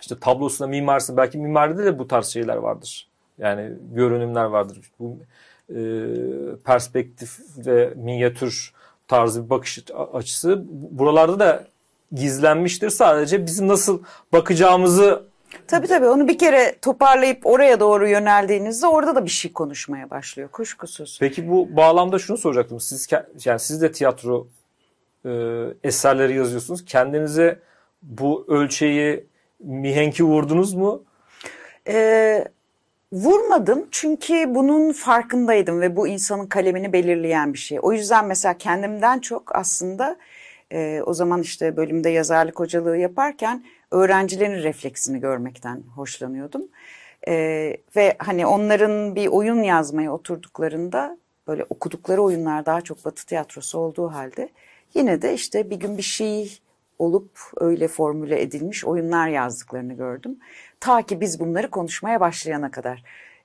işte 0.00 0.14
tablosuna, 0.20 0.68
mimarisine, 0.68 1.16
belki 1.16 1.38
mimaride 1.38 1.84
de 1.84 1.98
bu 1.98 2.08
tarz 2.08 2.26
şeyler 2.26 2.56
vardır. 2.56 3.08
Yani 3.38 3.72
görünümler 3.92 4.44
vardır. 4.44 4.78
Bu 4.98 5.18
e, 5.70 5.78
perspektif 6.64 7.38
ve 7.66 7.92
minyatür 7.96 8.72
tarzı 9.08 9.44
bir 9.44 9.50
bakış 9.50 9.84
açısı 10.12 10.64
buralarda 10.68 11.38
da 11.38 11.64
gizlenmiştir. 12.12 12.90
Sadece 12.90 13.46
bizim 13.46 13.68
nasıl 13.68 14.02
bakacağımızı 14.32 15.26
Tabii 15.66 15.86
tabii 15.86 16.06
onu 16.06 16.28
bir 16.28 16.38
kere 16.38 16.74
toparlayıp 16.82 17.46
oraya 17.46 17.80
doğru 17.80 18.08
yöneldiğinizde 18.08 18.86
orada 18.86 19.14
da 19.14 19.24
bir 19.24 19.30
şey 19.30 19.52
konuşmaya 19.52 20.10
başlıyor 20.10 20.48
kuşkusuz. 20.48 21.16
Peki 21.20 21.48
bu 21.48 21.76
bağlamda 21.76 22.18
şunu 22.18 22.36
soracaktım. 22.36 22.80
Siz 22.80 23.08
yani 23.44 23.60
siz 23.60 23.82
de 23.82 23.92
tiyatro 23.92 24.46
e, 25.24 25.30
eserleri 25.84 26.36
yazıyorsunuz. 26.36 26.84
Kendinize 26.84 27.60
bu 28.02 28.44
ölçeği 28.48 29.26
mihenki 29.60 30.24
vurdunuz 30.24 30.74
mu? 30.74 31.02
Ee, 31.88 32.44
vurmadım 33.12 33.86
çünkü 33.90 34.54
bunun 34.54 34.92
farkındaydım 34.92 35.80
ve 35.80 35.96
bu 35.96 36.08
insanın 36.08 36.46
kalemini 36.46 36.92
belirleyen 36.92 37.52
bir 37.52 37.58
şey. 37.58 37.78
O 37.82 37.92
yüzden 37.92 38.26
mesela 38.26 38.58
kendimden 38.58 39.18
çok 39.18 39.56
aslında 39.56 40.16
e, 40.72 41.02
o 41.06 41.14
zaman 41.14 41.42
işte 41.42 41.76
bölümde 41.76 42.10
yazarlık 42.10 42.60
hocalığı 42.60 42.96
yaparken 42.96 43.64
öğrencilerin 43.90 44.62
refleksini 44.62 45.20
görmekten 45.20 45.82
hoşlanıyordum. 45.94 46.68
Ee, 47.28 47.76
ve 47.96 48.16
hani 48.18 48.46
onların 48.46 49.16
bir 49.16 49.26
oyun 49.26 49.62
yazmaya 49.62 50.12
oturduklarında 50.12 51.18
böyle 51.46 51.64
okudukları 51.70 52.22
oyunlar 52.22 52.66
daha 52.66 52.80
çok 52.80 53.04
batı 53.04 53.26
tiyatrosu 53.26 53.78
olduğu 53.78 54.08
halde 54.08 54.48
yine 54.94 55.22
de 55.22 55.34
işte 55.34 55.70
bir 55.70 55.76
gün 55.76 55.98
bir 55.98 56.02
şey 56.02 56.58
olup 56.98 57.30
öyle 57.56 57.88
formüle 57.88 58.42
edilmiş 58.42 58.84
oyunlar 58.84 59.28
yazdıklarını 59.28 59.94
gördüm. 59.94 60.38
Ta 60.80 61.02
ki 61.02 61.20
biz 61.20 61.40
bunları 61.40 61.70
konuşmaya 61.70 62.20
başlayana 62.20 62.70
kadar. 62.70 63.02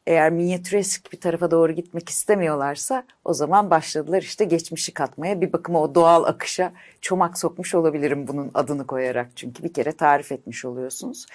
Eğer 0.08 0.32
minyatüresk 0.32 1.12
bir 1.14 1.20
tarafa 1.20 1.52
doğru 1.52 1.72
gitmek 1.72 2.10
istemiyorlarsa 2.10 3.04
o 3.26 3.34
zaman 3.34 3.70
başladılar 3.70 4.22
işte 4.22 4.46
geçmişi 4.46 4.94
katmaya. 4.94 5.42
Bir 5.42 5.54
bakıma 5.54 5.82
o 5.82 5.96
doğal 5.96 6.24
akışa 6.24 6.74
çomak 7.02 7.38
sokmuş 7.38 7.76
olabilirim 7.76 8.28
bunun 8.28 8.52
adını 8.54 8.88
koyarak. 8.88 9.28
Çünkü 9.36 9.64
bir 9.64 9.74
kere 9.74 9.92
tarif 9.92 10.32
etmiş 10.32 10.66
oluyorsunuz. 10.66 11.26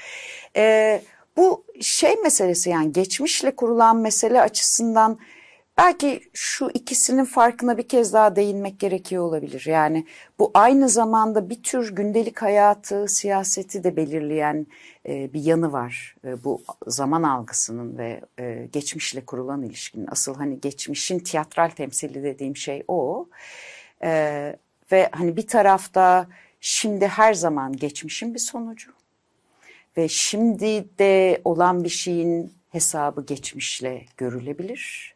Ee, 0.57 1.03
bu 1.37 1.65
şey 1.81 2.17
meselesi 2.23 2.71
yani 2.71 2.93
geçmişle 2.93 3.57
kurulan 3.57 3.97
mesele 3.97 4.41
açısından 4.41 5.19
belki 5.79 6.31
şu 6.33 6.71
ikisinin 6.75 7.25
farkına 7.25 7.79
bir 7.79 7.89
kez 7.89 8.13
daha 8.13 8.37
değinmek 8.37 8.81
gerekiyor 8.81 9.25
olabilir. 9.25 9.65
Yani 9.67 10.07
bu 10.39 10.51
aynı 10.55 10.89
zamanda 10.89 11.51
bir 11.51 11.63
tür 11.63 11.95
gündelik 11.95 12.43
hayatı, 12.43 13.09
siyaseti 13.09 13.85
de 13.85 13.97
belirleyen 13.97 14.67
e, 15.09 15.33
bir 15.33 15.41
yanı 15.41 15.73
var. 15.73 16.17
E, 16.25 16.45
bu 16.45 16.63
zaman 16.87 17.23
algısının 17.23 17.99
ve 17.99 18.21
e, 18.39 18.69
geçmişle 18.73 19.25
kurulan 19.25 19.63
ilişkinin. 19.63 20.09
Asıl 20.11 20.35
hani 20.35 20.61
geçmişin 20.61 21.19
tiyatral 21.19 21.69
temsili 21.69 22.23
dediğim 22.23 22.57
şey 22.57 22.83
o. 22.89 23.29
Ve 24.93 25.09
hani 25.13 25.37
bir 25.37 25.47
tarafta 25.47 26.27
şimdi 26.61 27.07
her 27.07 27.35
zaman 27.35 27.77
geçmişin 27.77 28.35
bir 28.35 28.39
sonucu 28.39 28.93
ve 29.97 30.09
şimdi 30.09 30.99
de 30.99 31.41
olan 31.45 31.85
bir 31.85 31.89
şeyin 31.89 32.53
hesabı 32.71 33.27
geçmişle 33.27 34.05
görülebilir. 34.17 35.16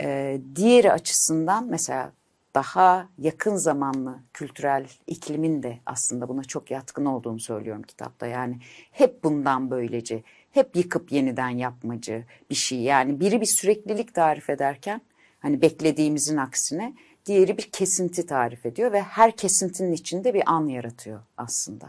Ee, 0.00 0.40
diğeri 0.56 0.92
açısından 0.92 1.66
mesela 1.66 2.12
daha 2.54 3.08
yakın 3.18 3.56
zamanlı 3.56 4.18
kültürel 4.34 4.86
iklimin 5.06 5.62
de 5.62 5.78
aslında 5.86 6.28
buna 6.28 6.44
çok 6.44 6.70
yatkın 6.70 7.04
olduğunu 7.04 7.40
söylüyorum 7.40 7.82
kitapta. 7.82 8.26
Yani 8.26 8.58
hep 8.90 9.24
bundan 9.24 9.70
böylece, 9.70 10.22
hep 10.50 10.76
yıkıp 10.76 11.12
yeniden 11.12 11.48
yapmacı 11.48 12.24
bir 12.50 12.54
şey. 12.54 12.78
Yani 12.78 13.20
biri 13.20 13.40
bir 13.40 13.46
süreklilik 13.46 14.14
tarif 14.14 14.50
ederken 14.50 15.00
hani 15.40 15.62
beklediğimizin 15.62 16.36
aksine 16.36 16.94
diğeri 17.26 17.58
bir 17.58 17.62
kesinti 17.62 18.26
tarif 18.26 18.66
ediyor 18.66 18.92
ve 18.92 19.02
her 19.02 19.36
kesintinin 19.36 19.92
içinde 19.92 20.34
bir 20.34 20.42
an 20.46 20.66
yaratıyor 20.66 21.20
aslında. 21.36 21.88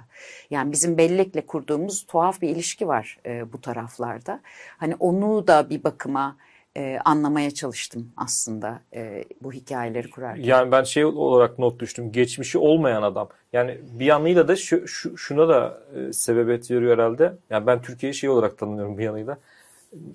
Yani 0.49 0.72
bizim 0.72 0.97
bellekle 0.97 1.45
kurduğumuz 1.45 2.05
tuhaf 2.05 2.41
bir 2.41 2.49
ilişki 2.49 2.88
var 2.88 3.20
e, 3.26 3.53
bu 3.53 3.62
taraflarda. 3.62 4.39
Hani 4.78 4.95
onu 4.95 5.47
da 5.47 5.70
bir 5.70 5.84
bakıma 5.84 6.38
e, 6.78 6.99
anlamaya 7.05 7.51
çalıştım 7.51 8.11
aslında 8.17 8.82
e, 8.93 9.24
bu 9.41 9.53
hikayeleri 9.53 10.09
kurarken. 10.09 10.43
Yani 10.43 10.72
ben 10.72 10.84
şey 10.84 11.05
olarak 11.05 11.59
not 11.59 11.80
düştüm. 11.80 12.11
Geçmişi 12.11 12.57
olmayan 12.57 13.03
adam. 13.03 13.30
Yani 13.53 13.78
bir 13.91 14.05
yanıyla 14.05 14.47
da 14.47 14.55
şu, 14.55 14.88
şu 14.88 15.17
şuna 15.17 15.49
da 15.49 15.82
e, 15.95 16.13
sebebiyet 16.13 16.72
veriyor 16.72 16.97
herhalde. 16.97 17.34
Yani 17.49 17.67
ben 17.67 17.82
Türkiye'yi 17.82 18.13
şey 18.13 18.30
olarak 18.30 18.57
tanımlıyorum 18.57 18.97
bir 18.97 19.03
yanıyla. 19.03 19.38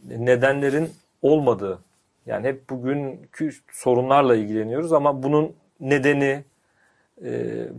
Nedenlerin 0.08 0.90
olmadığı. 1.22 1.78
Yani 2.26 2.46
hep 2.46 2.70
bugünkü 2.70 3.50
sorunlarla 3.72 4.36
ilgileniyoruz 4.36 4.92
ama 4.92 5.22
bunun 5.22 5.52
nedeni 5.80 6.44
e, 7.24 7.30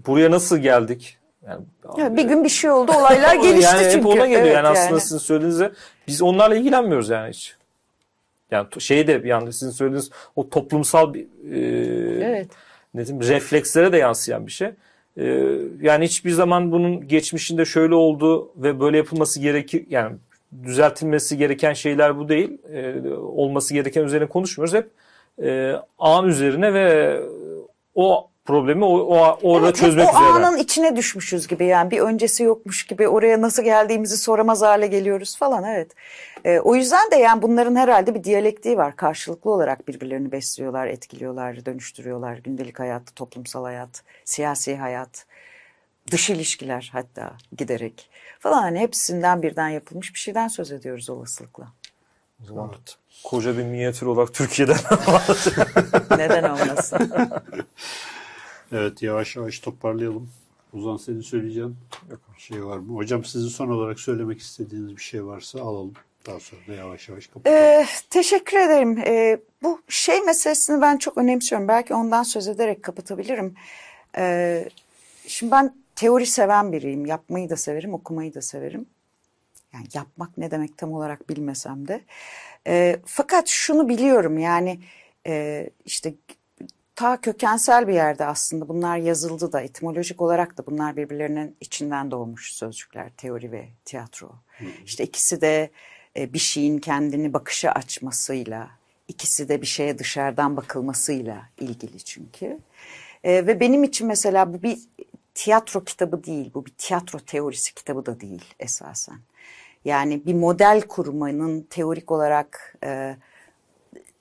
buraya 0.06 0.32
nasıl 0.32 0.58
geldik? 0.58 1.18
Yani, 1.48 1.62
Ya 1.98 2.16
bir 2.16 2.24
gün 2.24 2.44
bir 2.44 2.50
şey 2.50 2.72
oldu, 2.72 2.92
olaylar 2.92 3.36
gelişti 3.42 3.76
yani 3.76 3.84
çünkü. 3.84 3.98
hep 3.98 4.06
ona 4.06 4.26
geliyor. 4.26 4.42
Evet, 4.42 4.56
yani 4.56 4.68
aslında 4.68 5.00
sizin 5.00 5.18
söylediğinizde 5.18 5.72
biz 6.08 6.22
onlarla 6.22 6.56
ilgilenmiyoruz 6.56 7.10
yani 7.10 7.30
hiç. 7.30 7.57
Yani 8.52 8.68
to- 8.68 8.82
şey 8.82 9.08
de 9.08 9.22
yanda 9.26 9.52
sizin 9.52 9.72
söylediğiniz 9.72 10.10
o 10.36 10.50
toplumsal 10.50 11.14
bir 11.14 11.22
e, 11.54 12.26
Evet. 12.26 12.48
ne 12.94 13.06
diyeyim, 13.08 13.28
reflekslere 13.28 13.92
de 13.92 13.98
yansıyan 13.98 14.48
bir 14.48 14.52
şey. 14.52 14.70
E, 15.18 15.24
yani 15.82 16.06
hiçbir 16.06 16.32
zaman 16.32 16.72
bunun 16.72 17.08
geçmişinde 17.08 17.66
şöyle 17.66 17.96
oldu 17.96 18.52
ve 18.56 18.80
böyle 18.80 18.98
yapılması 18.98 19.40
gerekir 19.40 19.86
yani 19.90 20.16
düzeltilmesi 20.64 21.38
gereken 21.38 21.74
şeyler 21.74 22.18
bu 22.18 22.30
değil. 22.30 22.58
E, 22.74 23.10
olması 23.18 23.74
gereken 23.74 24.04
üzerine 24.04 24.28
konuşmuyoruz. 24.28 24.74
Hep 24.76 24.90
e, 25.44 25.74
an 26.00 26.28
üzerine 26.28 26.74
ve 26.74 27.20
o 27.96 28.30
problemi 28.46 28.86
o, 28.86 28.90
o 28.98 29.38
orada 29.44 29.66
Evet, 29.68 29.76
çözmek 29.76 30.06
o 30.08 30.10
üzere. 30.10 30.24
anın 30.24 30.58
içine 30.58 30.96
düşmüşüz 30.96 31.48
gibi 31.48 31.66
yani 31.66 31.92
bir 31.92 32.00
öncesi 32.00 32.44
yokmuş 32.44 32.86
gibi 32.88 33.08
oraya 33.08 33.42
nasıl 33.42 33.64
geldiğimizi 33.64 34.18
soramaz 34.18 34.62
hale 34.62 34.88
geliyoruz 34.88 35.38
falan 35.38 35.64
evet. 35.64 35.92
Ee, 36.46 36.60
o 36.60 36.76
yüzden 36.76 37.12
de 37.12 37.16
yani 37.16 37.42
bunların 37.42 37.76
herhalde 37.76 38.16
bir 38.16 38.24
diyalektiği 38.24 38.78
var. 38.78 38.96
Karşılıklı 38.96 39.52
olarak 39.52 39.88
birbirlerini 39.88 40.32
besliyorlar, 40.32 40.88
etkiliyorlar, 40.88 41.66
dönüştürüyorlar. 41.66 42.38
Gündelik 42.38 42.80
hayat, 42.80 43.16
toplumsal 43.16 43.64
hayat, 43.64 44.04
siyasi 44.26 44.76
hayat, 44.76 45.26
dış 46.12 46.30
ilişkiler 46.30 46.90
hatta 46.94 47.34
giderek 47.58 48.10
falan 48.40 48.62
hani 48.62 48.80
hepsinden 48.80 49.44
birden 49.44 49.70
yapılmış 49.70 50.14
bir 50.14 50.20
şeyden 50.20 50.48
söz 50.48 50.72
ediyoruz 50.72 51.10
olasılıkla. 51.10 51.68
O 52.44 52.46
zaman 52.46 52.72
koca 53.24 53.58
bir 53.58 53.64
minyatür 53.64 54.06
olarak 54.08 54.34
Türkiye'den 54.34 54.78
Neden 56.18 56.44
olmasın? 56.44 57.12
Evet 58.72 59.02
yavaş 59.02 59.36
yavaş 59.36 59.60
toparlayalım. 59.60 60.30
Uzan 60.74 60.98
senin 60.98 61.22
söyleyeceğin 61.22 61.78
bir 62.36 62.42
şey 62.42 62.66
var 62.66 62.78
mı? 62.78 62.96
Hocam 62.96 63.26
sizin 63.26 63.48
son 63.48 63.70
olarak 63.70 64.00
söylemek 64.00 64.40
istediğiniz 64.40 64.98
bir 64.98 65.02
şey 65.02 65.26
varsa 65.26 65.62
alalım. 65.62 65.94
Daha 66.28 66.40
sonra 66.40 66.62
da 66.68 66.74
yavaş 66.74 67.10
yavaş 67.10 67.28
kapatalım. 67.28 67.58
Ee, 67.58 67.86
teşekkür 68.10 68.58
ederim. 68.58 68.98
Ee, 68.98 69.40
bu 69.64 69.82
şey 69.88 70.22
meselesini 70.22 70.82
ben 70.82 70.98
çok 70.98 71.18
önemsiyorum. 71.18 71.68
Belki 71.68 71.94
ondan 71.94 72.24
söz 72.24 72.48
ederek 72.48 72.84
kapatabilirim. 72.84 73.56
Ee, 74.18 74.70
şimdi 75.28 75.52
ben 75.52 75.76
teori 75.96 76.26
seven 76.26 76.72
biriyim. 76.72 77.06
Yapmayı 77.06 77.50
da 77.50 77.56
severim, 77.56 77.94
okumayı 77.94 78.34
da 78.34 78.42
severim. 78.42 78.86
Yani 79.74 79.86
yapmak 79.94 80.38
ne 80.38 80.52
demek 80.52 80.78
tam 80.78 80.94
olarak 80.94 81.30
bilmesem 81.30 81.88
de. 81.88 82.02
Ee, 82.68 83.00
fakat 83.06 83.48
şunu 83.48 83.90
biliyorum 83.90 84.38
yani 84.38 84.80
e, 85.28 85.70
işte 85.86 86.14
ta 86.96 87.22
kökensel 87.22 87.88
bir 87.88 87.94
yerde 87.94 88.26
aslında 88.26 88.68
bunlar 88.68 88.98
yazıldı 88.98 89.52
da 89.52 89.62
etimolojik 89.62 90.22
olarak 90.22 90.58
da 90.58 90.66
bunlar 90.66 90.98
birbirlerinin 90.98 91.58
içinden 91.62 92.12
doğmuş 92.12 92.54
sözcükler 92.54 93.10
teori 93.18 93.52
ve 93.52 93.68
tiyatro. 93.86 94.32
İşte 94.86 95.04
ikisi 95.04 95.42
de 95.42 95.70
bir 96.34 96.40
şeyin 96.40 96.78
kendini 96.78 97.34
bakışa 97.34 97.72
açmasıyla, 97.72 98.70
ikisi 99.08 99.50
de 99.50 99.62
bir 99.62 99.68
şeye 99.68 100.00
dışarıdan 100.00 100.58
bakılmasıyla 100.58 101.50
ilgili 101.60 102.00
çünkü. 102.00 102.60
E, 103.24 103.48
ve 103.48 103.60
benim 103.60 103.84
için 103.84 104.08
mesela 104.08 104.54
bu 104.54 104.64
bir 104.64 104.80
tiyatro 105.34 105.84
kitabı 105.84 106.24
değil, 106.24 106.52
bu 106.54 106.66
bir 106.66 106.74
tiyatro 106.78 107.20
teorisi 107.20 107.74
kitabı 107.74 108.06
da 108.06 108.20
değil 108.20 108.54
esasen. 108.60 109.20
Yani 109.86 110.26
bir 110.26 110.34
model 110.34 110.82
kurmanın 110.82 111.62
teorik 111.62 112.12
olarak 112.12 112.78
e, 112.84 113.18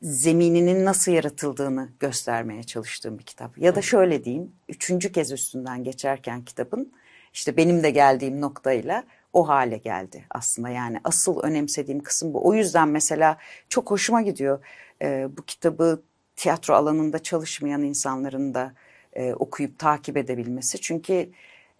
zemininin 0.02 0.84
nasıl 0.84 1.12
yaratıldığını 1.12 1.88
göstermeye 2.00 2.62
çalıştığım 2.62 3.18
bir 3.18 3.24
kitap. 3.24 3.58
Ya 3.58 3.74
da 3.74 3.82
şöyle 3.82 4.24
diyeyim, 4.24 4.52
üçüncü 4.68 5.12
kez 5.12 5.32
üstünden 5.32 5.84
geçerken 5.84 6.44
kitabın 6.44 6.92
işte 7.32 7.56
benim 7.56 7.82
de 7.82 7.90
geldiğim 7.90 8.40
noktayla 8.40 9.04
o 9.36 9.48
hale 9.48 9.76
geldi 9.76 10.24
aslında. 10.30 10.68
Yani 10.68 11.00
asıl 11.04 11.40
önemsediğim 11.40 12.02
kısım 12.02 12.34
bu. 12.34 12.48
O 12.48 12.54
yüzden 12.54 12.88
mesela 12.88 13.36
çok 13.68 13.90
hoşuma 13.90 14.22
gidiyor 14.22 14.58
e, 15.02 15.28
bu 15.36 15.42
kitabı 15.42 16.02
tiyatro 16.36 16.74
alanında 16.74 17.18
çalışmayan 17.18 17.82
insanların 17.82 18.54
da 18.54 18.72
e, 19.12 19.34
okuyup 19.34 19.78
takip 19.78 20.16
edebilmesi. 20.16 20.80
Çünkü 20.80 21.30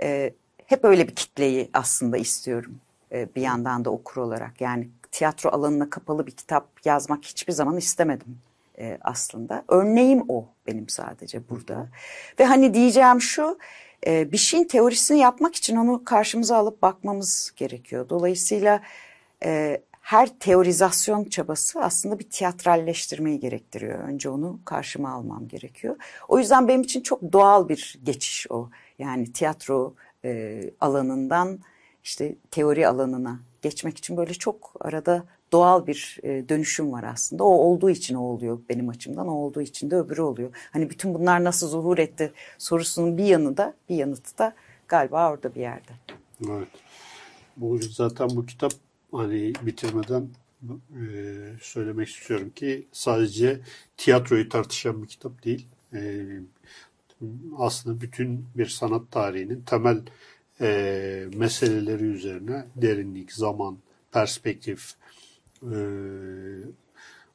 e, 0.02 0.34
hep 0.66 0.84
öyle 0.84 1.08
bir 1.08 1.14
kitleyi 1.14 1.70
aslında 1.72 2.16
istiyorum 2.16 2.80
e, 3.12 3.28
bir 3.36 3.42
yandan 3.42 3.84
da 3.84 3.90
okur 3.90 4.20
olarak. 4.20 4.60
Yani 4.60 4.88
tiyatro 5.10 5.50
alanına 5.50 5.90
kapalı 5.90 6.26
bir 6.26 6.32
kitap 6.32 6.68
yazmak 6.84 7.24
hiçbir 7.24 7.52
zaman 7.52 7.76
istemedim 7.76 8.38
e, 8.78 8.98
aslında. 9.00 9.64
Örneğim 9.68 10.24
o 10.28 10.48
benim 10.66 10.88
sadece 10.88 11.48
burada. 11.48 11.88
Ve 12.40 12.44
hani 12.44 12.74
diyeceğim 12.74 13.20
şu, 13.20 13.58
e, 14.06 14.32
bir 14.32 14.36
şeyin 14.36 14.64
teorisini 14.64 15.18
yapmak 15.18 15.54
için 15.54 15.76
onu 15.76 16.04
karşımıza 16.04 16.56
alıp 16.56 16.82
bakmamız 16.82 17.52
gerekiyor. 17.56 18.08
Dolayısıyla 18.08 18.82
e, 19.44 19.82
her 20.00 20.38
teorizasyon 20.38 21.24
çabası 21.24 21.80
aslında 21.80 22.18
bir 22.18 22.30
tiyatralleştirmeyi 22.30 23.40
gerektiriyor. 23.40 23.98
Önce 23.98 24.28
onu 24.28 24.60
karşıma 24.64 25.10
almam 25.12 25.48
gerekiyor. 25.48 25.96
O 26.28 26.38
yüzden 26.38 26.68
benim 26.68 26.82
için 26.82 27.00
çok 27.00 27.32
doğal 27.32 27.68
bir 27.68 27.98
geçiş 28.04 28.46
o. 28.50 28.70
Yani 28.98 29.32
tiyatro 29.32 29.94
e, 30.24 30.62
alanından 30.80 31.58
işte 32.04 32.34
teori 32.50 32.88
alanına 32.88 33.40
geçmek 33.62 33.98
için 33.98 34.16
böyle 34.16 34.34
çok 34.34 34.72
arada 34.80 35.24
doğal 35.52 35.86
bir 35.86 36.18
e, 36.22 36.48
dönüşüm 36.48 36.92
var 36.92 37.04
aslında. 37.04 37.44
O 37.44 37.48
olduğu 37.48 37.90
için 37.90 38.14
o 38.14 38.20
oluyor 38.20 38.58
benim 38.68 38.88
açımdan, 38.88 39.28
o 39.28 39.32
olduğu 39.32 39.62
için 39.62 39.90
de 39.90 39.96
öbürü 39.96 40.20
oluyor. 40.20 40.50
Hani 40.72 40.90
bütün 40.90 41.14
bunlar 41.14 41.44
nasıl 41.44 41.68
zuhur 41.68 41.98
etti 41.98 42.32
sorusunun 42.58 43.18
bir 43.18 43.24
yanı 43.24 43.56
da 43.56 43.74
bir 43.88 43.96
yanıtı 43.96 44.38
da 44.38 44.54
galiba 44.88 45.30
orada 45.30 45.54
bir 45.54 45.60
yerde. 45.60 45.92
Evet. 46.48 46.68
Bu 47.56 47.78
zaten 47.78 48.28
bu 48.30 48.46
kitap 48.46 48.72
hani 49.12 49.52
bitirmeden 49.62 50.28
e, 50.72 51.04
söylemek 51.62 52.08
istiyorum 52.08 52.52
ki 52.54 52.86
sadece 52.92 53.60
tiyatroyu 53.96 54.48
tartışan 54.48 55.02
bir 55.02 55.08
kitap 55.08 55.44
değil. 55.44 55.66
E, 55.94 56.26
aslında 57.58 58.00
bütün 58.00 58.46
bir 58.54 58.66
sanat 58.66 59.10
tarihinin 59.10 59.62
temel 59.62 60.02
e, 60.60 61.28
meseleleri 61.36 62.04
üzerine 62.04 62.64
derinlik, 62.76 63.32
zaman, 63.32 63.78
perspektif, 64.12 64.94
e, 65.62 65.78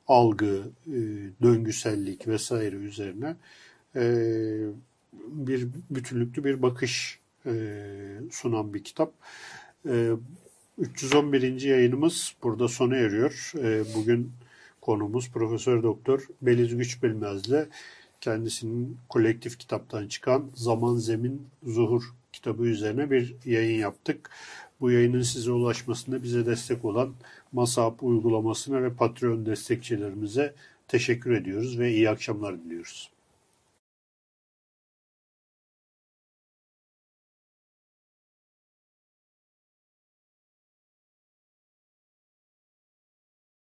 algı, 0.08 0.64
e, 0.88 0.98
döngüsellik 1.42 2.28
vesaire 2.28 2.76
üzerine 2.76 3.36
e, 3.96 4.04
bir 5.28 5.68
bütünlüklü 5.90 6.44
bir 6.44 6.62
bakış 6.62 7.20
e, 7.46 7.52
sunan 8.32 8.74
bir 8.74 8.84
kitap. 8.84 9.14
E, 9.90 10.12
311. 10.78 11.62
yayınımız 11.62 12.36
burada 12.44 12.68
sona 12.68 12.96
eriyor. 12.96 13.52
E, 13.58 13.96
bugün 13.96 14.32
konumuz 14.82 15.32
Profesör 15.32 15.84
Doktor 15.84 16.28
Beliz 16.42 16.78
Güçbilmez'le 16.78 17.68
kendisinin 18.22 18.98
kolektif 19.10 19.60
kitaptan 19.60 20.08
çıkan 20.08 20.50
Zaman 20.56 20.96
Zemin 20.96 21.48
Zuhur 21.64 22.04
kitabı 22.34 22.64
üzerine 22.64 23.12
bir 23.12 23.36
yayın 23.46 23.80
yaptık. 23.80 24.30
Bu 24.82 24.92
yayının 24.92 25.22
size 25.22 25.52
ulaşmasında 25.52 26.24
bize 26.24 26.46
destek 26.46 26.86
olan 26.86 27.14
Masap 27.52 28.04
uygulamasına 28.04 28.84
ve 28.84 28.94
Patreon 28.94 29.46
destekçilerimize 29.46 30.54
teşekkür 30.88 31.32
ediyoruz 31.32 31.80
ve 31.80 31.94
iyi 31.94 32.10
akşamlar 32.10 32.64
diliyoruz. 32.64 33.10